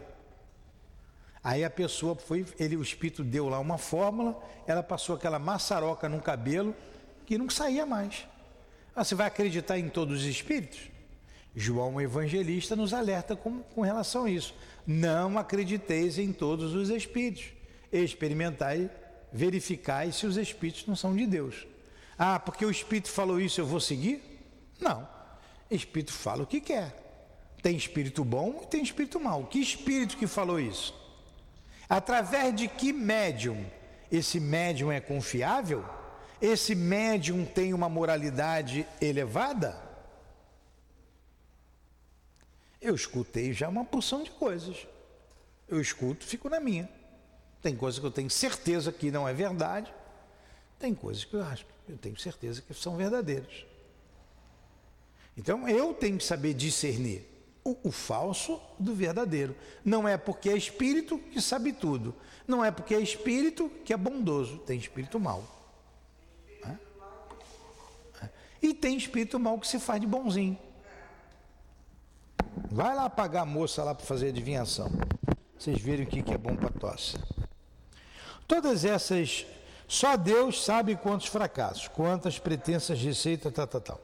Aí 1.43 1.63
a 1.63 1.69
pessoa 1.69 2.15
foi, 2.15 2.45
ele, 2.57 2.75
o 2.75 2.81
espírito 2.81 3.23
deu 3.23 3.47
lá 3.47 3.59
uma 3.59 3.77
fórmula, 3.77 4.37
ela 4.67 4.83
passou 4.83 5.15
aquela 5.15 5.39
maçaroca 5.39 6.09
no 6.09 6.21
cabelo 6.21 6.75
que 7.25 7.37
não 7.37 7.49
saía 7.49 7.85
mais. 7.85 8.27
Ah, 8.95 9.03
você 9.03 9.15
vai 9.15 9.27
acreditar 9.27 9.79
em 9.79 9.87
todos 9.87 10.21
os 10.21 10.25
espíritos? 10.25 10.79
João 11.55 11.99
Evangelista 11.99 12.75
nos 12.75 12.93
alerta 12.93 13.35
com, 13.35 13.59
com 13.59 13.81
relação 13.81 14.25
a 14.25 14.29
isso. 14.29 14.53
Não 14.85 15.37
acrediteis 15.37 16.17
em 16.17 16.33
todos 16.33 16.73
os 16.73 16.89
espíritos. 16.89 17.58
Experimentai, 17.91 18.89
verificai 19.31 20.11
se 20.11 20.25
os 20.25 20.37
espíritos 20.37 20.85
não 20.85 20.95
são 20.95 21.15
de 21.15 21.25
Deus. 21.25 21.67
Ah, 22.17 22.39
porque 22.39 22.65
o 22.65 22.71
espírito 22.71 23.09
falou 23.09 23.39
isso, 23.39 23.61
eu 23.61 23.65
vou 23.65 23.79
seguir? 23.79 24.21
Não. 24.79 25.07
Espírito 25.69 26.11
fala 26.11 26.43
o 26.43 26.47
que 26.47 26.59
quer. 26.59 26.93
Tem 27.61 27.75
espírito 27.75 28.23
bom 28.23 28.61
e 28.63 28.67
tem 28.67 28.81
espírito 28.81 29.19
mau. 29.19 29.45
Que 29.45 29.59
espírito 29.59 30.17
que 30.17 30.27
falou 30.27 30.59
isso? 30.59 30.93
Através 31.87 32.55
de 32.55 32.67
que 32.67 32.93
médium? 32.93 33.65
Esse 34.11 34.39
médium 34.39 34.91
é 34.91 34.99
confiável? 34.99 35.85
Esse 36.41 36.73
médium 36.73 37.45
tem 37.45 37.73
uma 37.73 37.89
moralidade 37.89 38.87
elevada? 39.01 39.77
Eu 42.81 42.95
escutei 42.95 43.51
já 43.51 43.67
uma 43.67 43.83
porção 43.83 44.23
de 44.23 44.31
coisas. 44.31 44.87
Eu 45.67 45.81
escuto, 45.81 46.25
fico 46.25 46.49
na 46.49 46.59
minha. 46.59 46.89
Tem 47.61 47.75
coisas 47.75 47.99
que 47.99 48.05
eu 48.05 48.11
tenho 48.11 48.29
certeza 48.29 48.91
que 48.91 49.11
não 49.11 49.27
é 49.27 49.33
verdade. 49.33 49.93
Tem 50.77 50.95
coisas 50.95 51.25
que 51.25 51.35
eu 51.35 51.43
acho, 51.43 51.65
eu 51.87 51.97
tenho 51.97 52.17
certeza 52.17 52.61
que 52.61 52.73
são 52.73 52.95
verdadeiras. 52.95 53.65
Então 55.35 55.67
eu 55.67 55.93
tenho 55.93 56.17
que 56.17 56.23
saber 56.23 56.53
discernir 56.53 57.25
o, 57.63 57.77
o, 57.83 57.91
falso 57.91 58.59
do 58.79 58.95
verdadeiro. 58.95 59.55
Não 59.83 60.07
é 60.07 60.17
porque 60.17 60.49
é 60.49 60.57
espírito 60.57 61.17
que 61.17 61.41
sabe 61.41 61.73
tudo. 61.73 62.15
Não 62.47 62.63
é 62.63 62.71
porque 62.71 62.95
é 62.95 62.99
espírito 62.99 63.69
que 63.83 63.93
é 63.93 63.97
bondoso. 63.97 64.57
Tem 64.59 64.77
espírito? 64.77 65.21
É. 68.21 68.29
E 68.61 68.73
tem 68.73 68.97
espírito 68.97 69.39
mau 69.39 69.59
que 69.59 69.67
se 69.67 69.79
faz 69.79 69.99
de 69.99 70.07
bonzinho. 70.07 70.57
Vai 72.71 72.95
lá 72.95 73.09
pagar 73.09 73.41
a 73.41 73.45
moça 73.45 73.83
lá 73.83 73.95
para 73.95 74.05
fazer 74.05 74.29
adivinhação. 74.29 74.91
Vocês 75.57 75.79
verem 75.81 76.05
o 76.05 76.09
que, 76.09 76.21
que 76.21 76.33
é 76.33 76.37
bom 76.37 76.55
para 76.55 76.69
tosse. 76.69 77.17
Todas 78.49 78.83
essas. 78.83 79.45
Só 79.87 80.17
Deus 80.17 80.65
sabe 80.65 80.95
quantos 80.95 81.27
fracassos, 81.27 81.87
quantas 81.87 82.39
pretensas 82.39 82.99
receitas, 82.99 83.53
tal, 83.53 83.67
tal, 83.67 83.81
tal. 83.81 84.01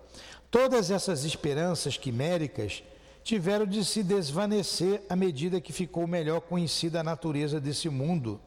Todas 0.52 0.92
essas 0.92 1.26
esperanças 1.26 1.98
quiméricas 1.98 2.84
tiveram 3.24 3.66
de 3.66 3.84
se 3.84 4.04
desvanecer 4.04 5.02
à 5.10 5.16
medida 5.16 5.60
que 5.60 5.74
ficou 5.74 6.06
melhor 6.06 6.42
conhecida 6.42 7.00
a 7.00 7.04
natureza 7.04 7.60
desse 7.60 7.90
mundo 7.90 8.40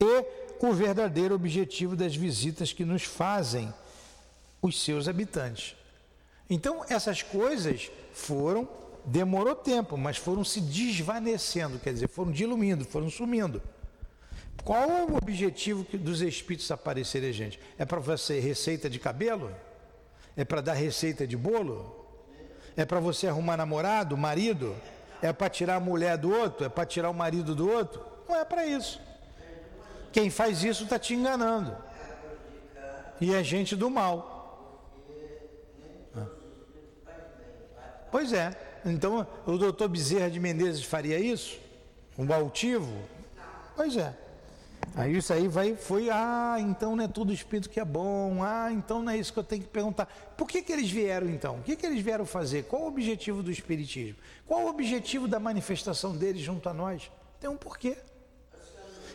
e 0.00 0.24
o 0.60 0.72
verdadeiro 0.72 1.34
objetivo 1.34 1.96
das 1.96 2.14
visitas 2.14 2.72
que 2.72 2.84
nos 2.84 3.02
fazem 3.02 3.74
os 4.62 4.80
seus 4.80 5.08
habitantes. 5.08 5.74
Então, 6.48 6.84
essas 6.88 7.22
coisas 7.22 7.90
foram, 8.12 8.68
demorou 9.04 9.56
tempo, 9.56 9.96
mas 9.96 10.16
foram 10.16 10.44
se 10.44 10.60
desvanecendo, 10.60 11.78
quer 11.80 11.92
dizer, 11.92 12.08
foram 12.08 12.30
diluindo, 12.30 12.84
foram 12.84 13.10
sumindo. 13.10 13.60
Qual 14.62 14.90
é 14.90 15.04
o 15.04 15.16
objetivo 15.16 15.84
dos 15.98 16.20
espíritos 16.20 16.70
aparecerem, 16.70 17.32
gente? 17.32 17.60
É 17.78 17.84
para 17.84 18.00
você 18.00 18.40
receita 18.40 18.88
de 18.88 18.98
cabelo? 18.98 19.54
É 20.36 20.44
para 20.44 20.60
dar 20.60 20.74
receita 20.74 21.26
de 21.26 21.36
bolo? 21.36 22.04
É 22.76 22.84
para 22.84 23.00
você 23.00 23.26
arrumar 23.26 23.56
namorado, 23.56 24.16
marido? 24.16 24.74
É 25.22 25.32
para 25.32 25.48
tirar 25.48 25.76
a 25.76 25.80
mulher 25.80 26.16
do 26.18 26.32
outro? 26.32 26.66
É 26.66 26.68
para 26.68 26.84
tirar 26.86 27.10
o 27.10 27.14
marido 27.14 27.54
do 27.54 27.70
outro? 27.70 28.02
Não 28.28 28.36
é 28.36 28.44
para 28.44 28.66
isso. 28.66 29.00
Quem 30.12 30.30
faz 30.30 30.62
isso 30.62 30.84
está 30.84 30.98
te 30.98 31.14
enganando. 31.14 31.76
E 33.20 33.34
é 33.34 33.42
gente 33.42 33.76
do 33.76 33.90
mal. 33.90 34.34
Pois 38.10 38.32
é. 38.32 38.52
Então 38.84 39.26
o 39.46 39.58
doutor 39.58 39.88
Bezerra 39.88 40.30
de 40.30 40.38
Menezes 40.38 40.84
faria 40.84 41.18
isso? 41.18 41.58
Um 42.18 42.32
altivo? 42.32 42.92
Pois 43.74 43.96
é. 43.96 44.14
Aí 44.96 45.16
isso 45.16 45.32
aí 45.32 45.48
vai, 45.48 45.74
foi, 45.74 46.08
ah, 46.10 46.56
então 46.60 46.94
não 46.94 47.04
é 47.04 47.08
tudo 47.08 47.32
espírito 47.32 47.68
que 47.68 47.80
é 47.80 47.84
bom, 47.84 48.42
ah, 48.42 48.70
então 48.72 49.02
não 49.02 49.10
é 49.10 49.16
isso 49.16 49.32
que 49.32 49.38
eu 49.38 49.44
tenho 49.44 49.62
que 49.62 49.68
perguntar. 49.68 50.06
Por 50.36 50.46
que, 50.46 50.62
que 50.62 50.72
eles 50.72 50.90
vieram 50.90 51.28
então? 51.28 51.56
O 51.56 51.62
que, 51.62 51.74
que 51.74 51.84
eles 51.84 52.00
vieram 52.00 52.24
fazer? 52.24 52.64
Qual 52.64 52.82
o 52.82 52.86
objetivo 52.86 53.42
do 53.42 53.50
espiritismo? 53.50 54.16
Qual 54.46 54.62
o 54.62 54.68
objetivo 54.68 55.26
da 55.26 55.40
manifestação 55.40 56.16
deles 56.16 56.42
junto 56.42 56.68
a 56.68 56.74
nós? 56.74 57.10
Tem 57.40 57.50
um 57.50 57.56
porquê. 57.56 57.96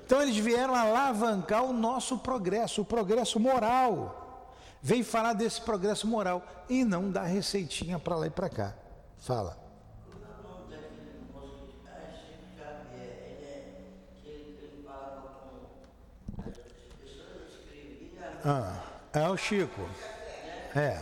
Então 0.05 0.22
eles 0.22 0.38
vieram 0.38 0.76
alavancar 0.76 1.63
o 1.63 1.72
nosso 1.72 2.17
progresso, 2.17 2.82
o 2.82 2.86
progresso 2.86 3.39
moral. 3.39 4.55
Veio 4.82 5.05
falar 5.05 5.34
desse 5.34 5.61
progresso 5.61 6.07
moral 6.07 6.43
e 6.67 6.84
não 6.84 7.11
dar 7.11 7.24
receitinha 7.24 7.99
para 7.99 8.15
lá 8.15 8.28
e 8.28 8.30
para 8.32 8.49
cá. 8.49 8.76
Fala. 9.20 9.68
Ah, 18.44 18.82
é 19.14 19.28
o 19.28 19.36
Chico. 19.36 19.90
É. 20.76 21.00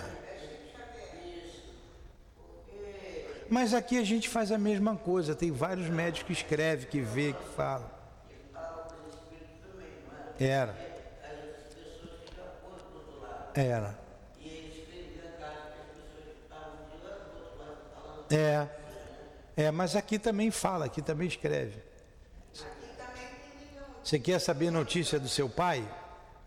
Mas 3.49 3.73
aqui 3.73 3.97
a 3.97 4.03
gente 4.03 4.27
faz 4.27 4.51
a 4.51 4.57
mesma 4.57 4.95
coisa. 4.95 5.35
Tem 5.35 5.51
vários 5.51 5.87
médicos 5.87 6.23
que 6.27 6.33
escrevem, 6.33 6.87
que 6.87 6.99
vê, 6.99 7.33
que 7.33 7.47
falam. 7.55 7.89
Era. 10.39 10.75
Era. 13.55 14.07
É. 18.29 18.67
É, 19.55 19.71
mas 19.71 19.95
aqui 19.95 20.19
também 20.19 20.51
fala, 20.51 20.85
aqui 20.85 21.01
também 21.01 21.27
escreve. 21.27 21.81
Você 24.03 24.19
quer 24.19 24.39
saber 24.39 24.69
notícia 24.69 25.19
do 25.19 25.27
seu 25.27 25.49
pai? 25.49 25.87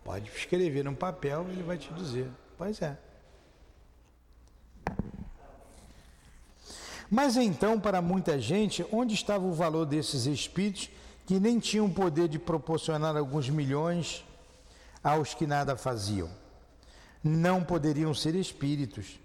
Pode 0.03 0.29
escrever 0.29 0.83
num 0.83 0.95
papel, 0.95 1.45
ele 1.49 1.63
vai 1.63 1.77
te 1.77 1.93
dizer. 1.93 2.29
Pois 2.57 2.81
é. 2.81 2.97
Mas 7.09 7.35
então, 7.35 7.77
para 7.77 8.01
muita 8.01 8.39
gente, 8.39 8.85
onde 8.91 9.13
estava 9.13 9.45
o 9.45 9.53
valor 9.53 9.85
desses 9.85 10.25
espíritos 10.25 10.89
que 11.25 11.39
nem 11.39 11.59
tinham 11.59 11.85
o 11.85 11.93
poder 11.93 12.29
de 12.29 12.39
proporcionar 12.39 13.17
alguns 13.17 13.49
milhões 13.49 14.23
aos 15.03 15.33
que 15.33 15.45
nada 15.45 15.75
faziam? 15.75 16.29
Não 17.21 17.63
poderiam 17.63 18.13
ser 18.13 18.33
espíritos. 18.33 19.19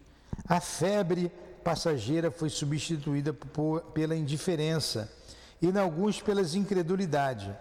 A 0.49 0.61
febre 0.61 1.31
passageira 1.63 2.31
foi 2.31 2.51
substituída 2.51 3.33
por, 3.33 3.81
pela 3.93 4.17
indiferença 4.17 5.11
e, 5.63 5.69
em 5.69 5.79
alguns, 5.79 6.21
pela 6.21 6.43
incredulidade. 6.43 7.55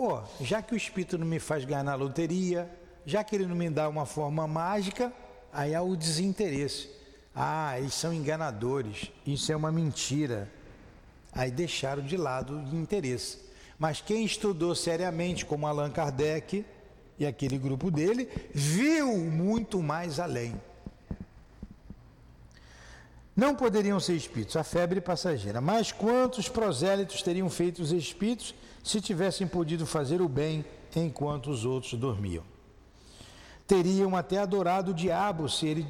Pô, 0.00 0.22
já 0.40 0.62
que 0.62 0.72
o 0.72 0.76
espírito 0.78 1.18
não 1.18 1.26
me 1.26 1.38
faz 1.38 1.62
ganhar 1.66 1.84
na 1.84 1.94
loteria, 1.94 2.66
já 3.04 3.22
que 3.22 3.36
ele 3.36 3.44
não 3.44 3.54
me 3.54 3.68
dá 3.68 3.86
uma 3.86 4.06
forma 4.06 4.48
mágica, 4.48 5.12
aí 5.52 5.74
há 5.74 5.82
o 5.82 5.94
desinteresse. 5.94 6.88
Ah, 7.34 7.78
eles 7.78 7.92
são 7.92 8.10
enganadores, 8.10 9.12
isso 9.26 9.52
é 9.52 9.56
uma 9.56 9.70
mentira. 9.70 10.50
Aí 11.30 11.50
deixaram 11.50 12.02
de 12.02 12.16
lado 12.16 12.56
o 12.56 12.74
interesse. 12.74 13.40
Mas 13.78 14.00
quem 14.00 14.24
estudou 14.24 14.74
seriamente, 14.74 15.44
como 15.44 15.66
Allan 15.66 15.90
Kardec 15.90 16.64
e 17.18 17.26
aquele 17.26 17.58
grupo 17.58 17.90
dele, 17.90 18.26
viu 18.54 19.18
muito 19.18 19.82
mais 19.82 20.18
além. 20.18 20.58
Não 23.34 23.54
poderiam 23.54 24.00
ser 24.00 24.14
espíritos, 24.14 24.56
a 24.56 24.64
febre 24.64 25.00
passageira. 25.00 25.60
Mas 25.60 25.92
quantos 25.92 26.48
prosélitos 26.48 27.22
teriam 27.22 27.48
feito 27.48 27.80
os 27.80 27.92
espíritos 27.92 28.54
se 28.82 29.00
tivessem 29.00 29.46
podido 29.46 29.86
fazer 29.86 30.20
o 30.20 30.28
bem 30.28 30.64
enquanto 30.94 31.50
os 31.50 31.64
outros 31.64 31.94
dormiam? 31.94 32.44
Teriam 33.66 34.16
até 34.16 34.38
adorado 34.38 34.90
o 34.90 34.94
diabo 34.94 35.48
se 35.48 35.66
ele 35.66 35.86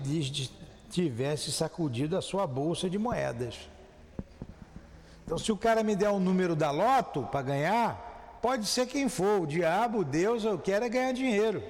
tivesse 0.90 1.50
sacudido 1.50 2.16
a 2.16 2.20
sua 2.20 2.46
bolsa 2.46 2.90
de 2.90 2.98
moedas. 2.98 3.56
Então, 5.24 5.38
se 5.38 5.50
o 5.50 5.56
cara 5.56 5.82
me 5.82 5.96
der 5.96 6.10
o 6.10 6.18
número 6.18 6.54
da 6.54 6.70
loto 6.70 7.22
para 7.22 7.42
ganhar, 7.42 8.38
pode 8.42 8.66
ser 8.66 8.86
quem 8.86 9.08
for, 9.08 9.42
o 9.42 9.46
diabo, 9.46 10.04
Deus, 10.04 10.44
eu 10.44 10.58
quero 10.58 10.84
é 10.84 10.88
ganhar 10.88 11.12
dinheiro. 11.12 11.62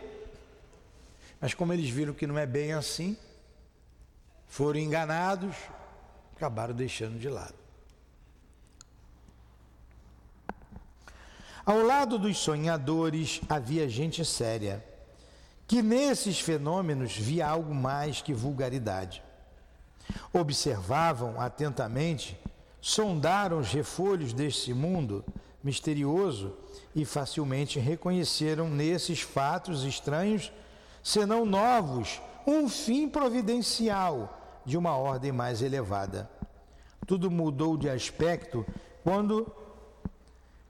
Mas 1.41 1.55
como 1.55 1.73
eles 1.73 1.89
viram 1.89 2.13
que 2.13 2.27
não 2.27 2.39
é 2.39 2.47
bem 2.47 2.73
assim, 2.73 3.17
foram 4.51 4.81
enganados, 4.81 5.55
acabaram 6.35 6.75
deixando 6.75 7.19
de 7.21 7.29
lado. 7.29 7.55
Ao 11.65 11.81
lado 11.83 12.19
dos 12.19 12.37
sonhadores 12.37 13.41
havia 13.49 13.89
gente 13.89 14.25
séria, 14.25 14.85
que 15.69 15.81
nesses 15.81 16.41
fenômenos 16.41 17.17
via 17.17 17.47
algo 17.47 17.73
mais 17.73 18.21
que 18.21 18.35
vulgaridade. 18.35 19.23
Observavam 20.33 21.41
atentamente, 21.41 22.37
sondaram 22.81 23.61
os 23.61 23.73
refolhos 23.73 24.33
deste 24.33 24.75
mundo 24.75 25.25
misterioso 25.63 26.57
e 26.93 27.05
facilmente 27.05 27.79
reconheceram 27.79 28.69
nesses 28.69 29.21
fatos 29.21 29.85
estranhos, 29.85 30.51
senão 31.05 31.47
novos, 31.47 32.21
um 32.45 32.69
fim 32.69 33.09
providencial 33.09 34.39
de 34.71 34.79
uma 34.79 34.97
ordem 34.97 35.33
mais 35.33 35.63
elevada. 35.63 36.31
Tudo 37.05 37.29
mudou 37.29 37.77
de 37.77 37.91
aspecto 37.91 38.65
quando 39.03 39.53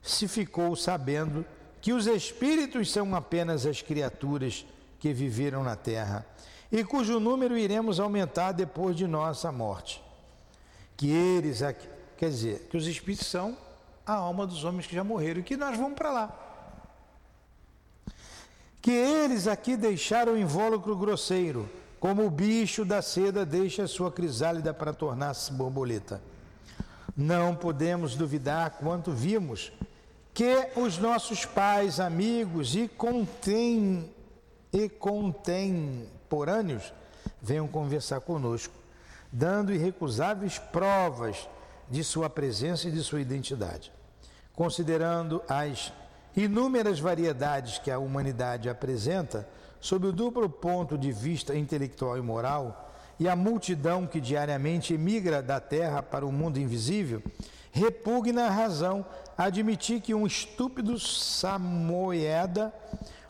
se 0.01 0.27
ficou 0.27 0.75
sabendo 0.75 1.45
que 1.79 1.93
os 1.93 2.07
espíritos 2.07 2.91
são 2.91 3.13
apenas 3.13 3.65
as 3.65 3.81
criaturas 3.81 4.65
que 4.99 5.13
viveram 5.13 5.63
na 5.63 5.75
terra 5.75 6.25
e 6.71 6.83
cujo 6.83 7.19
número 7.19 7.55
iremos 7.55 7.99
aumentar 7.99 8.53
depois 8.53 8.95
de 8.95 9.05
nossa 9.05 9.51
morte. 9.51 10.01
Que 10.97 11.11
eles, 11.11 11.59
quer 12.17 12.29
dizer, 12.29 12.67
que 12.71 12.77
os 12.77 12.87
espíritos 12.87 13.27
são 13.27 13.55
a 14.05 14.13
alma 14.13 14.47
dos 14.47 14.63
homens 14.63 14.87
que 14.87 14.95
já 14.95 15.03
morreram 15.03 15.41
e 15.41 15.43
que 15.43 15.55
nós 15.55 15.77
vamos 15.77 15.93
para 15.93 16.11
lá. 16.11 16.47
Que 18.81 18.91
eles 18.91 19.45
aqui 19.45 19.77
deixaram 19.77 20.33
o 20.33 20.37
invólucro 20.39 20.95
grosseiro, 20.95 21.69
como 22.01 22.25
o 22.25 22.31
bicho 22.31 22.83
da 22.83 22.99
seda 22.99 23.45
deixa 23.45 23.85
sua 23.85 24.11
crisálida 24.11 24.73
para 24.73 24.91
tornar-se 24.91 25.53
borboleta. 25.53 26.19
Não 27.15 27.55
podemos 27.55 28.15
duvidar 28.15 28.71
quanto 28.71 29.11
vimos 29.11 29.71
que 30.33 30.67
os 30.75 30.97
nossos 30.97 31.45
pais, 31.45 31.99
amigos 31.99 32.75
e, 32.75 32.87
contem, 32.87 34.11
e 34.73 34.89
contemporâneos 34.89 36.91
venham 37.39 37.67
conversar 37.67 38.21
conosco, 38.21 38.73
dando 39.31 39.71
irrecusáveis 39.71 40.57
provas 40.57 41.47
de 41.87 42.03
sua 42.03 42.31
presença 42.31 42.87
e 42.87 42.91
de 42.91 43.03
sua 43.03 43.21
identidade. 43.21 43.93
Considerando 44.55 45.39
as 45.47 45.93
inúmeras 46.35 46.99
variedades 46.99 47.77
que 47.77 47.91
a 47.91 47.99
humanidade 47.99 48.69
apresenta, 48.69 49.47
sob 49.81 50.07
o 50.07 50.13
duplo 50.13 50.47
ponto 50.47 50.97
de 50.97 51.11
vista 51.11 51.55
intelectual 51.55 52.17
e 52.17 52.21
moral, 52.21 52.93
e 53.19 53.27
a 53.27 53.35
multidão 53.35 54.07
que 54.07 54.21
diariamente 54.21 54.93
emigra 54.93 55.43
da 55.43 55.59
terra 55.59 56.01
para 56.01 56.25
o 56.25 56.31
mundo 56.31 56.59
invisível, 56.59 57.21
repugna 57.71 58.45
a 58.45 58.49
razão 58.49 59.05
admitir 59.37 60.01
que 60.01 60.13
um 60.13 60.25
estúpido 60.25 60.99
samoeda, 60.99 62.73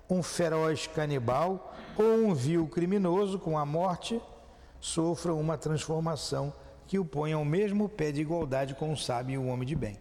um 0.10 0.22
feroz 0.22 0.88
canibal 0.88 1.74
ou 1.98 2.28
um 2.28 2.34
vil 2.34 2.68
criminoso 2.68 3.40
com 3.40 3.58
a 3.58 3.66
morte 3.66 4.22
sofra 4.80 5.34
uma 5.34 5.58
transformação 5.58 6.54
que 6.88 7.00
o 7.00 7.06
ponha 7.06 7.36
ao 7.36 7.46
mesmo 7.46 7.88
pé 7.88 8.12
de 8.12 8.20
igualdade 8.20 8.76
com 8.76 8.92
o 8.92 8.98
sábio 8.98 9.36
e 9.36 9.38
o 9.38 9.48
homem 9.48 9.66
de 9.66 9.76
bem. 9.76 9.98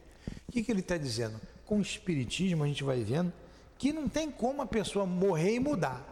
O 0.48 0.53
que, 0.53 0.62
que 0.64 0.72
ele 0.72 0.80
está 0.80 0.96
dizendo? 0.96 1.40
Com 1.64 1.78
o 1.78 1.82
Espiritismo 1.82 2.64
a 2.64 2.66
gente 2.66 2.82
vai 2.82 3.05
vendo 3.05 3.32
que 3.78 3.92
não 3.92 4.09
tem 4.09 4.30
como 4.30 4.62
a 4.62 4.66
pessoa 4.66 5.07
morrer 5.07 5.55
e 5.55 5.61
mudar. 5.61 6.10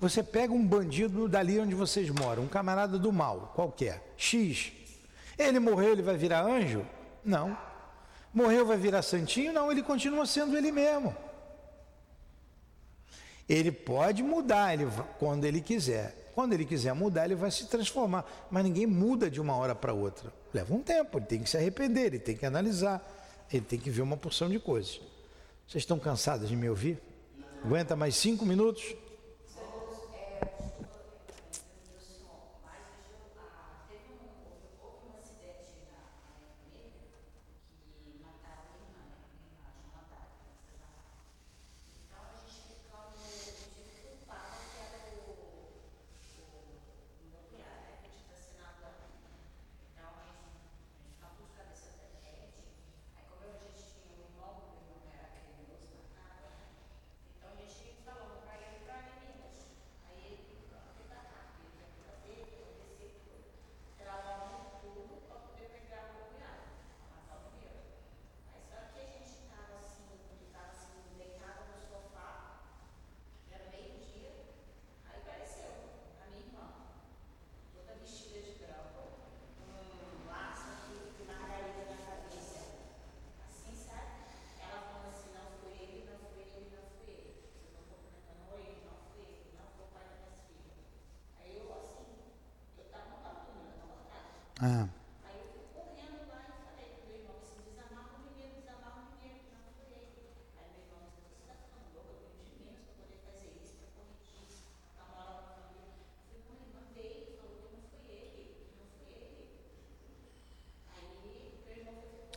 Você 0.00 0.22
pega 0.22 0.50
um 0.50 0.66
bandido 0.66 1.28
dali 1.28 1.60
onde 1.60 1.74
vocês 1.74 2.08
moram, 2.08 2.44
um 2.44 2.48
camarada 2.48 2.98
do 2.98 3.12
mal, 3.12 3.52
qualquer, 3.54 4.02
X. 4.16 4.72
Ele 5.38 5.58
morreu, 5.58 5.92
ele 5.92 6.02
vai 6.02 6.16
virar 6.16 6.42
anjo? 6.42 6.86
Não. 7.22 7.56
Morreu, 8.32 8.64
vai 8.64 8.78
virar 8.78 9.02
santinho? 9.02 9.52
Não, 9.52 9.70
ele 9.70 9.82
continua 9.82 10.24
sendo 10.24 10.56
ele 10.56 10.72
mesmo. 10.72 11.14
Ele 13.46 13.70
pode 13.70 14.22
mudar 14.22 14.72
ele, 14.72 14.88
quando 15.18 15.44
ele 15.44 15.60
quiser. 15.60 16.30
Quando 16.34 16.54
ele 16.54 16.64
quiser 16.64 16.94
mudar, 16.94 17.26
ele 17.26 17.34
vai 17.34 17.50
se 17.50 17.66
transformar. 17.66 18.24
Mas 18.50 18.64
ninguém 18.64 18.86
muda 18.86 19.30
de 19.30 19.38
uma 19.38 19.54
hora 19.54 19.74
para 19.74 19.92
outra. 19.92 20.32
Leva 20.54 20.72
um 20.72 20.80
tempo, 20.80 21.18
ele 21.18 21.26
tem 21.26 21.42
que 21.42 21.50
se 21.50 21.58
arrepender, 21.58 22.06
ele 22.06 22.18
tem 22.18 22.34
que 22.34 22.46
analisar, 22.46 23.06
ele 23.52 23.66
tem 23.66 23.78
que 23.78 23.90
ver 23.90 24.00
uma 24.00 24.16
porção 24.16 24.48
de 24.48 24.58
coisas. 24.58 24.98
Vocês 25.68 25.82
estão 25.82 25.98
cansados 25.98 26.48
de 26.48 26.56
me 26.56 26.70
ouvir? 26.70 26.98
Aguenta 27.62 27.94
mais 27.94 28.16
cinco 28.16 28.46
minutos? 28.46 28.94
Ah. 94.62 94.88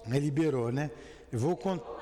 Ele 0.06 0.20
liberou, 0.20 0.72
né? 0.72 0.92
Eu 1.32 1.40
vou 1.40 1.58
contar. 1.58 1.93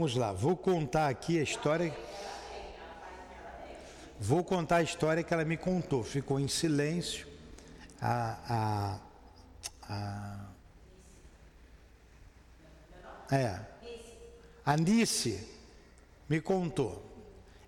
Vamos 0.00 0.16
lá, 0.16 0.32
vou 0.32 0.56
contar 0.56 1.08
aqui 1.08 1.38
a 1.38 1.42
história. 1.42 1.94
Vou 4.18 4.42
contar 4.42 4.76
a 4.76 4.82
história 4.82 5.22
que 5.22 5.34
ela 5.34 5.44
me 5.44 5.58
contou. 5.58 6.02
Ficou 6.02 6.40
em 6.40 6.48
silêncio. 6.48 7.26
A, 8.00 8.98
a, 9.84 10.48
a, 13.30 13.36
é, 13.36 13.60
a 14.64 14.76
Nice 14.78 15.46
me 16.26 16.40
contou. 16.40 17.04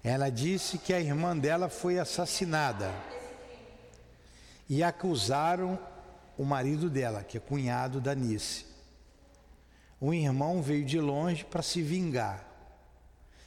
Ela 0.02 0.30
disse 0.30 0.78
que 0.78 0.94
a 0.94 1.00
irmã 1.00 1.36
dela 1.36 1.68
foi 1.68 1.98
assassinada. 1.98 2.90
E 4.70 4.82
acusaram 4.82 5.78
o 6.38 6.46
marido 6.46 6.88
dela, 6.88 7.22
que 7.22 7.36
é 7.36 7.40
cunhado 7.40 8.00
da 8.00 8.14
Nice 8.14 8.71
um 10.02 10.12
irmão 10.12 10.60
veio 10.60 10.84
de 10.84 10.98
longe 10.98 11.44
para 11.44 11.62
se 11.62 11.80
vingar. 11.80 12.44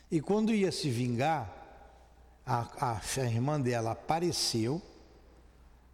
E 0.09 0.21
quando 0.21 0.53
ia 0.53 0.71
se 0.71 0.89
vingar, 0.89 1.53
a, 2.45 2.93
a, 2.93 3.01
a 3.17 3.25
irmã 3.25 3.59
dela 3.59 3.91
apareceu, 3.91 4.81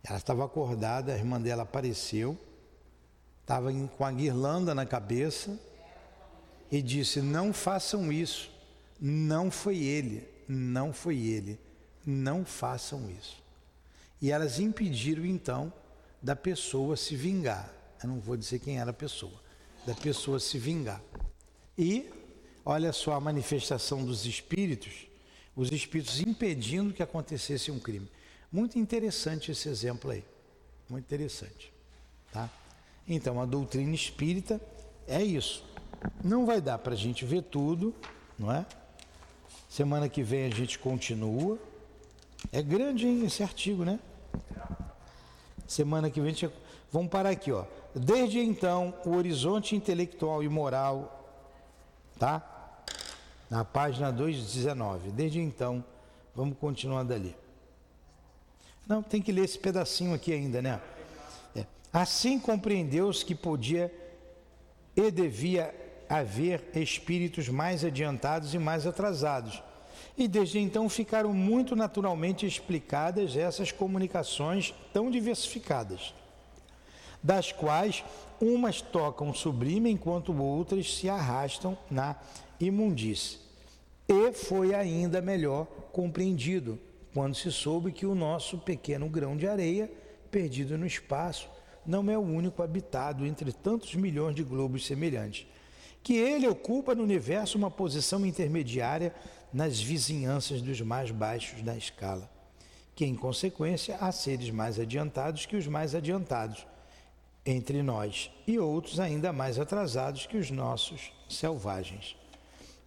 ela 0.03 0.19
estava 0.19 0.45
acordada, 0.45 1.13
a 1.13 1.17
irmã 1.17 1.41
dela 1.41 1.63
apareceu, 1.63 2.37
estava 3.41 3.73
com 3.97 4.05
a 4.05 4.11
guirlanda 4.11 4.75
na 4.75 4.85
cabeça 4.85 5.59
e 6.71 6.79
disse: 6.79 7.21
Não 7.21 7.51
façam 7.51 8.11
isso, 8.11 8.51
não 8.99 9.49
foi 9.49 9.79
ele, 9.79 10.29
não 10.47 10.93
foi 10.93 11.17
ele, 11.17 11.59
não 12.05 12.45
façam 12.45 13.09
isso. 13.09 13.41
E 14.21 14.31
elas 14.31 14.59
impediram 14.59 15.25
então 15.25 15.73
da 16.21 16.35
pessoa 16.35 16.95
se 16.95 17.15
vingar. 17.15 17.67
Eu 18.03 18.09
não 18.09 18.19
vou 18.19 18.37
dizer 18.37 18.59
quem 18.59 18.79
era 18.79 18.91
a 18.91 18.93
pessoa 18.93 19.41
da 19.85 19.93
pessoa 19.93 20.39
se 20.39 20.57
vingar. 20.57 21.01
E 21.77 22.09
olha 22.65 22.93
só 22.93 23.13
a 23.13 23.19
manifestação 23.19 24.05
dos 24.05 24.25
espíritos, 24.25 25.07
os 25.55 25.71
espíritos 25.71 26.19
impedindo 26.21 26.93
que 26.93 27.03
acontecesse 27.03 27.71
um 27.71 27.79
crime. 27.79 28.09
Muito 28.51 28.77
interessante 28.77 29.51
esse 29.51 29.69
exemplo 29.69 30.11
aí. 30.11 30.23
Muito 30.89 31.05
interessante. 31.05 31.71
Tá? 32.31 32.49
Então, 33.07 33.41
a 33.41 33.45
doutrina 33.45 33.93
espírita 33.95 34.59
é 35.07 35.23
isso. 35.23 35.63
Não 36.23 36.45
vai 36.45 36.59
dar 36.59 36.77
para 36.77 36.93
a 36.93 36.97
gente 36.97 37.25
ver 37.25 37.43
tudo, 37.43 37.95
não 38.37 38.51
é? 38.51 38.65
Semana 39.69 40.09
que 40.09 40.21
vem 40.21 40.45
a 40.45 40.49
gente 40.49 40.77
continua. 40.77 41.57
É 42.51 42.61
grande, 42.61 43.07
hein, 43.07 43.25
esse 43.25 43.41
artigo, 43.41 43.85
né? 43.85 43.99
Semana 45.67 46.09
que 46.09 46.19
vem 46.19 46.31
a 46.31 46.33
gente... 46.33 46.53
Vamos 46.91 47.09
parar 47.09 47.29
aqui, 47.29 47.51
ó. 47.53 47.63
Desde 47.95 48.39
então, 48.39 48.93
o 49.05 49.15
horizonte 49.15 49.75
intelectual 49.75 50.43
e 50.43 50.49
moral, 50.49 51.25
tá? 52.19 52.83
Na 53.49 53.63
página 53.63 54.11
219. 54.11 55.11
Desde 55.11 55.39
então, 55.39 55.83
vamos 56.35 56.57
continuar 56.57 57.03
dali. 57.03 57.33
Não, 58.85 59.01
tem 59.01 59.21
que 59.21 59.31
ler 59.31 59.45
esse 59.45 59.57
pedacinho 59.57 60.13
aqui 60.13 60.33
ainda, 60.33 60.61
né? 60.61 60.81
É. 61.55 61.65
Assim 61.93 62.37
compreendeu-se 62.37 63.23
que 63.23 63.35
podia 63.35 63.93
e 64.93 65.09
devia 65.09 65.73
haver 66.09 66.61
espíritos 66.75 67.47
mais 67.47 67.85
adiantados 67.85 68.53
e 68.53 68.59
mais 68.59 68.85
atrasados. 68.85 69.63
E 70.17 70.27
desde 70.27 70.59
então 70.59 70.89
ficaram 70.89 71.31
muito 71.31 71.73
naturalmente 71.73 72.45
explicadas 72.45 73.37
essas 73.37 73.71
comunicações 73.71 74.73
tão 74.91 75.09
diversificadas 75.09 76.13
das 77.23 77.51
quais 77.51 78.03
umas 78.39 78.81
tocam 78.81 79.33
sublime 79.33 79.91
enquanto 79.91 80.33
outras 80.33 80.95
se 80.95 81.09
arrastam 81.09 81.77
na 81.89 82.15
imundície. 82.59 83.39
E 84.07 84.31
foi 84.33 84.73
ainda 84.73 85.21
melhor 85.21 85.65
compreendido 85.91 86.79
quando 87.13 87.35
se 87.35 87.51
soube 87.51 87.91
que 87.91 88.05
o 88.05 88.15
nosso 88.15 88.57
pequeno 88.57 89.07
grão 89.09 89.37
de 89.37 89.47
areia, 89.47 89.91
perdido 90.29 90.77
no 90.77 90.85
espaço, 90.85 91.49
não 91.85 92.09
é 92.09 92.17
o 92.17 92.21
único 92.21 92.63
habitado 92.63 93.25
entre 93.25 93.51
tantos 93.51 93.95
milhões 93.95 94.35
de 94.35 94.43
globos 94.43 94.85
semelhantes, 94.85 95.45
que 96.03 96.15
ele 96.15 96.47
ocupa 96.47 96.95
no 96.95 97.03
universo 97.03 97.57
uma 97.57 97.69
posição 97.69 98.25
intermediária 98.25 99.13
nas 99.53 99.79
vizinhanças 99.79 100.61
dos 100.61 100.79
mais 100.81 101.11
baixos 101.11 101.61
da 101.61 101.75
escala, 101.75 102.29
que 102.95 103.05
em 103.05 103.15
consequência 103.15 103.97
há 103.97 104.11
seres 104.11 104.49
mais 104.49 104.79
adiantados 104.79 105.45
que 105.45 105.55
os 105.55 105.67
mais 105.67 105.93
adiantados, 105.93 106.65
entre 107.45 107.81
nós 107.81 108.31
e 108.45 108.59
outros 108.59 108.99
ainda 108.99 109.33
mais 109.33 109.59
atrasados 109.59 110.25
que 110.25 110.37
os 110.37 110.51
nossos 110.51 111.11
selvagens. 111.27 112.15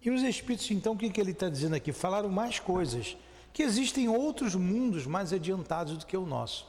E 0.01 0.09
os 0.09 0.21
espíritos, 0.21 0.69
então, 0.71 0.93
o 0.93 0.97
que, 0.97 1.09
que 1.09 1.19
ele 1.19 1.31
está 1.31 1.49
dizendo 1.49 1.75
aqui? 1.75 1.91
Falaram 1.91 2.29
mais 2.29 2.59
coisas, 2.59 3.17
que 3.51 3.63
existem 3.63 4.07
outros 4.07 4.53
mundos 4.53 5.07
mais 5.07 5.33
adiantados 5.33 5.97
do 5.97 6.05
que 6.05 6.15
o 6.15 6.25
nosso. 6.25 6.67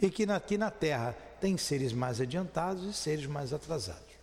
E 0.00 0.08
que 0.08 0.24
aqui 0.24 0.56
na 0.56 0.70
Terra 0.70 1.14
tem 1.40 1.58
seres 1.58 1.92
mais 1.92 2.20
adiantados 2.20 2.84
e 2.84 2.92
seres 2.94 3.26
mais 3.26 3.52
atrasados. 3.52 4.14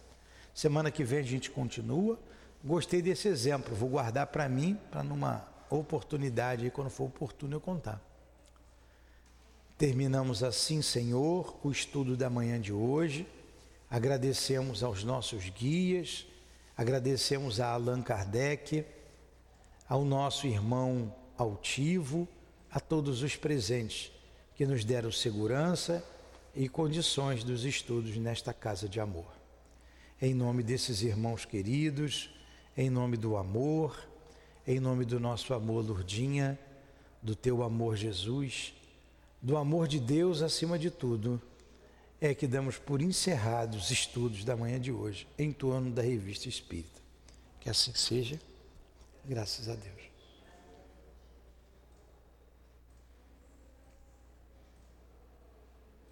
Semana 0.53 0.89
que 0.89 1.03
vem 1.03 1.19
a 1.19 1.23
gente 1.23 1.51
continua. 1.51 2.19
Gostei 2.63 2.99
desse 2.99 3.27
exemplo, 3.27 3.75
vou 3.75 3.89
guardar 3.89 4.25
para 4.27 4.49
mim, 4.49 4.75
para 4.89 5.03
numa 5.03 5.47
oportunidade, 5.69 6.71
quando 6.71 6.89
for 6.89 7.05
oportuno 7.05 7.55
eu 7.55 7.61
contar. 7.61 8.01
Terminamos 9.77 10.41
assim, 10.41 10.81
Senhor, 10.81 11.55
o 11.63 11.69
estudo 11.69 12.17
da 12.17 12.31
manhã 12.31 12.59
de 12.59 12.73
hoje. 12.73 13.27
Agradecemos 13.87 14.83
aos 14.83 15.03
nossos 15.03 15.49
guias, 15.49 16.25
agradecemos 16.75 17.59
a 17.59 17.69
Allan 17.69 18.01
Kardec, 18.01 18.83
ao 19.87 20.03
nosso 20.03 20.47
irmão 20.47 21.13
altivo, 21.37 22.27
a 22.71 22.79
todos 22.79 23.21
os 23.21 23.35
presentes 23.35 24.11
que 24.55 24.65
nos 24.65 24.83
deram 24.83 25.11
segurança 25.11 26.03
e 26.55 26.67
condições 26.67 27.43
dos 27.43 27.63
estudos 27.63 28.17
nesta 28.17 28.51
casa 28.51 28.89
de 28.89 28.99
amor. 28.99 29.31
Em 30.19 30.33
nome 30.33 30.63
desses 30.63 31.03
irmãos 31.03 31.45
queridos, 31.45 32.31
em 32.75 32.89
nome 32.89 33.15
do 33.15 33.37
amor, 33.37 33.95
em 34.65 34.79
nome 34.79 35.05
do 35.05 35.19
nosso 35.19 35.53
amor, 35.53 35.85
Lurdinha, 35.85 36.57
do 37.21 37.35
teu 37.35 37.61
amor, 37.61 37.95
Jesus 37.95 38.73
do 39.41 39.57
amor 39.57 39.87
de 39.87 39.99
Deus 39.99 40.41
acima 40.41 40.77
de 40.77 40.89
tudo, 40.89 41.41
é 42.19 42.33
que 42.33 42.47
damos 42.47 42.77
por 42.77 43.01
encerrados 43.01 43.85
os 43.85 43.91
estudos 43.91 44.43
da 44.43 44.55
manhã 44.55 44.79
de 44.79 44.91
hoje 44.91 45.27
em 45.37 45.51
torno 45.51 45.91
da 45.91 46.01
revista 46.01 46.49
Espírita. 46.49 47.01
Que 47.59 47.69
assim 47.69 47.93
seja, 47.93 48.39
graças 49.25 49.69
a 49.69 49.75
Deus. 49.75 50.06